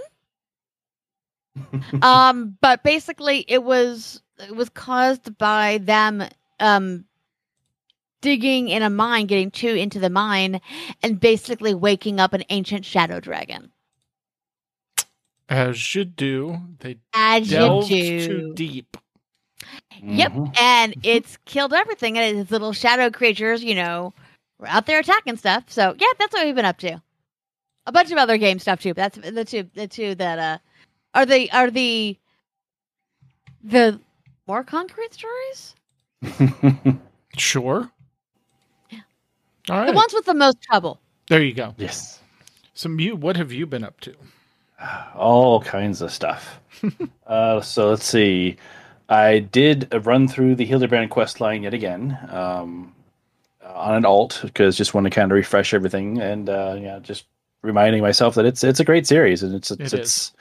um, 2.03 2.57
but 2.61 2.83
basically, 2.83 3.45
it 3.47 3.62
was 3.62 4.22
it 4.39 4.55
was 4.55 4.68
caused 4.70 5.37
by 5.39 5.79
them 5.79 6.25
um 6.59 7.05
digging 8.22 8.68
in 8.68 8.83
a 8.83 8.89
mine, 8.89 9.27
getting 9.27 9.51
too 9.51 9.68
into 9.68 9.99
the 9.99 10.11
mine, 10.11 10.61
and 11.03 11.20
basically 11.20 11.75
waking 11.75 12.18
up 12.18 12.33
an 12.33 12.45
ancient 12.49 12.85
shadow 12.85 13.20
dragon. 13.20 13.70
As 15.51 15.95
you 15.95 16.07
do, 16.07 16.59
they 16.81 16.97
As 17.12 17.51
delved 17.51 17.91
you 17.91 18.18
do. 18.18 18.27
too 18.27 18.55
deep. 18.55 18.97
Yep, 20.03 20.32
Mhm. 20.32 20.59
and 20.61 20.95
it's 21.03 21.36
killed 21.45 21.72
everything. 21.72 22.18
And 22.18 22.38
its 22.40 22.51
little 22.51 22.72
shadow 22.72 23.11
creatures, 23.11 23.62
you 23.62 23.74
know, 23.74 24.12
were 24.59 24.68
out 24.68 24.86
there 24.86 24.99
attacking 25.01 25.36
stuff. 25.36 25.64
So 25.68 25.95
yeah, 25.99 26.07
that's 26.18 26.32
what 26.34 26.45
we've 26.47 26.55
been 26.55 26.64
up 26.64 26.78
to. 26.78 27.01
A 27.86 27.92
bunch 27.92 28.11
of 28.11 28.18
other 28.18 28.38
game 28.38 28.59
stuff 28.59 28.80
too. 28.80 28.95
But 28.95 29.12
that's 29.14 29.30
the 29.30 29.45
two, 29.45 29.68
the 29.74 29.86
two 29.88 30.14
that 30.16 30.38
uh 30.38 30.59
are 31.14 31.26
the 31.26 31.51
are 31.53 31.70
the 31.70 32.16
the 33.62 34.01
more 34.47 34.64
concrete 34.64 35.14
stories. 35.14 35.74
Sure. 37.36 37.90
Yeah. 38.90 39.01
All 39.68 39.78
right. 39.78 39.86
The 39.88 39.92
ones 39.92 40.12
with 40.14 40.24
the 40.24 40.34
most 40.34 40.62
trouble. 40.62 41.01
there 41.28 41.42
you 41.42 41.53
go. 41.53 41.74
yes. 41.78 42.20
So, 42.74 42.88
you 42.90 43.16
what 43.16 43.36
have 43.36 43.51
you 43.53 43.66
been 43.66 43.82
up 43.84 43.99
to? 44.01 44.14
all 45.16 45.61
kinds 45.61 46.01
of 46.01 46.12
stuff. 46.12 46.61
uh, 47.26 47.61
so 47.61 47.90
let's 47.90 48.05
see. 48.05 48.57
I 49.09 49.41
did 49.41 49.93
run 50.07 50.29
through 50.29 50.55
the 50.57 50.67
Hildibrand 50.67 51.11
quest 51.11 51.41
line 51.41 51.63
yet 51.63 51.75
again 51.75 52.19
um, 52.31 52.95
on 53.65 53.95
an 53.95 54.05
alt 54.05 54.41
because 54.43 54.77
just 54.77 54.95
want 54.95 55.05
to 55.05 55.11
kind 55.11 55.31
of 55.31 55.37
refresh 55.37 55.75
everything 55.75 56.21
and 56.21 56.49
uh, 56.49 56.77
yeah, 56.81 56.99
just 57.01 57.27
reminding 57.63 58.03
myself 58.03 58.35
that 58.35 58.45
it's 58.45 58.65
it's 58.65 58.81
a 58.81 58.85
great 58.85 59.07
series 59.07 59.43
and 59.43 59.55
it's 59.55 59.71
it's, 59.71 59.93
It 59.93 60.01
it's 60.01 60.33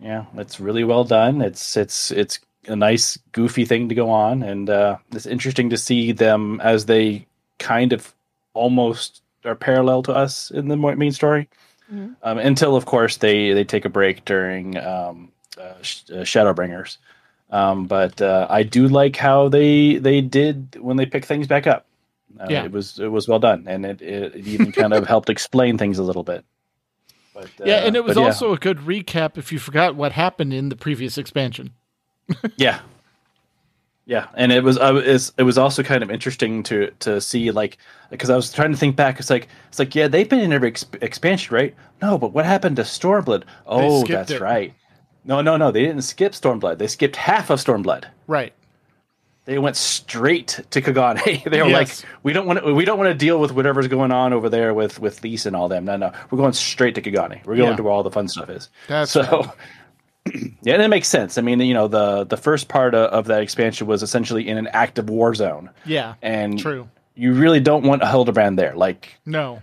yeah, 0.00 0.24
it's 0.36 0.60
really 0.60 0.84
well 0.84 1.04
done. 1.04 1.40
It's 1.42 1.76
it's 1.76 2.10
it's 2.10 2.38
a 2.66 2.76
nice 2.76 3.18
goofy 3.32 3.64
thing 3.64 3.88
to 3.88 3.94
go 3.94 4.10
on 4.10 4.42
and 4.42 4.68
uh, 4.68 4.98
it's 5.12 5.26
interesting 5.26 5.70
to 5.70 5.76
see 5.78 6.12
them 6.12 6.60
as 6.60 6.86
they 6.86 7.26
kind 7.58 7.92
of 7.92 8.14
almost 8.52 9.22
are 9.44 9.54
parallel 9.54 10.02
to 10.02 10.12
us 10.12 10.50
in 10.50 10.68
the 10.68 10.76
main 10.76 11.12
story 11.12 11.48
Mhm. 11.90 12.16
um, 12.22 12.38
until 12.38 12.76
of 12.76 12.84
course 12.84 13.16
they 13.16 13.52
they 13.54 13.64
take 13.64 13.86
a 13.86 13.88
break 13.88 14.24
during 14.26 14.76
um, 14.76 15.32
uh, 15.58 15.80
sh- 15.80 16.02
uh, 16.10 16.16
Shadowbringers. 16.16 16.98
Um, 17.50 17.86
but 17.86 18.20
uh, 18.20 18.46
I 18.50 18.62
do 18.62 18.88
like 18.88 19.16
how 19.16 19.48
they 19.48 19.96
they 19.96 20.20
did 20.20 20.76
when 20.80 20.96
they 20.96 21.06
pick 21.06 21.24
things 21.24 21.46
back 21.46 21.66
up. 21.66 21.86
Uh, 22.38 22.46
Yeah. 22.50 22.64
it 22.64 22.72
was 22.72 22.98
it 22.98 23.08
was 23.10 23.26
well 23.26 23.38
done, 23.38 23.64
and 23.66 23.86
it 23.86 24.02
it, 24.02 24.34
it 24.34 24.46
even 24.46 24.70
kind 24.72 24.92
of 24.92 25.06
helped 25.06 25.30
explain 25.30 25.78
things 25.78 25.98
a 25.98 26.02
little 26.02 26.22
bit. 26.24 26.44
But, 27.34 27.48
yeah, 27.64 27.76
uh, 27.76 27.86
and 27.86 27.96
it 27.96 28.04
was 28.04 28.14
but 28.16 28.20
yeah. 28.20 28.26
also 28.26 28.52
a 28.52 28.58
good 28.58 28.78
recap 28.78 29.38
if 29.38 29.50
you 29.52 29.58
forgot 29.58 29.94
what 29.96 30.12
happened 30.12 30.52
in 30.52 30.68
the 30.68 30.76
previous 30.76 31.16
expansion. 31.18 31.72
Yeah. 32.56 32.80
Yeah, 34.04 34.28
and 34.34 34.52
it 34.52 34.64
was 34.64 34.78
uh, 34.78 35.02
it 35.36 35.42
was 35.42 35.58
also 35.58 35.82
kind 35.82 36.02
of 36.02 36.10
interesting 36.10 36.62
to 36.64 36.90
to 37.00 37.20
see 37.20 37.50
like 37.50 37.76
because 38.10 38.30
I 38.30 38.36
was 38.36 38.50
trying 38.50 38.72
to 38.72 38.76
think 38.78 38.96
back. 38.96 39.20
It's 39.20 39.28
like 39.28 39.48
it's 39.68 39.78
like 39.78 39.94
yeah, 39.94 40.08
they've 40.08 40.28
been 40.28 40.40
in 40.40 40.50
every 40.50 40.72
exp- 40.72 41.02
expansion, 41.02 41.54
right? 41.54 41.74
No, 42.00 42.16
but 42.16 42.32
what 42.32 42.46
happened 42.46 42.76
to 42.76 42.82
Stormblood? 42.82 43.42
Oh, 43.66 44.06
that's 44.06 44.30
it. 44.30 44.40
right. 44.40 44.72
No, 45.28 45.40
no, 45.42 45.56
no, 45.56 45.70
they 45.70 45.82
didn't 45.82 46.02
skip 46.02 46.32
Stormblood. 46.32 46.78
They 46.78 46.86
skipped 46.88 47.14
half 47.14 47.50
of 47.50 47.60
Stormblood. 47.60 48.06
Right. 48.26 48.52
They 49.44 49.58
went 49.58 49.76
straight 49.76 50.60
to 50.70 50.82
Kugane. 50.82 51.22
they 51.50 51.62
were 51.62 51.68
Yes. 51.68 52.02
like, 52.02 52.10
we 52.24 52.32
don't 52.32 52.46
want 52.46 52.64
to 52.64 52.74
we 52.74 52.84
don't 52.84 52.98
want 52.98 53.10
to 53.10 53.14
deal 53.14 53.38
with 53.38 53.52
whatever's 53.52 53.86
going 53.88 54.10
on 54.10 54.32
over 54.32 54.48
there 54.48 54.74
with 54.74 54.98
with 54.98 55.22
Lisa 55.22 55.48
and 55.50 55.56
all 55.56 55.68
them. 55.68 55.84
No, 55.84 55.96
no, 55.96 56.12
we're 56.30 56.38
going 56.38 56.52
straight 56.54 56.94
to 56.96 57.02
Kugane. 57.02 57.44
We're 57.46 57.56
going 57.56 57.70
Yeah. 57.70 57.76
to 57.76 57.82
where 57.84 57.92
all 57.92 58.02
the 58.02 58.10
fun 58.10 58.26
stuff 58.28 58.50
is. 58.50 58.68
That's 58.88 59.10
so 59.12 59.22
right. 59.22 59.50
yeah 60.62 60.74
and 60.74 60.82
it 60.82 60.88
makes 60.88 61.08
sense 61.08 61.38
i 61.38 61.40
mean 61.40 61.58
you 61.60 61.72
know 61.72 61.88
the 61.88 62.24
the 62.24 62.36
first 62.36 62.68
part 62.68 62.94
of, 62.94 63.10
of 63.12 63.26
that 63.26 63.40
expansion 63.40 63.86
was 63.86 64.02
essentially 64.02 64.46
in 64.46 64.58
an 64.58 64.66
active 64.66 65.08
war 65.08 65.34
zone 65.34 65.70
Yeah. 65.86 66.16
and 66.20 66.58
True. 66.58 66.86
you 67.14 67.32
really 67.32 67.60
don't 67.60 67.82
want 67.84 68.02
a 68.02 68.06
hildibrand 68.06 68.56
there 68.56 68.74
like 68.76 69.18
No. 69.24 69.62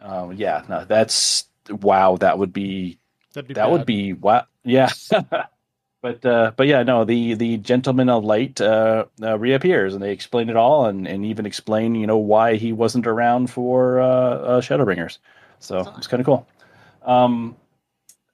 um, 0.00 0.32
yeah 0.34 0.62
no 0.68 0.84
that's 0.84 1.44
wow 1.70 2.16
that 2.16 2.38
would 2.38 2.52
be 2.52 2.98
That'd 3.36 3.48
be 3.48 3.54
that 3.54 3.70
would 3.70 3.84
be 3.84 4.14
wow 4.14 4.46
yeah 4.64 4.88
but 6.02 6.24
uh 6.24 6.52
but 6.56 6.66
yeah 6.66 6.82
no 6.82 7.04
the 7.04 7.34
the 7.34 7.58
gentleman 7.58 8.08
of 8.08 8.24
light 8.24 8.60
uh, 8.62 9.04
uh 9.22 9.38
reappears 9.38 9.92
and 9.92 10.02
they 10.02 10.10
explain 10.10 10.48
it 10.48 10.56
all 10.56 10.86
and 10.86 11.06
and 11.06 11.26
even 11.26 11.44
explain 11.44 11.94
you 11.94 12.06
know 12.06 12.16
why 12.16 12.56
he 12.56 12.72
wasn't 12.72 13.06
around 13.06 13.50
for 13.50 14.00
uh, 14.00 14.06
uh 14.06 14.60
shadowbringers 14.62 15.18
so 15.60 15.92
it's 15.98 16.06
kind 16.06 16.20
of 16.20 16.24
cool 16.24 16.46
um 17.04 17.54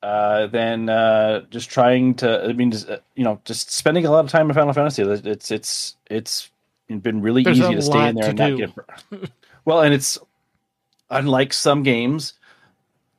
uh, 0.02 0.48
then 0.48 0.88
uh, 0.88 1.42
just 1.50 1.70
trying 1.70 2.14
to, 2.14 2.44
I 2.44 2.52
mean, 2.52 2.72
just, 2.72 2.88
uh, 2.88 2.98
you 3.14 3.22
know, 3.22 3.40
just 3.44 3.70
spending 3.70 4.04
a 4.04 4.10
lot 4.10 4.24
of 4.24 4.30
time 4.30 4.50
in 4.50 4.54
Final 4.54 4.72
Fantasy. 4.72 5.02
It's 5.02 5.50
it's 5.52 5.96
it's 6.10 6.50
been 6.88 7.22
really 7.22 7.44
There's 7.44 7.60
easy 7.60 7.74
to 7.76 7.82
stay 7.82 8.08
in 8.08 8.16
there 8.16 8.24
to 8.24 8.30
and 8.30 8.38
not 8.38 8.48
do. 8.50 8.56
get. 8.56 9.30
well, 9.64 9.82
and 9.82 9.94
it's 9.94 10.18
unlike 11.08 11.52
some 11.52 11.84
games, 11.84 12.34
y- 12.34 12.41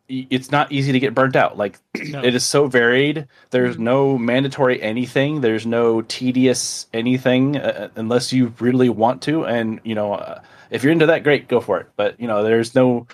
it's 0.10 0.52
not 0.52 0.72
easy 0.72 0.92
to 0.92 1.00
get 1.00 1.14
burnt 1.14 1.36
out. 1.36 1.58
Like 1.58 1.80
No. 1.96 2.24
it 2.24 2.36
is 2.36 2.46
so 2.46 2.68
varied. 2.68 3.28
There's 3.52 3.78
no 3.78 4.18
mandatory 4.18 4.82
anything. 4.82 5.42
There's 5.42 5.66
no 5.66 6.02
tedious 6.02 6.88
anything 6.94 7.58
uh, 7.58 7.90
unless 7.96 8.34
you 8.34 8.54
really 8.60 8.90
want 8.90 9.22
to. 9.24 9.46
And 9.46 9.80
you 9.84 9.96
know, 9.96 10.14
uh, 10.14 10.42
if 10.70 10.84
you're 10.84 10.92
into 10.92 11.06
that, 11.08 11.24
great, 11.24 11.48
go 11.48 11.62
for 11.62 11.80
it. 11.80 11.88
But 11.96 12.20
you 12.20 12.28
know, 12.28 12.44
there's 12.44 12.76
no. 12.76 13.08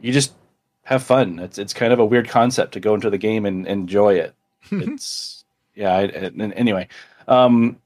You 0.00 0.12
just 0.12 0.34
have 0.82 1.02
fun. 1.02 1.38
It's 1.38 1.58
it's 1.58 1.72
kind 1.72 1.92
of 1.92 1.98
a 1.98 2.04
weird 2.04 2.28
concept 2.28 2.72
to 2.72 2.80
go 2.80 2.94
into 2.94 3.10
the 3.10 3.18
game 3.18 3.46
and 3.46 3.66
enjoy 3.66 4.14
it. 4.14 4.34
it's 4.70 5.44
yeah. 5.74 5.94
I, 5.94 6.02
and 6.02 6.52
anyway, 6.54 6.88
um, 7.26 7.78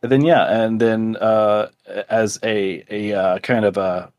then 0.00 0.22
yeah, 0.22 0.62
and 0.64 0.80
then 0.80 1.16
uh, 1.16 1.68
as 2.08 2.38
a 2.42 2.84
a 2.90 3.12
uh, 3.12 3.38
kind 3.40 3.64
of 3.64 3.76
a 3.76 4.12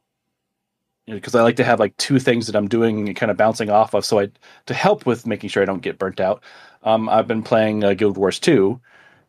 because 1.07 1.35
I 1.35 1.41
like 1.43 1.55
to 1.57 1.63
have 1.63 1.79
like 1.79 1.97
two 1.97 2.19
things 2.19 2.47
that 2.47 2.55
I'm 2.55 2.67
doing 2.67 3.07
and 3.07 3.17
kind 3.17 3.31
of 3.31 3.37
bouncing 3.37 3.69
off 3.69 3.93
of. 3.95 4.05
So 4.05 4.19
I 4.19 4.29
to 4.67 4.73
help 4.73 5.05
with 5.05 5.27
making 5.27 5.49
sure 5.49 5.63
I 5.63 5.65
don't 5.67 5.81
get 5.81 5.99
burnt 5.99 6.19
out. 6.19 6.43
Um, 6.83 7.09
I've 7.09 7.27
been 7.27 7.43
playing 7.43 7.83
uh, 7.83 7.93
Guild 7.95 8.17
Wars 8.17 8.39
2, 8.39 8.79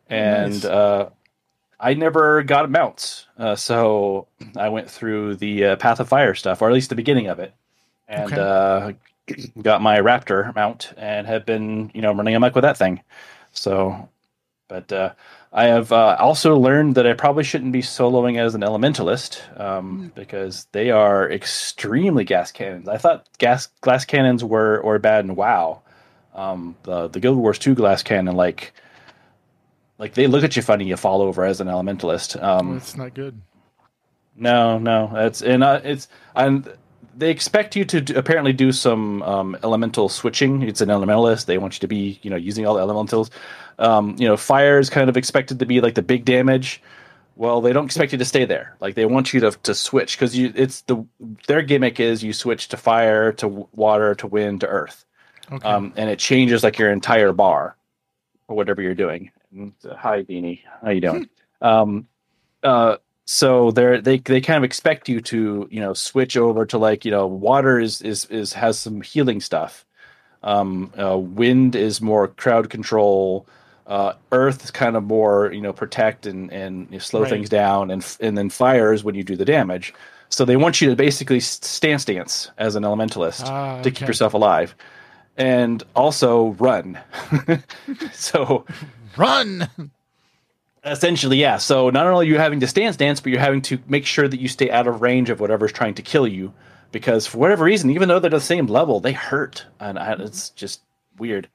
and 0.09 0.63
Nice. 0.63 0.65
uh, 0.65 1.09
I 1.79 1.93
never 1.95 2.43
got 2.43 2.69
mounts. 2.71 3.27
Uh, 3.37 3.55
so 3.55 4.27
I 4.57 4.69
went 4.69 4.89
through 4.89 5.37
the 5.37 5.65
uh, 5.65 5.75
Path 5.77 5.99
of 5.99 6.09
Fire 6.09 6.35
stuff, 6.35 6.61
or 6.61 6.69
at 6.69 6.73
least 6.73 6.89
the 6.89 6.95
beginning 6.95 7.27
of 7.27 7.39
it, 7.39 7.53
and 8.07 8.37
Okay. 8.37 8.39
uh, 8.39 8.93
got 9.61 9.81
my 9.81 9.99
Raptor 9.99 10.53
mount 10.55 10.93
and 10.97 11.27
have 11.27 11.45
been 11.45 11.91
you 11.93 12.01
know 12.01 12.13
running 12.13 12.35
amok 12.35 12.55
with 12.55 12.63
that 12.63 12.77
thing. 12.77 13.01
So, 13.53 14.09
but 14.69 14.91
uh, 14.91 15.13
I 15.51 15.65
have 15.65 15.91
uh, 15.91 16.15
also 16.19 16.57
learned 16.57 16.95
that 16.95 17.07
I 17.07 17.13
probably 17.13 17.43
shouldn't 17.43 17.71
be 17.71 17.81
soloing 17.81 18.37
as 18.37 18.53
an 18.53 18.61
elementalist 18.61 19.59
um, 19.59 20.11
because 20.13 20.67
they 20.73 20.91
are 20.91 21.29
extremely 21.29 22.23
gas 22.23 22.51
cannons. 22.51 22.87
I 22.87 22.97
thought 22.97 23.27
gas 23.39 23.67
glass 23.81 24.05
cannons 24.05 24.43
were 24.43 24.79
or 24.79 24.99
bad 24.99 25.25
and 25.25 25.35
WoW. 25.35 25.81
Um, 26.35 26.75
the 26.83 27.07
the 27.07 27.19
Guild 27.19 27.37
Wars 27.37 27.57
two 27.57 27.73
glass 27.73 28.03
cannon 28.03 28.35
like 28.35 28.73
like 29.97 30.13
they 30.13 30.27
look 30.27 30.43
at 30.43 30.55
you 30.55 30.61
funny. 30.61 30.85
You 30.85 30.97
fall 30.97 31.21
over 31.21 31.43
as 31.43 31.61
an 31.61 31.67
elementalist. 31.67 32.41
Um, 32.41 32.75
That's 32.75 32.95
not 32.95 33.15
good. 33.15 33.41
no, 34.35 34.77
no, 34.77 35.11
it's 35.15 35.41
and 35.41 35.63
uh, 35.63 35.81
it's 35.83 36.07
and 36.35 36.71
they 37.19 37.31
expect 37.31 37.75
you 37.75 37.83
to 37.85 38.01
do, 38.01 38.15
apparently 38.15 38.53
do 38.53 38.71
some 38.71 39.21
um, 39.23 39.57
elemental 39.63 40.09
switching. 40.09 40.61
It's 40.61 40.79
an 40.81 40.89
elementalist. 40.89 41.45
They 41.45 41.57
want 41.57 41.73
you 41.75 41.79
to 41.81 41.87
be, 41.87 42.19
you 42.21 42.29
know, 42.29 42.37
using 42.37 42.65
all 42.65 42.75
the 42.75 42.81
elementals. 42.81 43.29
Um, 43.79 44.15
you 44.19 44.27
know, 44.27 44.37
fire 44.37 44.77
is 44.77 44.89
kind 44.89 45.09
of 45.09 45.17
expected 45.17 45.59
to 45.59 45.65
be 45.65 45.81
like 45.81 45.95
the 45.95 46.01
big 46.01 46.25
damage. 46.25 46.81
Well, 47.35 47.61
they 47.61 47.71
don't 47.73 47.85
expect 47.85 48.11
you 48.11 48.17
to 48.17 48.25
stay 48.25 48.45
there. 48.45 48.75
Like 48.81 48.95
they 48.95 49.05
want 49.05 49.33
you 49.33 49.39
to 49.39 49.51
to 49.51 49.73
switch 49.73 50.17
because 50.17 50.37
you 50.37 50.51
it's 50.55 50.81
the 50.81 51.05
their 51.47 51.61
gimmick 51.61 51.99
is 51.99 52.21
you 52.23 52.33
switch 52.33 52.67
to 52.69 52.77
fire 52.77 53.31
to 53.33 53.47
water 53.73 54.13
to 54.15 54.27
wind 54.27 54.61
to 54.61 54.67
earth, 54.67 55.05
Okay. 55.51 55.65
um, 55.67 55.93
and 55.95 56.09
it 56.09 56.19
changes 56.19 56.63
like 56.63 56.77
your 56.77 56.91
entire 56.91 57.31
bar 57.31 57.77
or 58.49 58.55
whatever 58.55 58.81
you're 58.81 58.93
doing. 58.93 59.31
Hi, 59.97 60.23
Beanie. 60.23 60.59
How 60.83 60.89
you 60.91 61.01
doing? 61.01 61.29
um, 61.61 62.07
uh, 62.61 62.97
so 63.23 63.71
they're 63.71 64.01
they 64.01 64.17
they 64.17 64.41
kind 64.41 64.57
of 64.57 64.63
expect 64.65 65.07
you 65.07 65.21
to 65.21 65.67
you 65.71 65.79
know 65.79 65.93
switch 65.93 66.35
over 66.35 66.65
to 66.65 66.77
like 66.77 67.05
you 67.05 67.11
know 67.11 67.25
water 67.27 67.79
is 67.79 68.01
is 68.01 68.25
is 68.25 68.53
has 68.53 68.77
some 68.79 69.01
healing 69.01 69.39
stuff 69.39 69.85
um 70.41 70.91
uh, 70.99 71.15
wind 71.17 71.75
is 71.75 72.01
more 72.01 72.27
crowd 72.27 72.69
control 72.71 73.45
uh 73.89 74.13
earth 74.31 74.63
is 74.63 74.71
kind 74.71 74.95
of 74.95 75.03
more 75.03 75.51
you 75.51 75.59
know 75.61 75.73
protect 75.73 76.25
and 76.25 76.51
and 76.53 76.85
you 76.89 76.93
know, 76.93 76.99
slow 76.99 77.21
Right. 77.21 77.29
things 77.29 77.49
down 77.49 77.91
and 77.91 78.05
and 78.21 78.37
then 78.37 78.49
fire 78.49 78.93
is 78.93 79.03
when 79.03 79.15
you 79.15 79.23
do 79.23 79.35
the 79.35 79.45
damage 79.45 79.93
so 80.29 80.45
they 80.45 80.55
want 80.55 80.79
you 80.79 80.89
to 80.89 80.95
basically 80.95 81.39
stance 81.41 82.05
dance 82.05 82.51
as 82.57 82.75
an 82.75 82.83
elementalist 82.83 83.43
Ah, 83.45 83.81
to 83.81 83.89
keep 83.91 84.07
yourself 84.07 84.33
alive 84.33 84.75
and 85.37 85.83
also 85.95 86.49
run 86.59 86.97
so 88.13 88.65
Run. 89.17 89.67
Essentially, 90.85 91.37
yeah. 91.37 91.57
So 91.57 91.89
not 91.89 92.07
only 92.07 92.25
are 92.25 92.29
you 92.29 92.37
having 92.37 92.61
to 92.61 92.67
stance 92.67 92.95
dance, 92.95 93.19
but 93.19 93.31
you're 93.31 93.41
having 93.41 93.61
to 93.63 93.79
make 93.87 94.05
sure 94.05 94.27
that 94.29 94.39
you 94.39 94.47
stay 94.47 94.69
out 94.71 94.87
of 94.87 95.01
range 95.01 95.29
of 95.29 95.39
whatever's 95.41 95.73
trying 95.73 95.93
to 95.95 96.01
kill 96.01 96.25
you, 96.27 96.53
because 96.93 97.27
for 97.27 97.37
whatever 97.37 97.65
reason, 97.65 97.89
even 97.89 98.07
though 98.07 98.19
they're 98.19 98.29
the 98.29 98.39
same 98.39 98.67
level, 98.67 99.01
they 99.01 99.11
hurt, 99.11 99.65
and 99.79 99.99
I, 99.99 100.13
it's 100.13 100.51
just 100.51 100.81
weird. 101.17 101.49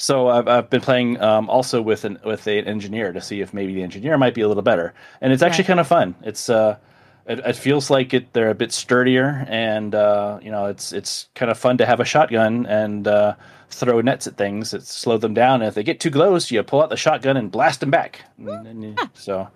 So 0.00 0.28
I've, 0.28 0.48
I've 0.48 0.70
been 0.70 0.80
playing 0.80 1.20
um, 1.20 1.50
also 1.50 1.82
with 1.82 2.04
an 2.06 2.18
with 2.24 2.46
an 2.46 2.64
engineer 2.66 3.12
to 3.12 3.20
see 3.20 3.42
if 3.42 3.52
maybe 3.52 3.74
the 3.74 3.82
engineer 3.82 4.16
might 4.16 4.32
be 4.32 4.40
a 4.40 4.48
little 4.48 4.62
better, 4.62 4.94
and 5.20 5.30
it's 5.30 5.42
actually 5.42 5.64
Right. 5.64 5.66
kind 5.66 5.80
of 5.80 5.86
fun. 5.86 6.14
It's 6.22 6.48
uh, 6.48 6.78
it, 7.26 7.38
it 7.40 7.56
feels 7.56 7.90
like 7.90 8.14
it 8.14 8.32
they're 8.32 8.48
a 8.48 8.54
bit 8.54 8.72
sturdier, 8.72 9.44
and 9.46 9.94
uh, 9.94 10.38
you 10.42 10.50
know, 10.50 10.64
it's 10.64 10.92
it's 10.94 11.28
kind 11.34 11.50
of 11.50 11.58
fun 11.58 11.76
to 11.78 11.84
have 11.86 12.00
a 12.00 12.06
shotgun 12.06 12.64
and 12.64 13.06
uh, 13.06 13.34
throw 13.68 14.00
nets 14.00 14.26
at 14.26 14.38
things 14.38 14.70
that 14.70 14.84
slow 14.84 15.18
them 15.18 15.34
down. 15.34 15.60
And 15.60 15.68
if 15.68 15.74
they 15.74 15.82
get 15.82 16.00
too 16.00 16.10
close, 16.10 16.50
you 16.50 16.62
pull 16.62 16.80
out 16.82 16.88
the 16.88 16.96
shotgun 16.96 17.36
and 17.36 17.50
blast 17.50 17.80
them 17.80 17.90
back. 17.90 18.22
And, 18.38 18.66
and 18.66 18.82
you- 18.82 18.96
so, 19.12 19.48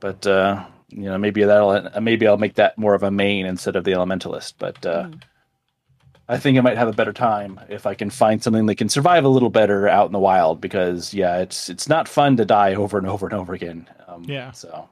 but 0.00 0.26
uh, 0.26 0.64
you 0.88 1.04
know, 1.04 1.16
maybe 1.16 1.44
that'll 1.44 2.00
maybe 2.00 2.26
I'll 2.26 2.38
make 2.38 2.54
that 2.56 2.76
more 2.76 2.94
of 2.94 3.04
a 3.04 3.10
main 3.12 3.46
instead 3.46 3.76
of 3.76 3.84
the 3.84 3.92
elementalist. 3.92 4.54
But 4.58 4.84
uh, 4.84 5.10
I 6.28 6.38
think 6.38 6.58
I 6.58 6.60
might 6.60 6.76
have 6.76 6.88
a 6.88 6.92
better 6.92 7.12
time 7.12 7.60
if 7.68 7.86
I 7.86 7.94
can 7.94 8.10
find 8.10 8.42
something 8.42 8.66
that 8.66 8.74
can 8.76 8.88
survive 8.88 9.24
a 9.24 9.28
little 9.28 9.50
better 9.50 9.88
out 9.88 10.06
in 10.06 10.12
the 10.12 10.18
wild. 10.18 10.60
Because 10.60 11.14
yeah, 11.14 11.38
it's 11.38 11.68
it's 11.68 11.88
not 11.88 12.08
fun 12.08 12.36
to 12.38 12.44
die 12.44 12.74
over 12.74 12.98
and 12.98 13.06
over 13.06 13.26
and 13.26 13.34
over 13.34 13.54
again. 13.54 13.88
Um, 14.08 14.24
Yeah. 14.24 14.50
So. 14.52 14.88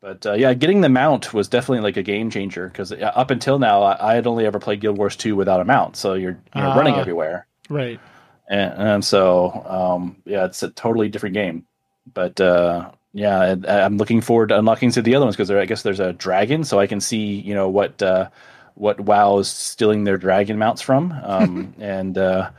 But 0.00 0.26
uh, 0.26 0.34
yeah, 0.34 0.52
getting 0.52 0.82
the 0.82 0.90
mount 0.90 1.32
was 1.32 1.48
definitely 1.48 1.80
like 1.80 1.96
a 1.96 2.02
game 2.02 2.28
changer 2.30 2.68
because 2.68 2.92
up 2.92 3.30
until 3.30 3.58
now 3.58 3.82
I, 3.82 4.12
I 4.12 4.14
had 4.14 4.26
only 4.26 4.44
ever 4.44 4.58
played 4.58 4.80
Guild 4.80 4.98
Wars 4.98 5.16
two 5.16 5.34
without 5.34 5.60
a 5.62 5.64
mount, 5.64 5.96
so 5.96 6.12
you're 6.12 6.38
you're 6.54 6.64
running 6.74 6.94
Ah. 6.94 7.00
everywhere 7.00 7.46
Right. 7.70 7.98
and, 8.46 8.72
and 8.76 9.04
so 9.04 9.64
um, 9.66 10.16
yeah, 10.26 10.44
it's 10.44 10.62
a 10.62 10.68
totally 10.68 11.08
different 11.08 11.32
game. 11.32 11.64
But 12.12 12.38
uh, 12.38 12.90
yeah, 13.14 13.44
and 13.52 13.64
I'm 13.66 13.96
looking 13.96 14.20
forward 14.20 14.50
to 14.50 14.58
unlocking 14.58 14.90
some 14.90 15.00
of 15.00 15.04
the 15.06 15.14
other 15.14 15.24
ones 15.24 15.36
because 15.36 15.50
I 15.50 15.64
guess 15.64 15.80
there's 15.82 16.00
a 16.00 16.12
dragon, 16.12 16.64
so 16.64 16.78
I 16.78 16.86
can 16.86 17.00
see 17.00 17.36
you 17.40 17.54
know 17.54 17.70
what 17.70 18.02
uh, 18.02 18.28
what 18.74 19.00
WoW 19.00 19.38
is 19.38 19.48
stealing 19.48 20.04
their 20.04 20.18
dragon 20.18 20.58
mounts 20.58 20.82
from, 20.82 21.12
um, 21.22 21.74
and 21.78 22.18
uh, 22.18 22.50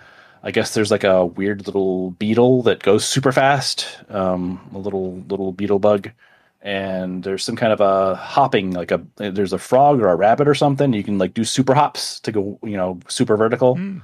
I 0.44 0.52
guess 0.52 0.74
there's 0.74 0.92
like 0.92 1.04
a 1.04 1.26
weird 1.26 1.66
little 1.66 2.12
beetle 2.12 2.62
that 2.64 2.84
goes 2.84 3.06
super 3.06 3.32
fast, 3.32 3.88
um, 4.10 4.60
a 4.74 4.78
little 4.78 5.18
little 5.28 5.52
beetle 5.52 5.80
bug. 5.80 6.12
And 6.62 7.24
there's 7.24 7.44
some 7.44 7.56
kind 7.56 7.72
of 7.72 7.80
a 7.80 8.16
hopping, 8.16 8.72
like 8.72 8.92
a 8.92 9.04
there's 9.18 9.54
a 9.54 9.60
frog 9.60 10.02
or 10.02 10.08
a 10.08 10.16
rabbit 10.16 10.48
or 10.48 10.56
something. 10.56 10.94
You 10.94 11.04
can 11.04 11.20
like 11.20 11.34
do 11.36 11.44
super 11.44 11.76
hops 11.76 12.20
to 12.22 12.32
go, 12.32 12.60
you 12.64 12.76
know, 12.76 13.00
super 13.08 13.38
vertical. 13.38 13.76
Hmm. 13.76 14.00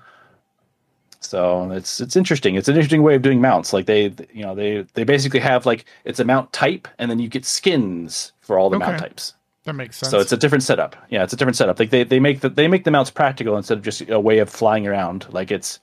So 1.21 1.71
it's 1.71 2.01
it's 2.01 2.15
interesting. 2.15 2.55
It's 2.55 2.67
an 2.67 2.75
interesting 2.75 3.03
way 3.03 3.15
of 3.15 3.21
doing 3.21 3.41
mounts. 3.41 3.73
Like 3.73 3.85
they, 3.85 4.13
you 4.33 4.43
know, 4.43 4.55
they 4.55 4.85
they 4.95 5.03
basically 5.03 5.39
have 5.39 5.65
like 5.65 5.85
it's 6.05 6.19
a 6.19 6.25
mount 6.25 6.51
type, 6.53 6.87
and 6.97 7.09
then 7.09 7.19
you 7.19 7.29
get 7.29 7.45
skins 7.45 8.31
for 8.41 8.57
all 8.57 8.69
the 8.69 8.79
mount 8.79 8.99
types. 8.99 9.35
That 9.63 9.73
makes 9.73 9.97
sense. 9.97 10.09
So 10.09 10.19
it's 10.19 10.31
a 10.31 10.37
different 10.37 10.63
setup. 10.63 10.95
Yeah, 11.09 11.23
it's 11.23 11.33
a 11.33 11.35
different 11.35 11.55
setup. 11.55 11.79
Like 11.79 11.91
they, 11.91 12.03
they 12.03 12.19
make 12.19 12.39
the 12.41 12.49
they 12.49 12.67
make 12.67 12.83
the 12.83 12.91
mounts 12.91 13.11
practical 13.11 13.57
instead 13.57 13.77
of 13.77 13.83
just 13.83 14.01
a 14.09 14.19
way 14.19 14.39
of 14.39 14.49
flying 14.49 14.87
around. 14.87 15.27
Like 15.29 15.51
it's, 15.51 15.79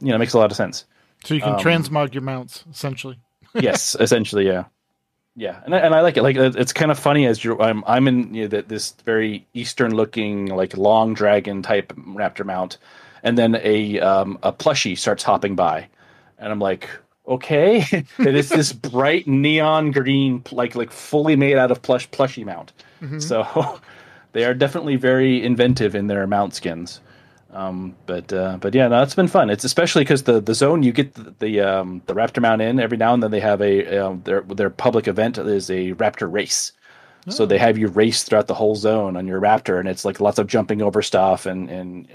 you 0.00 0.08
know, 0.08 0.14
it 0.14 0.18
makes 0.18 0.32
a 0.32 0.38
lot 0.38 0.50
of 0.50 0.56
sense. 0.56 0.84
so 1.24 1.34
you 1.34 1.40
can 1.40 1.54
um, 1.54 1.60
transmog 1.60 2.14
your 2.14 2.22
mounts 2.22 2.64
essentially. 2.70 3.18
yes, 3.54 3.96
essentially, 4.00 4.46
yeah, 4.46 4.64
yeah, 5.38 5.60
and 5.64 5.74
I, 5.74 5.78
and 5.78 5.94
I 5.94 6.00
like 6.00 6.16
it. 6.16 6.22
Like 6.22 6.36
it's 6.36 6.72
kind 6.72 6.90
of 6.90 6.98
funny 6.98 7.26
as 7.26 7.44
you're. 7.44 7.60
I'm 7.62 7.84
I'm 7.86 8.08
in 8.08 8.34
you 8.34 8.42
know, 8.42 8.48
that 8.48 8.68
this 8.68 8.92
very 9.04 9.46
eastern 9.54 9.94
looking 9.94 10.46
like 10.46 10.76
long 10.76 11.14
dragon 11.14 11.62
type 11.62 11.92
raptor 11.94 12.44
mount, 12.44 12.78
and 13.22 13.38
then 13.38 13.56
a 13.62 14.00
um 14.00 14.38
a 14.42 14.52
plushie 14.52 14.98
starts 14.98 15.22
hopping 15.22 15.54
by, 15.54 15.86
and 16.38 16.50
I'm 16.50 16.58
like, 16.58 16.88
okay, 17.26 17.84
it 18.18 18.34
is 18.34 18.48
this 18.48 18.72
bright 18.72 19.28
neon 19.28 19.92
green 19.92 20.42
like 20.50 20.74
like 20.74 20.90
fully 20.90 21.36
made 21.36 21.56
out 21.56 21.70
of 21.70 21.82
plush 21.82 22.08
plushie 22.10 22.44
mount. 22.44 22.72
So 23.20 23.80
they 24.32 24.44
are 24.44 24.54
definitely 24.54 24.96
very 24.96 25.42
inventive 25.42 25.94
in 25.94 26.06
their 26.06 26.26
mount 26.26 26.54
skins. 26.54 27.00
Um, 27.50 27.96
but 28.06 28.32
uh, 28.32 28.58
but 28.60 28.74
yeah, 28.74 28.88
no, 28.88 29.02
it's 29.02 29.14
been 29.14 29.28
fun. 29.28 29.48
It's 29.48 29.64
especially 29.64 30.04
because 30.04 30.24
the, 30.24 30.40
the 30.40 30.54
zone 30.54 30.82
you 30.82 30.92
get 30.92 31.14
the 31.14 31.34
the, 31.38 31.60
um, 31.60 32.02
the 32.06 32.14
Raptor 32.14 32.42
mount 32.42 32.60
in 32.60 32.78
every 32.78 32.98
now 32.98 33.14
and 33.14 33.22
then 33.22 33.30
they 33.30 33.40
have 33.40 33.62
a 33.62 33.98
um, 33.98 34.22
their 34.24 34.42
their 34.42 34.70
public 34.70 35.08
event 35.08 35.38
is 35.38 35.70
a 35.70 35.94
Raptor 35.94 36.30
race. 36.30 36.72
So 37.30 37.44
they 37.44 37.58
have 37.58 37.76
you 37.76 37.88
race 37.88 38.22
throughout 38.22 38.46
the 38.46 38.54
whole 38.54 38.74
zone 38.74 39.14
on 39.14 39.26
your 39.26 39.38
Raptor, 39.38 39.78
and 39.78 39.86
it's 39.86 40.04
like 40.06 40.18
lots 40.18 40.38
of 40.38 40.46
jumping 40.46 40.80
over 40.80 41.02
stuff 41.02 41.44
and 41.44 41.68
and 41.68 42.08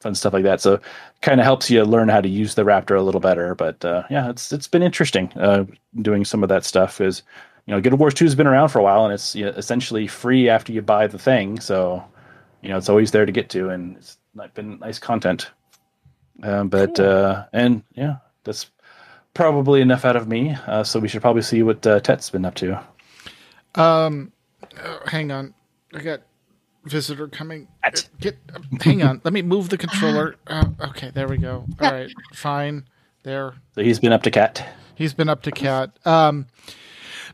fun 0.00 0.14
stuff 0.14 0.32
like 0.32 0.44
that. 0.44 0.60
So 0.60 0.80
kind 1.22 1.40
of 1.40 1.44
helps 1.44 1.70
you 1.70 1.84
learn 1.84 2.08
how 2.08 2.20
to 2.20 2.28
use 2.28 2.54
the 2.54 2.62
Raptor 2.62 2.96
a 2.98 3.02
little 3.02 3.20
better. 3.20 3.54
But 3.54 3.84
uh, 3.84 4.04
yeah, 4.10 4.30
it's 4.30 4.52
it's 4.52 4.68
been 4.68 4.82
interesting 4.82 5.32
uh, 5.32 5.64
doing 6.02 6.24
some 6.24 6.42
of 6.42 6.48
that 6.48 6.64
stuff 6.64 6.98
because 6.98 7.22
you 7.66 7.74
know 7.74 7.80
Guild 7.80 7.98
Wars 7.98 8.14
Two 8.14 8.24
has 8.24 8.34
been 8.34 8.46
around 8.46 8.68
for 8.68 8.78
a 8.78 8.82
while, 8.82 9.04
and 9.04 9.12
it's 9.14 9.34
you 9.34 9.44
know, 9.44 9.50
essentially 9.52 10.06
free 10.06 10.48
after 10.48 10.72
you 10.72 10.82
buy 10.82 11.06
the 11.06 11.18
thing. 11.18 11.60
So 11.60 12.04
you 12.62 12.68
know 12.68 12.76
it's 12.76 12.88
always 12.88 13.10
there 13.10 13.26
to 13.26 13.32
get 13.32 13.48
to, 13.50 13.70
and 13.70 13.96
it's 13.96 14.18
been 14.54 14.78
nice 14.78 14.98
content. 14.98 15.50
Um, 16.42 16.68
but 16.68 16.98
uh, 16.98 17.46
and 17.52 17.82
yeah, 17.94 18.16
that's 18.44 18.70
probably 19.34 19.80
enough 19.80 20.04
out 20.04 20.16
of 20.16 20.28
me. 20.28 20.56
Uh, 20.66 20.82
so 20.82 20.98
we 20.98 21.08
should 21.08 21.22
probably 21.22 21.42
see 21.42 21.62
what 21.62 21.86
uh, 21.86 22.00
Tet's 22.00 22.30
been 22.30 22.44
up 22.44 22.54
to. 22.56 22.82
Um, 23.74 24.32
uh, 24.78 24.98
hang 25.06 25.30
on, 25.30 25.54
I 25.94 26.00
got 26.00 26.22
visitor 26.84 27.28
coming. 27.28 27.68
Cat. 27.84 28.08
Get, 28.20 28.38
hang 28.80 29.02
on. 29.02 29.20
Let 29.24 29.32
me 29.32 29.42
move 29.42 29.68
the 29.68 29.78
controller. 29.78 30.36
Uh, 30.46 30.66
okay, 30.88 31.10
there 31.10 31.28
we 31.28 31.36
go. 31.36 31.66
All 31.80 31.90
right, 31.90 32.10
fine. 32.34 32.84
There. 33.22 33.54
So 33.74 33.82
he's 33.82 33.98
been 33.98 34.12
up 34.12 34.22
to 34.22 34.30
cat. 34.30 34.66
He's 34.94 35.12
been 35.12 35.28
up 35.28 35.42
to 35.42 35.50
cat. 35.50 35.90
Um, 36.06 36.46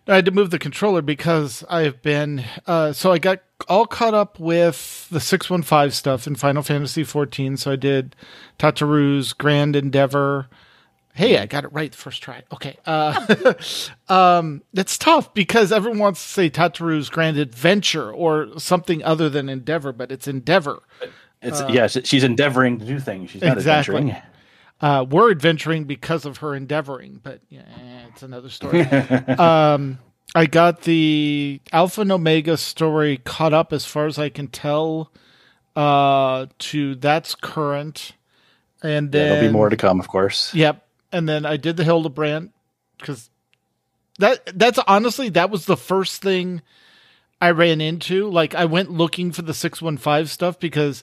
I 0.09 0.14
had 0.14 0.24
to 0.26 0.30
move 0.30 0.50
the 0.50 0.59
controller 0.59 1.02
because 1.02 1.64
I've 1.68 2.00
been. 2.02 2.44
Uh, 2.66 2.92
so 2.92 3.12
I 3.12 3.18
got 3.18 3.40
all 3.68 3.86
caught 3.86 4.14
up 4.14 4.38
with 4.38 5.09
the 5.11 5.20
six 5.20 5.50
one 5.50 5.62
five 5.62 5.94
stuff 5.94 6.26
in 6.26 6.36
Final 6.36 6.62
Fantasy 6.62 7.02
fourteen. 7.04 7.57
So 7.57 7.72
I 7.72 7.76
did 7.76 8.14
Tataru's 8.59 9.32
Grand 9.32 9.74
Endeavor. 9.74 10.48
Hey, 11.14 11.38
I 11.38 11.46
got 11.46 11.64
it 11.64 11.72
right 11.72 11.90
the 11.90 11.96
first 11.96 12.22
try. 12.22 12.42
Okay. 12.52 12.76
Uh, 12.84 13.54
um, 14.09 14.62
it's 14.74 14.98
tough 14.98 15.32
because 15.32 15.72
everyone 15.72 15.98
wants 15.98 16.22
to 16.22 16.28
say 16.28 16.50
Tataru's 16.50 17.09
Grand 17.09 17.38
Adventure 17.38 18.12
or 18.12 18.48
something 18.59 19.02
other 19.02 19.30
than 19.30 19.48
Endeavor, 19.48 19.92
but 19.92 20.12
it's 20.12 20.28
Endeavor. 20.28 20.82
It's 21.42 21.62
yeah, 21.70 21.86
she's 21.86 22.22
endeavoring 22.24 22.78
to 22.80 22.84
do 22.84 22.98
things. 23.00 23.30
She's 23.30 23.40
not 23.42 23.52
Uh, 23.52 23.61
Exactly. 23.61 23.96
adventuring. 23.96 24.22
Uh, 24.81 25.07
we're 25.09 25.31
adventuring 25.31 25.85
because 25.85 26.27
of 26.27 26.39
her 26.39 26.55
endeavoring, 26.55 27.20
but 27.22 27.41
yeah, 27.49 27.62
it's 28.09 28.22
another 28.22 28.51
story. 28.51 28.83
um, 29.39 29.99
I 30.35 30.47
got 30.47 30.83
the 30.83 31.61
Alpha 31.72 32.03
and 32.03 32.12
Omega 32.12 32.57
story 32.57 33.16
caught 33.18 33.55
up 33.55 33.72
as 33.72 33.87
far 33.87 34.07
as 34.07 34.18
I 34.18 34.29
can 34.29 34.49
tell. 34.49 35.12
Uh, 35.74 36.47
to 36.59 36.95
that's 36.95 37.35
current, 37.35 38.12
and 38.83 39.14
Yeah, 39.14 39.24
there'll 39.24 39.49
be 39.49 39.53
more 39.53 39.68
to 39.68 39.77
come, 39.77 40.01
of 40.01 40.09
course. 40.09 40.55
Yep, 40.55 40.87
and 41.12 41.29
then 41.29 41.45
I 41.45 41.59
did 41.59 41.77
the 41.77 41.85
Hildibrand 41.85 42.51
because 42.99 43.31
that 44.18 44.59
that's 44.59 44.79
honestly 44.87 45.29
that 45.31 45.51
was 45.51 45.66
the 45.66 45.77
first 45.77 46.22
thing 46.22 46.62
I 47.41 47.51
ran 47.51 47.81
into. 47.81 48.29
Like 48.29 48.55
I 48.55 48.64
went 48.64 48.91
looking 48.91 49.33
for 49.33 49.43
the 49.43 49.55
six 49.55 49.83
one 49.83 49.97
five 49.97 50.31
stuff 50.31 50.59
because 50.59 51.03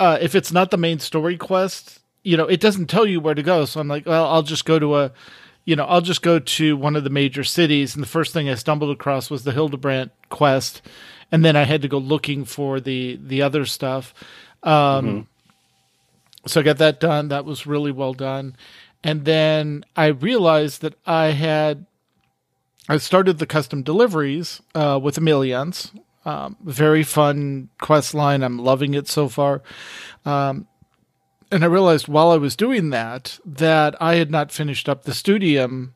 uh, 0.00 0.18
if 0.20 0.34
it's 0.34 0.52
not 0.52 0.70
the 0.70 0.76
main 0.76 0.98
story 0.98 1.36
quest, 1.36 2.00
you 2.24 2.36
know, 2.36 2.46
it 2.46 2.60
doesn't 2.60 2.86
tell 2.86 3.06
you 3.06 3.20
where 3.20 3.34
to 3.34 3.42
go. 3.42 3.64
So 3.66 3.78
I'm 3.80 3.86
like, 3.88 4.06
well, 4.06 4.26
I'll 4.26 4.42
just 4.42 4.64
go 4.64 4.78
to 4.80 4.96
a, 4.96 5.12
you 5.64 5.76
know, 5.76 5.84
I'll 5.84 6.00
just 6.00 6.22
go 6.22 6.40
to 6.40 6.76
one 6.76 6.96
of 6.96 7.04
the 7.04 7.10
major 7.10 7.44
cities. 7.44 7.94
And 7.94 8.02
the 8.02 8.08
first 8.08 8.32
thing 8.32 8.48
I 8.48 8.56
stumbled 8.56 8.90
across 8.90 9.30
was 9.30 9.44
the 9.44 9.52
Hildibrand 9.52 10.10
quest, 10.30 10.82
and 11.30 11.44
then 11.44 11.54
I 11.54 11.62
had 11.62 11.82
to 11.82 11.88
go 11.88 11.98
looking 11.98 12.44
for 12.44 12.80
the 12.80 13.20
the 13.22 13.42
other 13.42 13.64
stuff. 13.64 14.12
Um, 14.64 15.28
So 16.46 16.60
I 16.60 16.62
got 16.62 16.78
that 16.78 17.00
done. 17.00 17.28
That 17.28 17.44
was 17.44 17.66
really 17.66 17.92
well 17.92 18.12
done. 18.12 18.56
And 19.02 19.24
then 19.24 19.84
I 19.96 20.06
realized 20.08 20.82
that 20.82 20.94
I 21.06 21.26
had 21.28 21.86
I 22.88 22.98
started 22.98 23.38
the 23.38 23.46
custom 23.46 23.82
deliveries 23.82 24.60
uh, 24.74 24.98
with 25.02 25.16
Ameliance. 25.16 25.92
Um, 26.26 26.56
very 26.62 27.02
fun 27.02 27.68
quest 27.80 28.14
line. 28.14 28.42
I'm 28.42 28.58
loving 28.58 28.94
it 28.94 29.08
so 29.08 29.28
far. 29.28 29.62
Um, 30.24 30.66
and 31.50 31.62
I 31.64 31.66
realized 31.66 32.08
while 32.08 32.30
I 32.30 32.36
was 32.36 32.56
doing 32.56 32.90
that 32.90 33.38
that 33.44 33.94
I 34.00 34.16
had 34.16 34.30
not 34.30 34.52
finished 34.52 34.88
up 34.88 35.04
the 35.04 35.14
studium. 35.14 35.94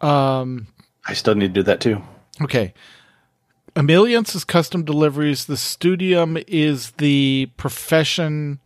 Um, 0.00 0.66
I 1.06 1.14
still 1.14 1.34
need 1.34 1.48
to 1.54 1.60
do 1.60 1.62
that 1.64 1.80
too. 1.80 2.02
okay. 2.42 2.74
Ameliance 3.76 4.36
is 4.36 4.44
custom 4.44 4.84
deliveries. 4.84 5.46
The 5.46 5.56
studium 5.56 6.38
is 6.46 6.92
the 6.92 7.50
profession 7.56 8.60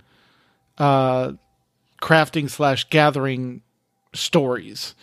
uh, 0.76 1.32
crafting 2.02 2.50
slash 2.50 2.84
gathering 2.90 3.62
stories. 4.12 4.94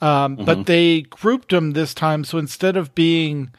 Um, 0.00 0.34
But 0.34 0.66
they 0.66 1.02
grouped 1.02 1.50
them 1.50 1.72
this 1.72 1.94
time. 1.94 2.24
So 2.24 2.38
instead 2.38 2.76
of 2.76 2.92
being 2.96 3.52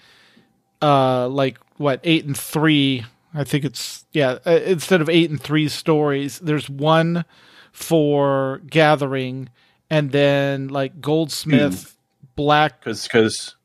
uh, 0.82 1.30
like 1.30 1.58
what 1.78 2.02
eight 2.04 2.26
and 2.26 2.38
three, 2.38 3.06
I 3.34 3.44
think 3.44 3.66
it's 3.66 4.06
yeah. 4.12 4.38
Uh, 4.46 4.60
instead 4.66 5.02
of 5.02 5.10
eight 5.10 5.30
and 5.30 5.42
three 5.42 5.68
stories, 5.68 6.40
there's 6.40 6.70
one 6.70 7.26
for 7.72 8.62
gathering, 8.70 9.50
and 9.90 10.12
then 10.12 10.68
like 10.68 11.02
goldsmith, 11.02 11.98
black. 12.36 12.80
Because 12.80 13.04
because 13.04 13.56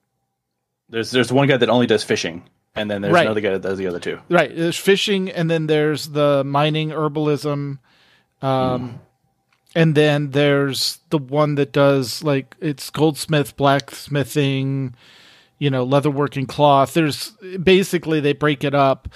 there's 0.88 1.10
there's 1.10 1.30
one 1.32 1.48
guy 1.48 1.56
that 1.58 1.68
only 1.68 1.86
does 1.86 2.02
fishing, 2.02 2.44
and 2.74 2.90
then 2.90 3.02
there's 3.02 3.12
Right. 3.12 3.26
another 3.26 3.42
guy 3.42 3.50
that 3.50 3.62
does 3.62 3.76
the 3.78 3.86
other 3.86 4.00
two. 4.00 4.18
Right, 4.30 4.54
there's 4.54 4.78
fishing, 4.78 5.30
and 5.30 5.50
then 5.50 5.66
there's 5.66 6.08
the 6.08 6.44
mining 6.44 6.88
herbalism, 6.88 7.78
um, 8.40 9.00
and 9.74 9.94
then 9.94 10.30
there's 10.30 11.00
the 11.10 11.18
one 11.18 11.56
that 11.56 11.72
does 11.72 12.24
like 12.24 12.56
it's 12.60 12.88
goldsmith, 12.88 13.54
blacksmithing, 13.56 14.94
you 15.58 15.68
know, 15.70 15.86
leatherworking, 15.86 16.48
cloth. 16.48 16.94
There's 16.94 17.32
basically 17.62 18.20
they 18.20 18.32
break 18.32 18.64
it 18.64 18.74
up. 18.74 19.08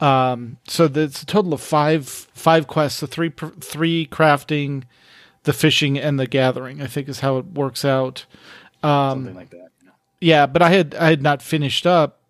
Um, 0.00 0.58
so 0.68 0.90
it's 0.92 1.22
a 1.22 1.26
total 1.26 1.54
of 1.54 1.60
five 1.60 2.06
five 2.08 2.66
quests. 2.66 3.00
the 3.00 3.06
three 3.06 3.32
three 3.60 4.06
crafting, 4.06 4.84
the 5.44 5.52
fishing, 5.52 5.98
and 5.98 6.18
the 6.20 6.26
gathering. 6.26 6.82
I 6.82 6.86
think 6.86 7.08
is 7.08 7.20
how 7.20 7.38
it 7.38 7.46
works 7.46 7.84
out. 7.84 8.26
Um, 8.82 9.18
Something 9.18 9.34
like 9.34 9.50
that. 9.50 9.70
you 9.80 9.86
know. 9.86 9.92
yeah, 10.20 10.46
but 10.46 10.62
I 10.62 10.70
had 10.70 10.94
I 10.94 11.08
had 11.08 11.22
not 11.22 11.42
finished 11.42 11.86
up 11.86 12.20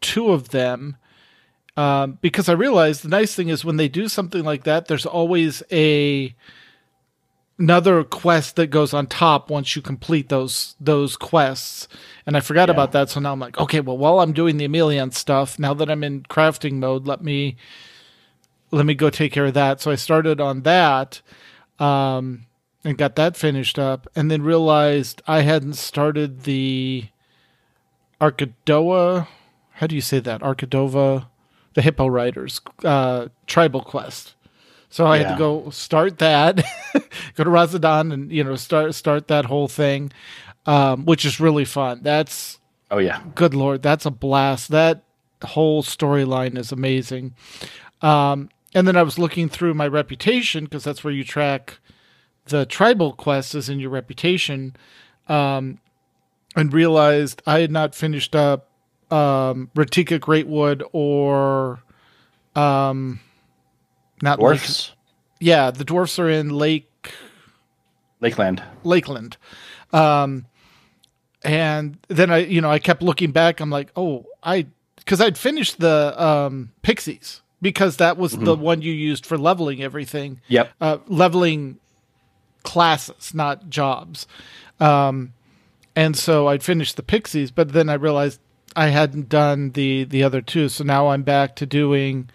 two 0.00 0.30
of 0.30 0.48
them 0.48 0.96
um, 1.76 2.18
because 2.20 2.48
I 2.48 2.52
realized 2.52 3.04
the 3.04 3.08
nice 3.08 3.34
thing 3.34 3.48
is 3.48 3.64
when 3.64 3.76
they 3.76 3.88
do 3.88 4.08
something 4.08 4.44
like 4.44 4.64
that, 4.64 4.86
there's 4.88 5.06
always 5.06 5.62
a 5.70 6.34
another 7.60 8.02
quest 8.02 8.56
that 8.56 8.68
goes 8.68 8.92
on 8.92 9.06
top 9.06 9.50
once 9.50 9.76
you 9.76 9.82
complete 9.82 10.28
those 10.30 10.74
those 10.80 11.16
quests. 11.16 11.86
And 12.26 12.36
I 12.36 12.40
forgot 12.40 12.68
Yeah. 12.68 12.72
about 12.74 12.92
that, 12.92 13.10
so 13.10 13.20
now 13.20 13.32
I'm 13.32 13.38
like, 13.38 13.58
okay, 13.58 13.80
well, 13.80 13.98
while 13.98 14.18
I'm 14.20 14.32
doing 14.32 14.56
the 14.56 14.64
Emilian 14.64 15.12
stuff, 15.12 15.58
now 15.58 15.74
that 15.74 15.90
I'm 15.90 16.02
in 16.02 16.22
crafting 16.24 16.74
mode, 16.74 17.06
let 17.06 17.22
me 17.22 17.56
let 18.72 18.86
me 18.86 18.94
go 18.94 19.10
take 19.10 19.32
care 19.32 19.46
of 19.46 19.54
that. 19.54 19.80
So 19.80 19.90
I 19.90 19.96
started 19.96 20.40
on 20.40 20.62
that. 20.62 21.20
Um, 21.78 22.46
and 22.82 22.96
got 22.96 23.14
that 23.16 23.36
finished 23.36 23.78
up, 23.78 24.08
and 24.16 24.30
then 24.30 24.40
realized 24.42 25.20
I 25.26 25.42
hadn't 25.42 25.74
started 25.74 26.44
the 26.44 27.08
Arcadoa. 28.20 29.26
How 29.72 29.86
do 29.86 29.94
you 29.94 30.00
say 30.00 30.18
that? 30.20 30.40
Arcadova, 30.40 31.26
the 31.74 31.82
Hippo 31.82 32.06
Riders 32.06 32.60
uh, 32.84 33.28
tribal 33.46 33.82
quest. 33.82 34.34
So 34.90 35.06
I 35.06 35.18
had 35.18 35.32
to 35.32 35.38
go 35.38 35.70
start 35.70 36.18
that, 36.18 36.56
go 37.36 37.44
to 37.44 37.50
Radz-at-Han, 37.50 38.10
and 38.10 38.32
you 38.32 38.42
know 38.42 38.56
start 38.56 38.94
start 38.94 39.28
that 39.28 39.44
whole 39.44 39.68
thing, 39.68 40.12
um, 40.66 41.04
which 41.04 41.24
is 41.24 41.38
really 41.38 41.64
fun. 41.64 42.00
That's 42.02 42.58
Oh 42.90 42.98
yeah, 42.98 43.22
good 43.36 43.54
lord, 43.54 43.82
that's 43.82 44.04
a 44.04 44.10
blast. 44.10 44.70
That 44.70 45.04
whole 45.42 45.84
storyline 45.84 46.58
is 46.58 46.72
amazing. 46.72 47.34
Um, 48.02 48.50
and 48.74 48.86
then 48.86 48.96
I 48.96 49.02
was 49.02 49.18
looking 49.18 49.48
through 49.48 49.74
my 49.74 49.86
reputation 49.86 50.64
because 50.64 50.84
that's 50.84 51.04
where 51.04 51.12
you 51.12 51.24
track 51.24 51.78
the 52.46 52.66
tribal 52.66 53.12
quests 53.12 53.54
is 53.54 53.68
in 53.68 53.78
your 53.78 53.90
reputation, 53.90 54.74
um, 55.28 55.78
and 56.56 56.72
realized 56.72 57.42
I 57.46 57.60
had 57.60 57.70
not 57.70 57.94
finished 57.94 58.34
up 58.34 58.68
um, 59.10 59.70
Rak'tika 59.76 60.18
Greatwood 60.18 60.82
or 60.92 61.80
not 64.22 64.38
Lake- 64.38 64.58
dwarfs, 64.58 64.92
yeah, 65.40 65.70
the 65.70 65.84
dwarfs 65.84 66.18
are 66.18 66.28
in 66.28 66.50
Lake 66.50 66.86
Lakeland. 68.20 68.62
Lakeland. 68.84 69.36
Um, 69.92 70.46
and 71.42 71.98
then 72.08 72.30
I, 72.30 72.38
you 72.38 72.60
know, 72.60 72.70
I 72.70 72.78
kept 72.78 73.02
looking 73.02 73.30
back. 73.32 73.60
I'm 73.60 73.70
like, 73.70 73.90
oh, 73.96 74.26
I, 74.42 74.66
because 74.96 75.20
I'd 75.20 75.38
finished 75.38 75.80
the 75.80 76.14
um, 76.22 76.70
Pixies 76.82 77.40
because 77.62 77.96
that 77.96 78.18
was 78.18 78.32
the 78.36 78.54
one 78.54 78.82
you 78.82 78.92
used 78.92 79.24
for 79.24 79.38
leveling 79.38 79.82
everything, 79.82 80.40
Yep. 80.48 80.70
uh, 80.80 80.98
leveling 81.08 81.78
classes, 82.62 83.32
not 83.34 83.70
jobs. 83.70 84.26
Um, 84.78 85.32
and 85.96 86.16
so 86.16 86.46
I'd 86.48 86.62
finished 86.62 86.96
the 86.96 87.02
Pixies, 87.02 87.50
but 87.50 87.72
then 87.72 87.88
I 87.88 87.94
realized 87.94 88.38
I 88.76 88.88
hadn't 88.88 89.28
done 89.28 89.70
the 89.72 90.04
the 90.04 90.22
other 90.22 90.40
two. 90.42 90.68
So 90.68 90.84
now 90.84 91.08
I'm 91.08 91.22
back 91.22 91.56
to 91.56 91.66
doing 91.66 92.30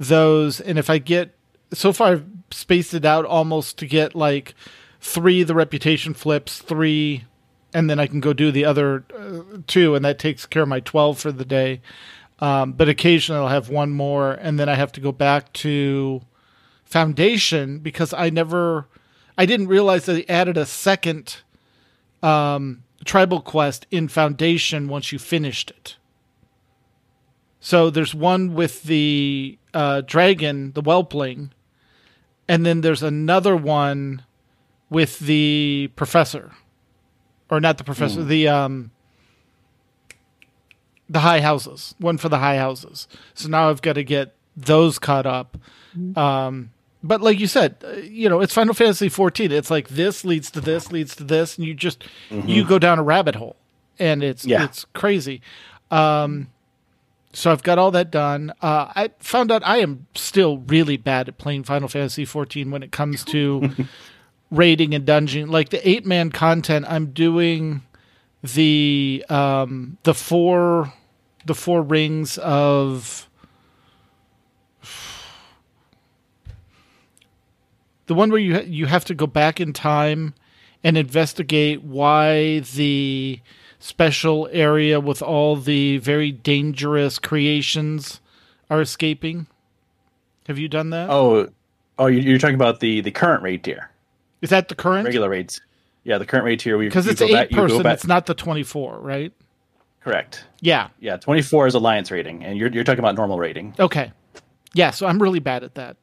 those. 0.00 0.60
And 0.60 0.78
if 0.78 0.90
I 0.90 0.98
get 0.98 1.36
so 1.72 1.92
far, 1.92 2.08
I've 2.08 2.26
spaced 2.50 2.94
it 2.94 3.04
out 3.04 3.24
almost 3.24 3.78
to 3.78 3.86
get 3.86 4.16
like 4.16 4.54
three 5.00 5.44
the 5.44 5.54
reputation 5.54 6.14
flips, 6.14 6.58
three, 6.58 7.24
and 7.72 7.88
then 7.88 8.00
I 8.00 8.08
can 8.08 8.18
go 8.18 8.32
do 8.32 8.50
the 8.50 8.64
other 8.64 9.04
uh, 9.16 9.58
two, 9.68 9.94
and 9.94 10.04
that 10.04 10.18
takes 10.18 10.46
care 10.46 10.62
of 10.62 10.68
my 10.68 10.80
twelve 10.80 11.20
for 11.20 11.30
the 11.30 11.44
day. 11.44 11.80
Um, 12.40 12.72
but 12.72 12.88
occasionally 12.88 13.40
I'll 13.40 13.48
have 13.48 13.68
one 13.68 13.90
more, 13.90 14.32
and 14.32 14.58
then 14.58 14.68
I 14.68 14.74
have 14.74 14.92
to 14.92 15.00
go 15.00 15.12
back 15.12 15.52
to 15.52 16.22
Foundation 16.84 17.78
because 17.78 18.12
I 18.14 18.30
never, 18.30 18.88
I 19.38 19.46
didn't 19.46 19.68
realize 19.68 20.06
that 20.06 20.14
they 20.14 20.26
added 20.26 20.56
a 20.56 20.66
second 20.66 21.42
um, 22.22 22.82
tribal 23.04 23.42
quest 23.42 23.86
in 23.90 24.08
Foundation 24.08 24.88
once 24.88 25.12
you 25.12 25.18
finished 25.18 25.70
it. 25.70 25.96
So 27.60 27.90
there's 27.90 28.14
one 28.14 28.54
with 28.54 28.84
the 28.84 29.58
uh, 29.74 30.00
dragon, 30.02 30.72
the 30.72 30.82
whelpling, 30.82 31.52
and 32.48 32.64
then 32.66 32.80
there's 32.80 33.02
another 33.02 33.56
one 33.56 34.22
with 34.88 35.18
the 35.20 35.90
professor, 35.96 36.52
or 37.50 37.60
not 37.60 37.78
the 37.78 37.84
professor, 37.84 38.24
the 38.24 38.48
um, 38.48 38.90
the 41.08 41.20
high 41.20 41.40
houses, 41.40 41.94
one 41.98 42.18
for 42.18 42.28
the 42.28 42.38
high 42.38 42.56
houses. 42.56 43.08
So 43.34 43.48
now 43.48 43.68
I've 43.70 43.82
got 43.82 43.94
to 43.94 44.04
get 44.04 44.34
those 44.56 44.98
caught 44.98 45.26
up. 45.26 45.56
Um, 46.16 46.70
but 47.02 47.20
like 47.20 47.40
you 47.40 47.46
said, 47.46 47.76
uh, 47.84 47.92
you 47.96 48.28
know, 48.28 48.40
it's 48.40 48.54
Final 48.54 48.74
Fantasy 48.74 49.08
14. 49.08 49.50
It's 49.50 49.70
like 49.70 49.88
this 49.88 50.24
leads 50.24 50.50
to 50.52 50.60
this 50.60 50.92
leads 50.92 51.16
to 51.16 51.24
this, 51.24 51.56
and 51.58 51.66
you 51.66 51.74
just 51.74 52.04
you 52.30 52.64
go 52.64 52.78
down 52.78 52.98
a 52.98 53.02
rabbit 53.02 53.34
hole, 53.36 53.56
and 53.98 54.22
it's 54.22 54.44
Yeah. 54.44 54.64
it's 54.64 54.84
crazy. 54.94 55.40
Um, 55.90 56.48
so 57.32 57.52
I've 57.52 57.62
got 57.62 57.78
all 57.78 57.90
that 57.92 58.10
done. 58.10 58.52
Uh, 58.60 58.90
I 58.94 59.10
found 59.20 59.52
out 59.52 59.62
I 59.64 59.78
am 59.78 60.06
still 60.14 60.58
really 60.58 60.96
bad 60.96 61.28
at 61.28 61.38
playing 61.38 61.64
Final 61.64 61.88
Fantasy 61.88 62.24
14 62.24 62.70
when 62.70 62.82
it 62.82 62.90
comes 62.90 63.24
to 63.26 63.70
raiding 64.50 64.94
and 64.94 65.06
dungeon. 65.06 65.48
Like 65.48 65.68
the 65.70 65.88
eight 65.88 66.04
man 66.04 66.30
content, 66.30 66.86
I'm 66.88 67.12
doing 67.12 67.82
the 68.42 69.24
um, 69.28 69.98
the 70.02 70.14
four 70.14 70.92
the 71.46 71.54
four 71.54 71.82
rings 71.82 72.36
of 72.38 73.28
the 78.06 78.14
one 78.14 78.30
where 78.30 78.40
you 78.40 78.54
ha- 78.56 78.64
you 78.66 78.86
have 78.86 79.04
to 79.04 79.14
go 79.14 79.26
back 79.28 79.60
in 79.60 79.72
time 79.72 80.34
and 80.82 80.96
investigate 80.96 81.82
why 81.82 82.60
the 82.60 83.38
special 83.80 84.48
area 84.52 85.00
with 85.00 85.20
all 85.22 85.56
the 85.56 85.98
very 85.98 86.30
dangerous 86.30 87.18
creations 87.18 88.20
are 88.68 88.80
escaping. 88.80 89.46
Have 90.46 90.58
you 90.58 90.68
done 90.68 90.90
that? 90.90 91.10
Oh, 91.10 91.48
oh, 91.98 92.06
you- 92.06 92.20
you're 92.20 92.38
talking 92.38 92.54
about 92.54 92.80
the 92.80 93.00
the 93.00 93.10
current 93.10 93.42
raid 93.42 93.64
tier, 93.64 93.90
Is 94.42 94.50
that 94.50 94.68
the 94.68 94.74
current? 94.74 95.04
regular 95.06 95.28
raids. 95.28 95.60
Yeah, 96.04 96.18
the 96.18 96.26
current 96.26 96.44
raid 96.46 96.60
tier. 96.60 96.78
Because 96.78 97.06
it's 97.06 97.20
eight 97.20 97.32
back- 97.32 97.50
person. 97.50 97.84
It's 97.86 98.06
not 98.06 98.26
the 98.26 98.34
twenty 98.34 98.62
four, 98.62 98.98
right? 99.00 99.32
correct. 100.02 100.46
Yeah. 100.62 100.88
Yeah, 100.98 101.18
24 101.18 101.66
is 101.66 101.74
alliance 101.74 102.10
rating, 102.10 102.42
and 102.42 102.56
you're 102.56 102.70
you're 102.70 102.84
talking 102.84 103.00
about 103.00 103.16
normal 103.16 103.38
rating. 103.38 103.74
Okay. 103.78 104.12
Yeah. 104.72 104.92
So 104.92 105.06
I'm 105.06 105.20
really 105.20 105.40
bad 105.40 105.62
at 105.62 105.74
that. 105.74 105.98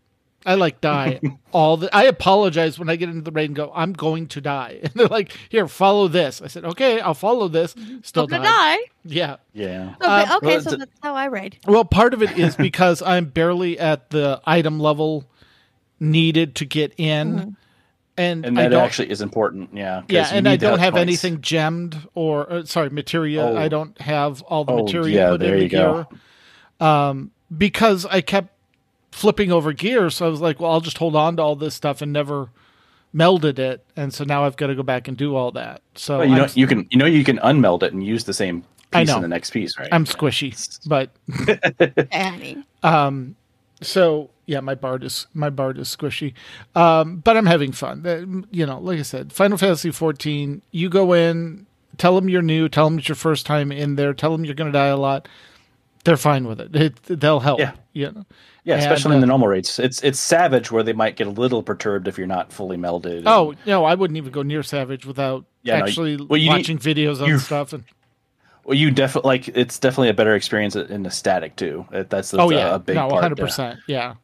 I 0.46 0.56
like 0.56 0.80
die 0.80 1.20
all 1.52 1.76
the. 1.78 1.94
I 1.94 2.04
apologize 2.04 2.80
when 2.80 2.90
I 2.90 2.96
get 2.96 3.10
into 3.10 3.22
the 3.22 3.32
raid 3.32 3.50
and 3.50 3.56
go, 3.56 3.72
I'm 3.76 3.92
going 3.94 4.28
to 4.28 4.40
die, 4.42 4.80
and 4.84 4.94
they're 4.94 5.08
like, 5.08 5.36
"Here, 5.50 5.68
follow 5.68 6.08
this." 6.08 6.42
I 6.42 6.48
said, 6.48 6.64
"Okay, 6.64 7.02
I'll 7.02 7.14
follow 7.14 7.48
this." 7.50 7.76
Still 8.04 8.28
die. 8.28 8.38
die. 8.44 8.78
Yeah. 9.04 9.38
Yeah. 9.54 9.96
Okay, 10.02 10.06
Uh, 10.08 10.38
okay 10.38 10.48
well, 10.48 10.62
so 10.62 10.76
that's 10.78 10.92
how 11.02 11.16
I 11.16 11.26
raid. 11.26 11.58
Well, 11.68 11.84
part 11.84 12.14
of 12.14 12.22
it 12.24 12.38
is 12.38 12.56
because 12.56 13.02
I'm 13.02 13.26
barely 13.26 13.78
at 13.80 14.10
the 14.12 14.42
item 14.46 14.80
level 14.80 15.26
needed 16.00 16.56
to 16.56 16.66
get 16.66 16.94
in, 16.98 17.58
and, 18.18 18.46
And 18.46 18.58
that 18.58 18.70
don't. 18.70 18.84
actually 18.84 19.10
is 19.12 19.22
important. 19.22 19.72
Yeah. 19.74 20.02
'cause 20.02 20.06
yeah, 20.10 20.30
and 20.32 20.48
I 20.48 20.56
don't 20.56 20.80
have 20.80 20.94
points. 20.94 21.02
anything 21.02 21.42
gemmed 21.42 21.98
or 22.14 22.52
uh, 22.52 22.66
sorry 22.66 22.90
material. 22.90 23.50
Oh. 23.50 23.58
I 23.58 23.68
don't 23.68 24.00
have 24.00 24.42
all 24.44 24.64
the 24.64 24.74
Oh, 24.74 24.84
materia 24.86 25.16
yeah, 25.16 25.30
put 25.32 25.40
there 25.42 25.54
into 25.56 25.64
you 25.64 25.70
go. 25.70 26.08
gear. 26.80 26.88
Um, 26.88 27.32
because 27.56 28.06
I 28.06 28.22
kept 28.22 28.54
flipping 29.18 29.52
over 29.52 29.74
gear, 29.74 30.10
so 30.10 30.26
I 30.28 30.30
was 30.30 30.42
like, 30.42 30.60
well, 30.60 30.72
I'll 30.72 30.82
just 30.82 30.98
hold 30.98 31.16
on 31.16 31.36
to 31.38 31.42
all 31.44 31.56
this 31.56 31.76
stuff 31.76 32.02
and 32.02 32.14
never 32.14 32.50
melded 33.16 33.58
it, 33.58 33.84
and 33.96 34.14
so 34.14 34.24
now 34.24 34.46
I've 34.46 34.58
got 34.58 34.68
to 34.68 34.76
go 34.76 34.84
back 34.84 35.08
and 35.08 35.18
do 35.18 35.36
all 35.36 35.52
that. 35.52 35.82
So 35.96 36.20
Well, 36.20 36.28
you 36.28 36.34
I'm, 36.34 36.40
know, 36.42 36.48
you 36.54 36.68
can 36.68 36.88
you 36.90 36.98
know 36.98 37.06
you 37.06 37.24
can 37.24 37.38
unmeld 37.40 37.84
it 37.84 37.94
and 37.94 38.06
use 38.06 38.26
the 38.26 38.34
same 38.34 38.64
I 38.94 39.02
piece 39.02 39.10
know. 39.10 39.16
in 39.18 39.22
the 39.24 39.28
next 39.28 39.50
piece, 39.52 39.78
right? 39.78 39.90
I'm 39.92 40.06
squishy, 40.06 40.54
but 40.88 41.10
Annie. 42.12 42.64
so 43.82 44.30
yeah, 44.46 44.60
my 44.62 44.76
bard 44.76 45.04
is 45.04 45.28
my 45.34 45.50
bard 45.50 45.78
is 45.78 45.94
squishy, 45.96 46.34
um, 46.76 47.18
but 47.18 47.36
I'm 47.38 47.46
having 47.46 47.72
fun. 47.72 48.06
Uh, 48.06 48.46
You 48.52 48.66
know, 48.66 48.80
like 48.80 49.00
I 49.00 49.04
said, 49.04 49.34
Final 49.34 49.58
Fantasy 49.58 49.92
14. 49.92 50.62
You 50.72 50.90
go 50.90 51.14
in, 51.14 51.66
tell 51.98 52.16
them 52.16 52.30
you're 52.30 52.42
new, 52.42 52.70
tell 52.70 52.90
them 52.90 53.00
it's 53.00 53.10
your 53.10 53.16
first 53.16 53.46
time 53.46 53.72
in 53.72 53.96
there, 53.96 54.14
tell 54.14 54.32
them 54.32 54.46
you're 54.46 54.56
going 54.56 54.72
to 54.72 54.78
die 54.78 54.88
a 54.88 54.98
lot. 54.98 55.28
They're 56.06 56.16
fine 56.18 56.48
with 56.48 56.62
it. 56.62 56.74
it 56.76 57.20
they'll 57.20 57.42
help. 57.42 57.60
Yeah. 57.60 57.74
You 57.92 58.12
know? 58.12 58.26
Yeah, 58.68 58.74
And, 58.76 58.84
especially 58.84 59.14
in 59.14 59.18
uh, 59.20 59.22
the 59.22 59.28
normal 59.28 59.48
rates. 59.48 59.80
It's 59.80 60.04
it's 60.04 60.20
savage 60.20 60.72
where 60.72 60.84
they 60.84 60.92
might 60.92 61.16
get 61.16 61.26
a 61.26 61.30
little 61.30 61.64
perturbed 61.64 62.08
if 62.08 62.18
you're 62.18 62.28
not 62.28 62.52
fully 62.52 62.76
melded. 62.76 63.20
and- 63.20 63.28
Oh 63.28 63.54
no, 63.66 63.86
I 63.86 63.96
wouldn't 63.96 64.18
even 64.18 64.32
go 64.32 64.44
near 64.44 64.62
Savage 64.62 65.06
without 65.06 65.46
Yeah, 65.64 65.78
no, 65.80 65.86
actually 65.86 66.18
well, 66.18 66.38
you 66.38 66.50
watching 66.50 66.78
videos 66.78 67.22
on 67.22 67.40
stuff. 67.40 67.72
And 67.72 67.86
well, 68.66 68.76
you 68.76 68.92
definitely 68.92 69.30
like 69.30 69.48
it's 69.48 69.80
definitely 69.80 70.10
a 70.10 70.14
better 70.14 70.36
experience 70.36 70.76
in 70.76 71.04
the 71.04 71.12
static 71.12 71.56
too. 71.56 71.86
That- 71.92 72.10
That's, 72.10 72.32
that's 72.32 72.44
oh 72.44 72.52
a, 72.52 72.54
yeah, 72.54 72.76
a 72.76 72.80
big 72.80 72.96
no, 72.96 73.04
part. 73.04 73.14
one 73.14 73.24
hundred 73.24 73.38
percent, 73.38 73.80
Yeah. 73.88 74.16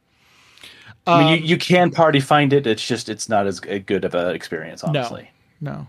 I 1.08 1.20
mean, 1.20 1.28
Um, 1.28 1.34
you, 1.40 1.46
you 1.46 1.58
can 1.58 1.92
party 1.92 2.20
find 2.20 2.52
it. 2.54 2.68
It's 2.68 2.86
just 2.86 3.08
it's 3.10 3.30
not 3.30 3.48
as 3.48 3.60
good 3.62 4.04
of 4.06 4.14
an 4.14 4.36
experience, 4.36 4.84
honestly. 4.84 5.30
No. 5.62 5.88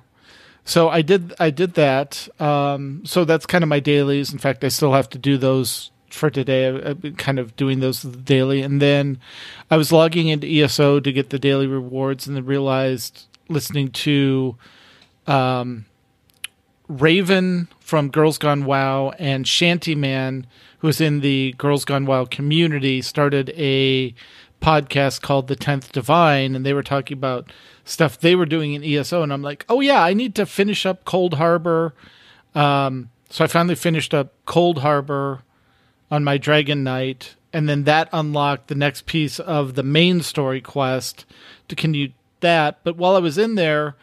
So 0.64 0.88
I 0.88 1.02
did 1.02 1.34
I 1.40 1.50
did 1.50 1.74
that. 1.74 2.28
Um, 2.40 3.02
so 3.04 3.24
that's 3.24 3.46
kind 3.46 3.62
of 3.64 3.68
my 3.68 3.80
dailies. 3.80 4.32
In 4.32 4.38
fact, 4.38 4.62
I 4.64 4.68
still 4.68 4.92
have 4.92 5.08
to 5.10 5.18
do 5.18 5.36
those 5.38 5.90
for 6.14 6.30
today. 6.30 6.68
I- 6.68 6.90
I've 6.90 7.00
been 7.02 7.16
kind 7.16 7.38
of 7.38 7.54
doing 7.56 7.80
those 7.80 8.02
daily, 8.02 8.62
and 8.62 8.80
then 8.80 9.18
I 9.70 9.76
was 9.76 9.92
logging 9.92 10.28
into 10.28 10.46
ESO 10.46 11.00
to 11.00 11.12
get 11.12 11.30
the 11.30 11.38
daily 11.38 11.66
rewards, 11.66 12.26
and 12.26 12.36
then 12.36 12.46
realized 12.46 13.26
listening 13.48 13.90
to 13.90 14.56
um, 15.26 15.84
Raven 16.88 17.68
from 17.80 18.10
Girls 18.10 18.38
Gone 18.38 18.64
WoW 18.64 19.10
and 19.18 19.44
Shantyman, 19.46 20.44
who's 20.78 21.00
in 21.00 21.20
the 21.20 21.54
Girls 21.58 21.84
Gone 21.84 22.06
WoW 22.06 22.24
community, 22.26 23.00
started 23.02 23.50
a 23.56 24.14
podcast 24.60 25.20
called 25.22 25.48
The 25.48 25.56
Tenth 25.56 25.92
Divine, 25.92 26.54
and 26.54 26.64
they 26.64 26.72
were 26.74 26.82
talking 26.82 27.16
about 27.16 27.50
stuff 27.84 28.18
they 28.18 28.34
were 28.34 28.46
doing 28.46 28.72
in 28.74 28.82
ESO, 28.84 29.22
and 29.22 29.32
I'm 29.32 29.42
like, 29.42 29.64
oh 29.68 29.80
yeah, 29.80 30.02
I 30.02 30.14
need 30.14 30.34
to 30.36 30.46
finish 30.46 30.86
up 30.86 31.04
Coldharbour. 31.04 31.92
Um, 32.54 33.10
so 33.30 33.44
I 33.44 33.46
finally 33.46 33.74
finished 33.74 34.14
up 34.14 34.32
Coldharbour 34.46 35.40
on 36.10 36.24
my 36.24 36.38
Dragon 36.38 36.84
Knight, 36.84 37.34
and 37.52 37.68
then 37.68 37.84
that 37.84 38.08
unlocked 38.12 38.68
the 38.68 38.74
next 38.74 39.06
piece 39.06 39.38
of 39.38 39.74
the 39.74 39.82
main 39.82 40.22
story 40.22 40.60
quest 40.60 41.24
to 41.68 41.76
continue 41.76 42.12
that. 42.40 42.80
But 42.84 42.96
while 42.96 43.16
I 43.16 43.20
was 43.20 43.38
in 43.38 43.54
there, 43.54 43.96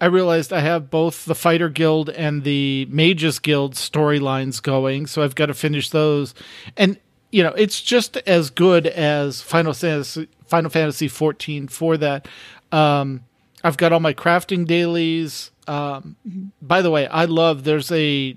I 0.00 0.06
realized 0.06 0.52
I 0.52 0.60
have 0.60 0.90
both 0.90 1.24
the 1.26 1.34
Fighter 1.34 1.68
Guild 1.68 2.08
and 2.10 2.42
the 2.42 2.86
Mages 2.90 3.38
Guild 3.38 3.74
storylines 3.74 4.62
going, 4.62 5.06
so 5.06 5.22
I've 5.22 5.34
got 5.34 5.46
to 5.46 5.54
finish 5.54 5.90
those. 5.90 6.34
And 6.76 6.98
you 7.30 7.42
know, 7.42 7.50
it's 7.50 7.80
just 7.80 8.16
as 8.18 8.50
good 8.50 8.86
as 8.86 9.40
Final 9.40 9.72
Fantasy 9.72 10.28
Final 10.46 10.70
Fantasy 10.70 11.06
14 11.06 11.68
for 11.68 11.96
that. 11.96 12.26
Um, 12.72 13.24
I've 13.62 13.76
got 13.76 13.92
all 13.92 14.00
my 14.00 14.14
crafting 14.14 14.66
dailies. 14.66 15.50
Um, 15.68 16.16
by 16.60 16.82
the 16.82 16.90
way, 16.90 17.06
I 17.06 17.26
love 17.26 17.62
there's 17.64 17.92
a 17.92 18.36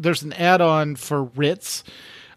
there's 0.00 0.22
an 0.22 0.32
add-on 0.32 0.96
for 0.96 1.24
writs 1.24 1.84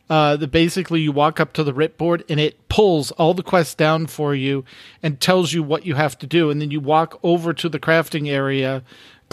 uh, 0.10 0.36
that 0.36 0.52
basically 0.52 1.02
you 1.02 1.12
walk 1.12 1.40
up 1.40 1.54
to 1.54 1.64
the 1.64 1.74
writ 1.74 1.98
board 1.98 2.24
and 2.30 2.40
it 2.40 2.68
pulls 2.68 3.12
all 3.12 3.34
the 3.34 3.42
quests 3.42 3.74
down 3.74 4.06
for 4.06 4.36
you 4.36 4.66
and 5.02 5.20
tells 5.20 5.54
you 5.54 5.64
what 5.64 5.86
you 5.86 5.96
have 5.96 6.18
to 6.20 6.28
do. 6.28 6.50
And 6.50 6.62
then 6.62 6.72
you 6.72 6.80
walk 6.80 7.20
over 7.24 7.54
to 7.54 7.70
the 7.70 7.80
crafting 7.80 8.30
area 8.30 8.84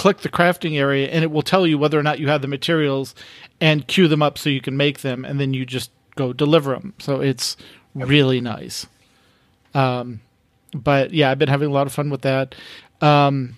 click 0.00 0.20
the 0.20 0.30
crafting 0.30 0.78
area 0.78 1.08
and 1.08 1.22
it 1.22 1.30
will 1.30 1.42
tell 1.42 1.66
you 1.66 1.76
whether 1.76 1.98
or 1.98 2.02
not 2.02 2.18
you 2.18 2.26
have 2.26 2.40
the 2.40 2.48
materials 2.48 3.14
and 3.60 3.86
queue 3.86 4.08
them 4.08 4.22
up 4.22 4.38
so 4.38 4.48
you 4.48 4.62
can 4.62 4.74
make 4.74 5.00
them. 5.00 5.26
And 5.26 5.38
then 5.38 5.52
you 5.52 5.66
just 5.66 5.90
go 6.16 6.32
deliver 6.32 6.72
them 6.72 6.94
so 6.98 7.20
it's 7.20 7.54
really 7.94 8.40
nice. 8.40 8.86
Um, 9.74 10.22
but 10.72 11.12
yeah 11.12 11.30
i've 11.30 11.38
been 11.38 11.48
having 11.48 11.68
a 11.68 11.72
lot 11.72 11.86
of 11.86 11.92
fun 11.92 12.08
with 12.08 12.22
that. 12.22 12.54
Um, 13.02 13.56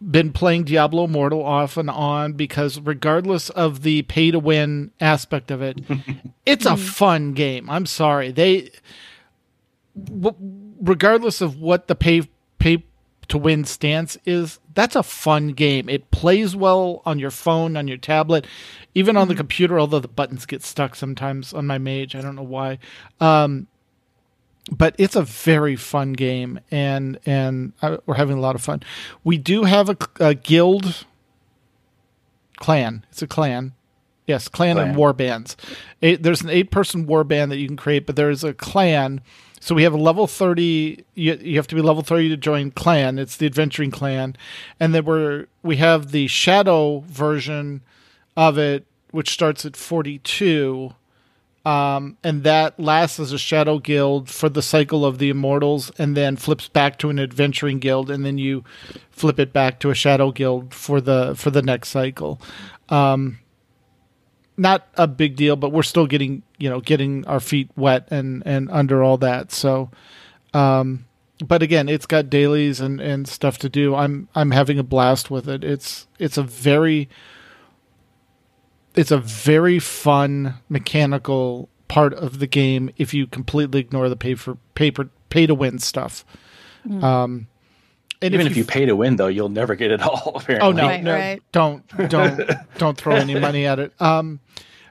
been 0.00 0.32
playing 0.32 0.64
Diablo 0.64 1.04
Immortal 1.04 1.42
off 1.42 1.76
and 1.76 1.90
on 1.90 2.32
because 2.34 2.80
regardless 2.80 3.50
of 3.50 3.82
the 3.82 4.02
pay 4.02 4.30
to 4.30 4.38
win 4.38 4.90
aspect 5.00 5.50
of 5.50 5.62
it, 5.62 5.78
it's 6.46 6.66
a 6.66 6.76
fun 6.76 7.32
game. 7.32 7.70
I'm 7.70 7.86
sorry. 7.86 8.30
They 8.32 8.70
regardless 10.80 11.40
of 11.40 11.60
what 11.60 11.88
the 11.88 11.94
pay 11.94 12.22
pay 12.58 12.84
to 13.28 13.38
win 13.38 13.64
stance 13.64 14.18
is, 14.26 14.58
that's 14.74 14.96
a 14.96 15.02
fun 15.02 15.48
game. 15.48 15.88
It 15.88 16.10
plays 16.10 16.54
well 16.54 17.02
on 17.06 17.18
your 17.18 17.30
phone, 17.30 17.76
on 17.76 17.88
your 17.88 17.96
tablet, 17.96 18.46
even 18.94 19.16
on 19.16 19.28
the 19.28 19.34
computer, 19.34 19.78
although 19.78 20.00
the 20.00 20.08
buttons 20.08 20.46
get 20.46 20.62
stuck 20.62 20.94
sometimes 20.94 21.52
on 21.52 21.66
my 21.66 21.78
mage. 21.78 22.14
I 22.14 22.20
don't 22.20 22.36
know 22.36 22.42
why. 22.42 22.78
Um, 23.20 23.68
but 24.70 24.94
it's 24.98 25.16
a 25.16 25.22
very 25.22 25.76
fun 25.76 26.12
game 26.12 26.60
and 26.70 27.18
and 27.26 27.72
uh, 27.82 27.98
we're 28.06 28.14
having 28.14 28.38
a 28.38 28.40
lot 28.40 28.54
of 28.54 28.62
fun. 28.62 28.82
We 29.22 29.38
do 29.38 29.64
have 29.64 29.88
a, 29.88 29.96
a 30.20 30.34
guild 30.34 31.04
clan. 32.56 33.04
It's 33.10 33.22
a 33.22 33.26
clan. 33.26 33.72
Yes 34.26 34.48
clan, 34.48 34.78
and 34.78 34.86
Clan. 34.86 34.96
war 34.96 35.12
bands. 35.12 35.56
Eight, 36.00 36.22
there's 36.22 36.40
an 36.40 36.48
eight 36.48 36.70
person 36.70 37.06
war 37.06 37.24
band 37.24 37.52
that 37.52 37.58
you 37.58 37.66
can 37.66 37.76
create 37.76 38.06
but 38.06 38.16
there's 38.16 38.42
a 38.44 38.54
clan. 38.54 39.20
So 39.60 39.74
we 39.74 39.82
have 39.84 39.94
a 39.94 39.98
level 39.98 40.26
30 40.26 41.04
you, 41.14 41.34
you 41.34 41.56
have 41.56 41.66
to 41.68 41.74
be 41.74 41.82
level 41.82 42.02
30 42.02 42.30
to 42.30 42.36
join 42.36 42.70
clan. 42.70 43.18
It's 43.18 43.36
the 43.36 43.46
adventuring 43.46 43.90
clan. 43.90 44.36
And 44.80 44.94
then 44.94 45.04
we're 45.04 45.46
we 45.62 45.76
have 45.76 46.10
the 46.10 46.26
shadow 46.26 47.00
version 47.06 47.82
of 48.36 48.56
it 48.58 48.86
which 49.10 49.30
starts 49.30 49.64
at 49.64 49.76
42 49.76 50.94
um, 51.64 52.18
and 52.22 52.42
that 52.44 52.78
lasts 52.78 53.18
as 53.18 53.32
a 53.32 53.38
shadow 53.38 53.78
guild 53.78 54.28
for 54.28 54.48
the 54.48 54.62
cycle 54.62 55.04
of 55.04 55.18
the 55.18 55.30
immortals 55.30 55.90
and 55.98 56.16
then 56.16 56.36
flips 56.36 56.68
back 56.68 56.98
to 56.98 57.10
an 57.10 57.18
adventuring 57.18 57.78
guild 57.78 58.10
and 58.10 58.24
then 58.24 58.38
you 58.38 58.64
flip 59.10 59.38
it 59.38 59.52
back 59.52 59.80
to 59.80 59.90
a 59.90 59.94
shadow 59.94 60.30
guild 60.30 60.74
for 60.74 61.00
the 61.00 61.34
for 61.34 61.50
the 61.50 61.62
next 61.62 61.88
cycle 61.88 62.40
um, 62.88 63.38
not 64.56 64.88
a 64.94 65.06
big 65.06 65.36
deal, 65.36 65.56
but 65.56 65.72
we're 65.72 65.82
still 65.82 66.06
getting 66.06 66.42
you 66.58 66.70
know 66.70 66.80
getting 66.80 67.26
our 67.26 67.40
feet 67.40 67.70
wet 67.76 68.08
and 68.10 68.42
and 68.46 68.70
under 68.70 69.02
all 69.02 69.16
that. 69.18 69.52
So, 69.52 69.90
um, 70.52 71.06
but 71.44 71.62
again, 71.62 71.88
it's 71.88 72.06
got 72.06 72.30
dailies 72.30 72.80
and 72.80 73.00
and 73.00 73.26
stuff 73.26 73.58
to 73.58 73.68
do. 73.68 73.94
I'm 73.94 74.28
I'm 74.34 74.52
having 74.52 74.78
a 74.78 74.84
blast 74.84 75.30
with 75.30 75.48
it. 75.48 75.64
It's 75.64 76.06
it's 76.18 76.38
a 76.38 76.42
very 76.42 77.08
it's 78.94 79.10
a 79.10 79.18
very 79.18 79.78
fun 79.78 80.54
mechanical 80.68 81.68
part 81.88 82.14
of 82.14 82.38
the 82.38 82.46
game 82.46 82.90
if 82.96 83.12
you 83.14 83.26
completely 83.26 83.80
ignore 83.80 84.08
the 84.08 84.16
pay 84.16 84.34
for 84.34 84.56
paper 84.74 85.08
pay 85.30 85.46
to 85.46 85.54
win 85.54 85.78
stuff. 85.78 86.24
Um, 87.02 87.48
and 88.22 88.32
Even 88.34 88.46
if 88.46 88.56
you 88.56 88.64
pay 88.64 88.86
to 88.86 88.94
win, 88.94 89.16
though, 89.16 89.26
you'll 89.26 89.48
never 89.48 89.74
get 89.74 89.90
it 89.90 90.00
all. 90.00 90.32
Apparently. 90.36 90.68
Oh 90.68 90.72
no, 90.72 90.86
Right, 90.86 91.02
no, 91.02 91.12
right. 91.12 91.42
don't 91.52 91.86
don't 92.08 92.40
don't 92.78 92.96
throw 92.96 93.16
any 93.16 93.38
money 93.38 93.66
at 93.66 93.78
it. 93.78 93.92
Um 94.00 94.40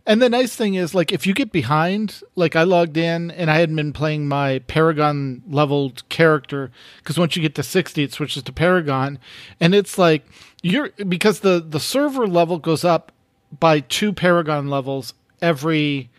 and 0.05 0.21
the 0.21 0.29
nice 0.29 0.53
thing 0.53 0.73
is 0.75 0.93
like 0.93 1.11
if 1.13 1.25
you 1.25 1.33
get 1.33 1.51
behind, 1.53 2.21
like 2.35 2.57
I 2.57 2.63
logged 2.63 2.97
in 2.97 3.31
and 3.31 3.49
I 3.49 3.55
hadn't 3.55 3.77
been 3.77 3.93
playing 3.93 4.27
my 4.27 4.59
Paragon 4.67 5.41
leveled 5.49 6.07
character 6.09 6.71
because 6.97 7.17
once 7.17 7.35
you 7.37 7.41
get 7.41 7.55
to 7.55 7.63
60 7.63 8.03
it 8.03 8.11
switches 8.11 8.43
to 8.43 8.51
Paragon 8.51 9.17
and 9.61 9.73
it's 9.73 9.97
like 9.97 10.25
you're 10.61 10.89
because 11.07 11.39
the 11.39 11.63
the 11.65 11.79
server 11.79 12.27
level 12.27 12.59
goes 12.59 12.83
up 12.83 13.12
by 13.59 13.79
two 13.79 14.13
Paragon 14.13 14.67
levels 14.67 15.13
every 15.41 16.09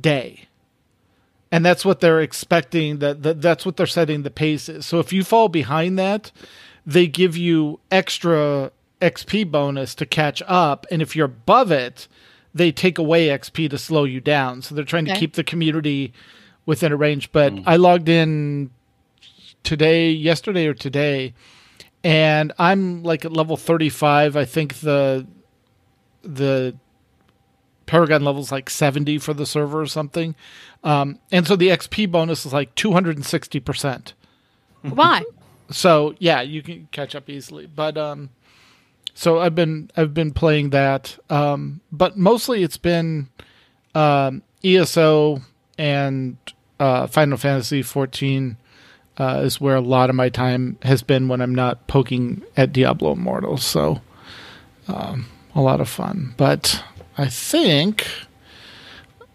day. 0.00 0.46
And 1.52 1.64
that's 1.64 1.84
what 1.84 2.00
they're 2.00 2.20
expecting 2.20 2.98
that, 2.98 3.22
that 3.22 3.40
that's 3.40 3.64
what 3.64 3.76
they're 3.76 3.86
setting 3.86 4.22
the 4.22 4.30
pace 4.30 4.68
is. 4.68 4.84
So 4.84 4.98
if 4.98 5.12
you 5.12 5.24
fall 5.24 5.48
behind 5.48 5.98
that 5.98 6.32
they 6.84 7.06
give 7.06 7.36
you 7.36 7.80
extra 7.90 8.70
xp 9.00 9.50
bonus 9.50 9.94
to 9.94 10.06
catch 10.06 10.42
up. 10.46 10.86
And 10.90 11.02
if 11.02 11.14
you're 11.14 11.26
above 11.26 11.70
it 11.70 12.08
they 12.54 12.72
take 12.72 12.98
away 12.98 13.28
xp 13.28 13.70
to 13.70 13.78
slow 13.78 14.04
you 14.04 14.20
down. 14.20 14.62
So 14.62 14.74
they're 14.74 14.84
trying 14.84 15.04
to 15.06 15.14
keep 15.14 15.34
the 15.34 15.44
community 15.44 16.12
within 16.64 16.92
a 16.92 16.96
range. 16.96 17.30
But 17.30 17.54
mm. 17.54 17.62
i 17.66 17.76
logged 17.76 18.08
in 18.08 18.70
today 19.62 20.10
yesterday 20.10 20.66
or 20.66 20.74
today 20.74 21.34
and 22.04 22.52
i'm 22.56 23.02
like 23.02 23.24
at 23.24 23.32
level 23.32 23.56
35 23.56 24.36
i 24.36 24.44
think 24.44 24.74
the 24.74 25.26
the 26.26 26.76
Paragon 27.86 28.24
level's 28.24 28.50
like 28.50 28.68
70 28.68 29.18
for 29.18 29.32
the 29.32 29.46
server 29.46 29.80
or 29.80 29.86
something. 29.86 30.34
Um, 30.82 31.18
and 31.30 31.46
so 31.46 31.56
the 31.56 31.68
XP 31.68 32.10
bonus 32.10 32.44
is 32.44 32.52
like 32.52 32.74
260%. 32.74 34.12
Why? 34.82 35.24
So 35.70 36.14
yeah, 36.18 36.42
you 36.42 36.62
can 36.62 36.88
catch 36.92 37.14
up 37.14 37.28
easily. 37.28 37.66
But 37.66 37.96
um 37.98 38.30
so 39.14 39.40
I've 39.40 39.54
been 39.54 39.90
I've 39.96 40.14
been 40.14 40.32
playing 40.32 40.70
that. 40.70 41.18
Um 41.30 41.80
but 41.90 42.16
mostly 42.16 42.62
it's 42.62 42.76
been 42.76 43.28
um 43.94 44.42
ESO 44.64 45.42
and 45.78 46.36
uh 46.78 47.06
Final 47.06 47.36
Fantasy 47.36 47.82
14 47.82 48.56
uh, 49.18 49.40
is 49.44 49.60
where 49.60 49.76
a 49.76 49.80
lot 49.80 50.10
of 50.10 50.16
my 50.16 50.28
time 50.28 50.78
has 50.82 51.02
been 51.02 51.28
when 51.28 51.40
I'm 51.40 51.54
not 51.54 51.86
poking 51.86 52.42
at 52.56 52.72
Diablo 52.72 53.12
Immortal. 53.12 53.56
So 53.56 54.02
um, 54.88 55.26
a 55.56 55.62
lot 55.62 55.80
of 55.80 55.88
fun. 55.88 56.34
But 56.36 56.84
I 57.18 57.28
think, 57.28 58.06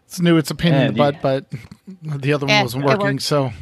It's 0.07 0.21
new. 0.21 0.37
It's 0.37 0.51
a 0.51 0.55
pain 0.55 0.75
in 0.75 0.95
the 0.95 0.99
butt, 0.99 1.47
you- 1.53 1.59
but 2.03 2.23
the 2.23 2.33
other 2.33 2.47
one 2.47 2.55
Yeah, 2.55 2.63
wasn't 2.63 2.85
working. 2.85 3.19
So 3.19 3.53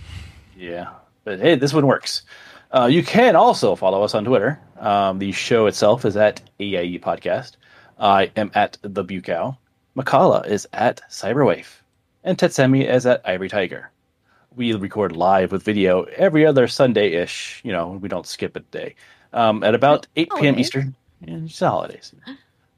Yeah. 0.57 0.89
But 1.25 1.41
hey, 1.41 1.55
this 1.57 1.73
one 1.75 1.87
works. 1.87 2.23
Uh, 2.73 2.87
you 2.87 3.03
can 3.03 3.37
also 3.37 3.75
follow 3.77 4.03
us 4.03 4.15
on 4.15 4.25
Twitter. 4.25 4.59
Um, 4.79 5.19
the 5.19 5.33
show 5.33 5.67
itself 5.67 6.05
is 6.05 6.17
at 6.17 6.41
AIE 6.61 6.99
Podcast. 6.99 7.53
I 7.99 8.31
am 8.37 8.51
at 8.55 8.79
The 8.83 9.05
Bucow. 9.05 9.57
Mkallah 9.97 10.47
is 10.47 10.69
at 10.73 11.01
Cyberwave. 11.11 11.67
And 12.27 12.37
Tetsemi 12.37 12.85
is 12.85 13.07
at 13.07 13.23
Ivory 13.25 13.49
Tiger. 13.49 13.93
We 14.57 14.73
record 14.73 15.17
live 15.17 15.53
with 15.53 15.63
video 15.63 16.03
every 16.17 16.45
other 16.45 16.67
Sunday 16.67 17.13
ish. 17.13 17.61
You 17.65 17.71
know, 17.71 17.91
we 18.03 18.09
don't 18.09 18.27
skip 18.27 18.57
a 18.57 18.61
day. 18.61 18.97
Um, 19.33 19.63
at 19.63 19.77
about 19.77 20.09
8 20.17 20.31
p.m. 20.31 20.39
Holidays. 20.39 20.61
Eastern. 20.67 20.95
Yeah, 21.21 21.37
it's 21.45 21.59
the 21.61 21.71
holidays. 21.71 22.13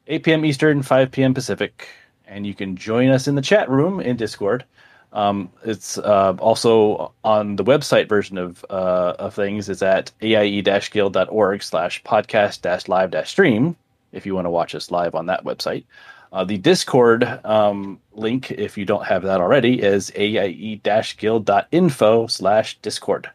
8 0.07 0.23
p.m. 0.23 0.45
Eastern, 0.45 0.83
5 0.83 1.11
p.m. 1.11 1.33
Pacific. 1.33 1.89
And 2.27 2.47
you 2.47 2.55
can 2.55 2.77
join 2.77 3.09
us 3.09 3.27
in 3.27 3.37
the 3.37 3.43
chat 3.43 3.71
room 3.71 4.01
in 4.01 4.19
Discord. 4.19 4.67
Um, 5.15 5.51
it's 5.65 5.97
uh, 5.97 6.37
also 6.41 7.13
on 7.25 7.57
the 7.57 7.65
website 7.65 8.07
version 8.07 8.37
of 8.37 8.67
uh, 8.69 9.15
of 9.19 9.33
things. 9.33 9.71
It's 9.71 9.81
at 9.81 10.13
aie-guild.org 10.21 11.63
slash 11.63 12.03
podcast 12.03 12.61
dash 12.61 12.87
live 12.87 13.13
dash 13.13 13.31
stream 13.31 13.77
if 14.13 14.27
you 14.27 14.35
want 14.35 14.45
to 14.45 14.51
watch 14.51 14.75
us 14.75 14.91
live 14.91 15.15
on 15.15 15.25
that 15.27 15.45
website. 15.45 15.85
Uh, 16.33 16.45
the 16.45 16.59
Discord 16.59 17.25
um, 17.45 18.01
link, 18.13 18.51
if 18.51 18.77
you 18.77 18.85
don't 18.85 19.07
have 19.07 19.23
that 19.23 19.41
already, 19.41 19.81
is 19.81 20.13
aie-guild.info 20.15 22.27
slash 22.27 22.79
discord. 22.81 23.31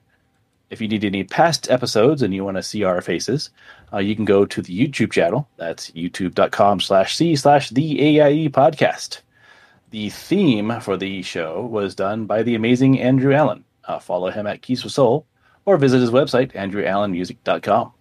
If 0.69 0.81
you 0.81 0.87
need 0.87 1.05
any 1.05 1.23
past 1.23 1.69
episodes 1.69 2.21
and 2.21 2.33
you 2.33 2.43
want 2.43 2.57
to 2.57 2.63
see 2.63 2.83
our 2.83 3.01
faces, 3.01 3.51
uh, 3.91 3.99
you 3.99 4.15
can 4.15 4.25
go 4.25 4.45
to 4.45 4.61
the 4.61 4.87
YouTube 4.87 5.11
channel. 5.11 5.47
That's 5.57 5.91
youtube.com 5.91 6.79
slash 6.79 7.15
c 7.15 7.35
slash 7.35 7.69
the 7.69 8.01
AIE 8.01 8.49
podcast. 8.49 9.21
The 9.91 10.09
theme 10.09 10.79
for 10.81 10.97
the 10.97 11.21
show 11.21 11.65
was 11.65 11.93
done 11.93 12.25
by 12.25 12.41
the 12.41 12.55
amazing 12.55 12.99
Andrew 12.99 13.33
Allen. 13.33 13.63
Uh, 13.85 13.99
follow 13.99 14.31
him 14.31 14.47
at 14.47 14.63
Keys 14.63 14.81
for 14.81 14.89
Soul 14.89 15.27
or 15.65 15.77
visit 15.77 16.01
his 16.01 16.09
website, 16.09 16.53
andrewallenmusic.com. 16.53 17.91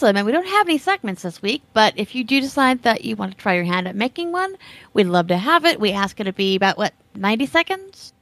So, 0.00 0.06
I 0.06 0.12
mean, 0.12 0.24
we 0.24 0.32
don't 0.32 0.46
have 0.46 0.66
any 0.66 0.78
segments 0.78 1.20
this 1.20 1.42
week, 1.42 1.60
but 1.74 1.92
if 1.98 2.14
you 2.14 2.24
do 2.24 2.40
decide 2.40 2.84
that 2.84 3.04
you 3.04 3.16
want 3.16 3.32
to 3.32 3.36
try 3.36 3.52
your 3.52 3.64
hand 3.64 3.86
at 3.86 3.94
making 3.94 4.32
one, 4.32 4.56
we'd 4.94 5.04
love 5.04 5.26
to 5.26 5.36
have 5.36 5.66
it. 5.66 5.78
We 5.78 5.92
ask 5.92 6.18
it 6.18 6.24
to 6.24 6.32
be 6.32 6.56
about, 6.56 6.78
what, 6.78 6.94
90 7.14 7.44
seconds? 7.44 8.14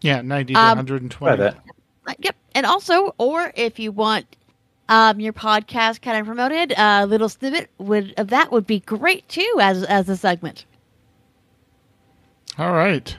yeah, 0.00 0.22
ninety 0.22 0.54
to 0.54 0.58
Um, 0.58 0.78
120. 0.78 1.36
that. 1.36 1.58
Uh, 2.06 2.14
yep. 2.18 2.34
And 2.54 2.64
also, 2.64 3.14
or 3.18 3.52
if 3.56 3.78
you 3.78 3.92
want 3.92 4.24
um, 4.88 5.20
your 5.20 5.34
podcast 5.34 6.00
kind 6.00 6.16
of 6.18 6.24
promoted, 6.24 6.72
a 6.78 7.04
little 7.04 7.28
snippet 7.28 7.68
would 7.76 8.14
of 8.16 8.28
that 8.28 8.50
would 8.50 8.66
be 8.66 8.80
great 8.80 9.28
too 9.28 9.58
as 9.60 9.82
as 9.84 10.08
a 10.08 10.16
segment. 10.16 10.64
All 12.56 12.72
right. 12.72 13.14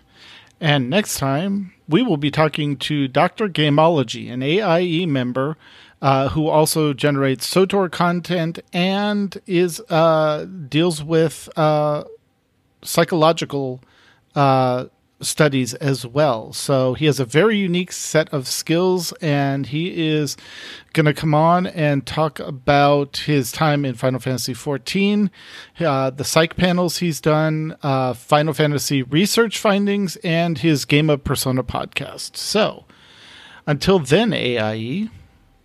And 0.60 0.89
next 0.89 1.20
time, 1.20 1.74
we 1.88 2.01
will 2.01 2.18
be 2.18 2.32
talking 2.32 2.76
to 2.78 3.07
Dr. 3.07 3.47
Gameology, 3.49 4.32
an 4.34 4.41
AIE 4.41 5.05
member 5.05 5.57
uh, 6.01 6.29
who 6.29 6.47
also 6.47 6.93
generates 6.93 7.51
SWTOR 7.53 7.91
content 7.91 8.59
and 8.73 9.39
is 9.45 9.81
uh, 9.89 10.45
deals 10.45 11.03
with 11.03 11.49
uh, 11.57 12.03
psychological 12.81 13.81
uh, 14.35 14.85
studies 15.21 15.73
as 15.75 16.05
well. 16.05 16.53
So 16.53 16.93
he 16.93 17.05
has 17.05 17.19
a 17.19 17.25
very 17.25 17.57
unique 17.57 17.91
set 17.91 18.33
of 18.33 18.47
skills, 18.47 19.11
and 19.21 19.65
he 19.67 20.07
is 20.07 20.37
going 20.93 21.05
to 21.05 21.13
come 21.13 21.33
on 21.33 21.67
and 21.67 22.05
talk 22.05 22.39
about 22.39 23.17
his 23.17 23.51
time 23.51 23.85
in 23.85 23.95
Final 23.95 24.19
Fantasy 24.19 24.53
XIV, 24.53 25.29
uh, 25.79 26.09
the 26.09 26.23
psych 26.23 26.55
panels 26.55 26.97
he's 26.97 27.19
done, 27.19 27.75
uh, 27.83 28.13
Final 28.13 28.53
Fantasy 28.53 29.03
research 29.03 29.57
findings, 29.59 30.15
and 30.17 30.59
his 30.59 30.85
Game 30.85 31.09
of 31.09 31.23
Persona 31.23 31.63
podcast. 31.63 32.37
So 32.37 32.85
until 33.67 33.99
then, 33.99 34.33
AIE, 34.33 35.09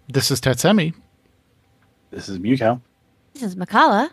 this 0.08 0.30
is 0.30 0.40
Tetsemi, 0.40 0.94
This 2.10 2.28
is 2.28 2.38
Mewkow. 2.38 2.80
This 3.34 3.42
is 3.42 3.56
Mkallah. 3.56 4.10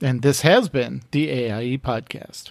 and 0.00 0.22
this 0.22 0.42
has 0.42 0.68
been 0.68 1.02
the 1.10 1.28
AIE 1.30 1.78
podcast. 1.78 2.50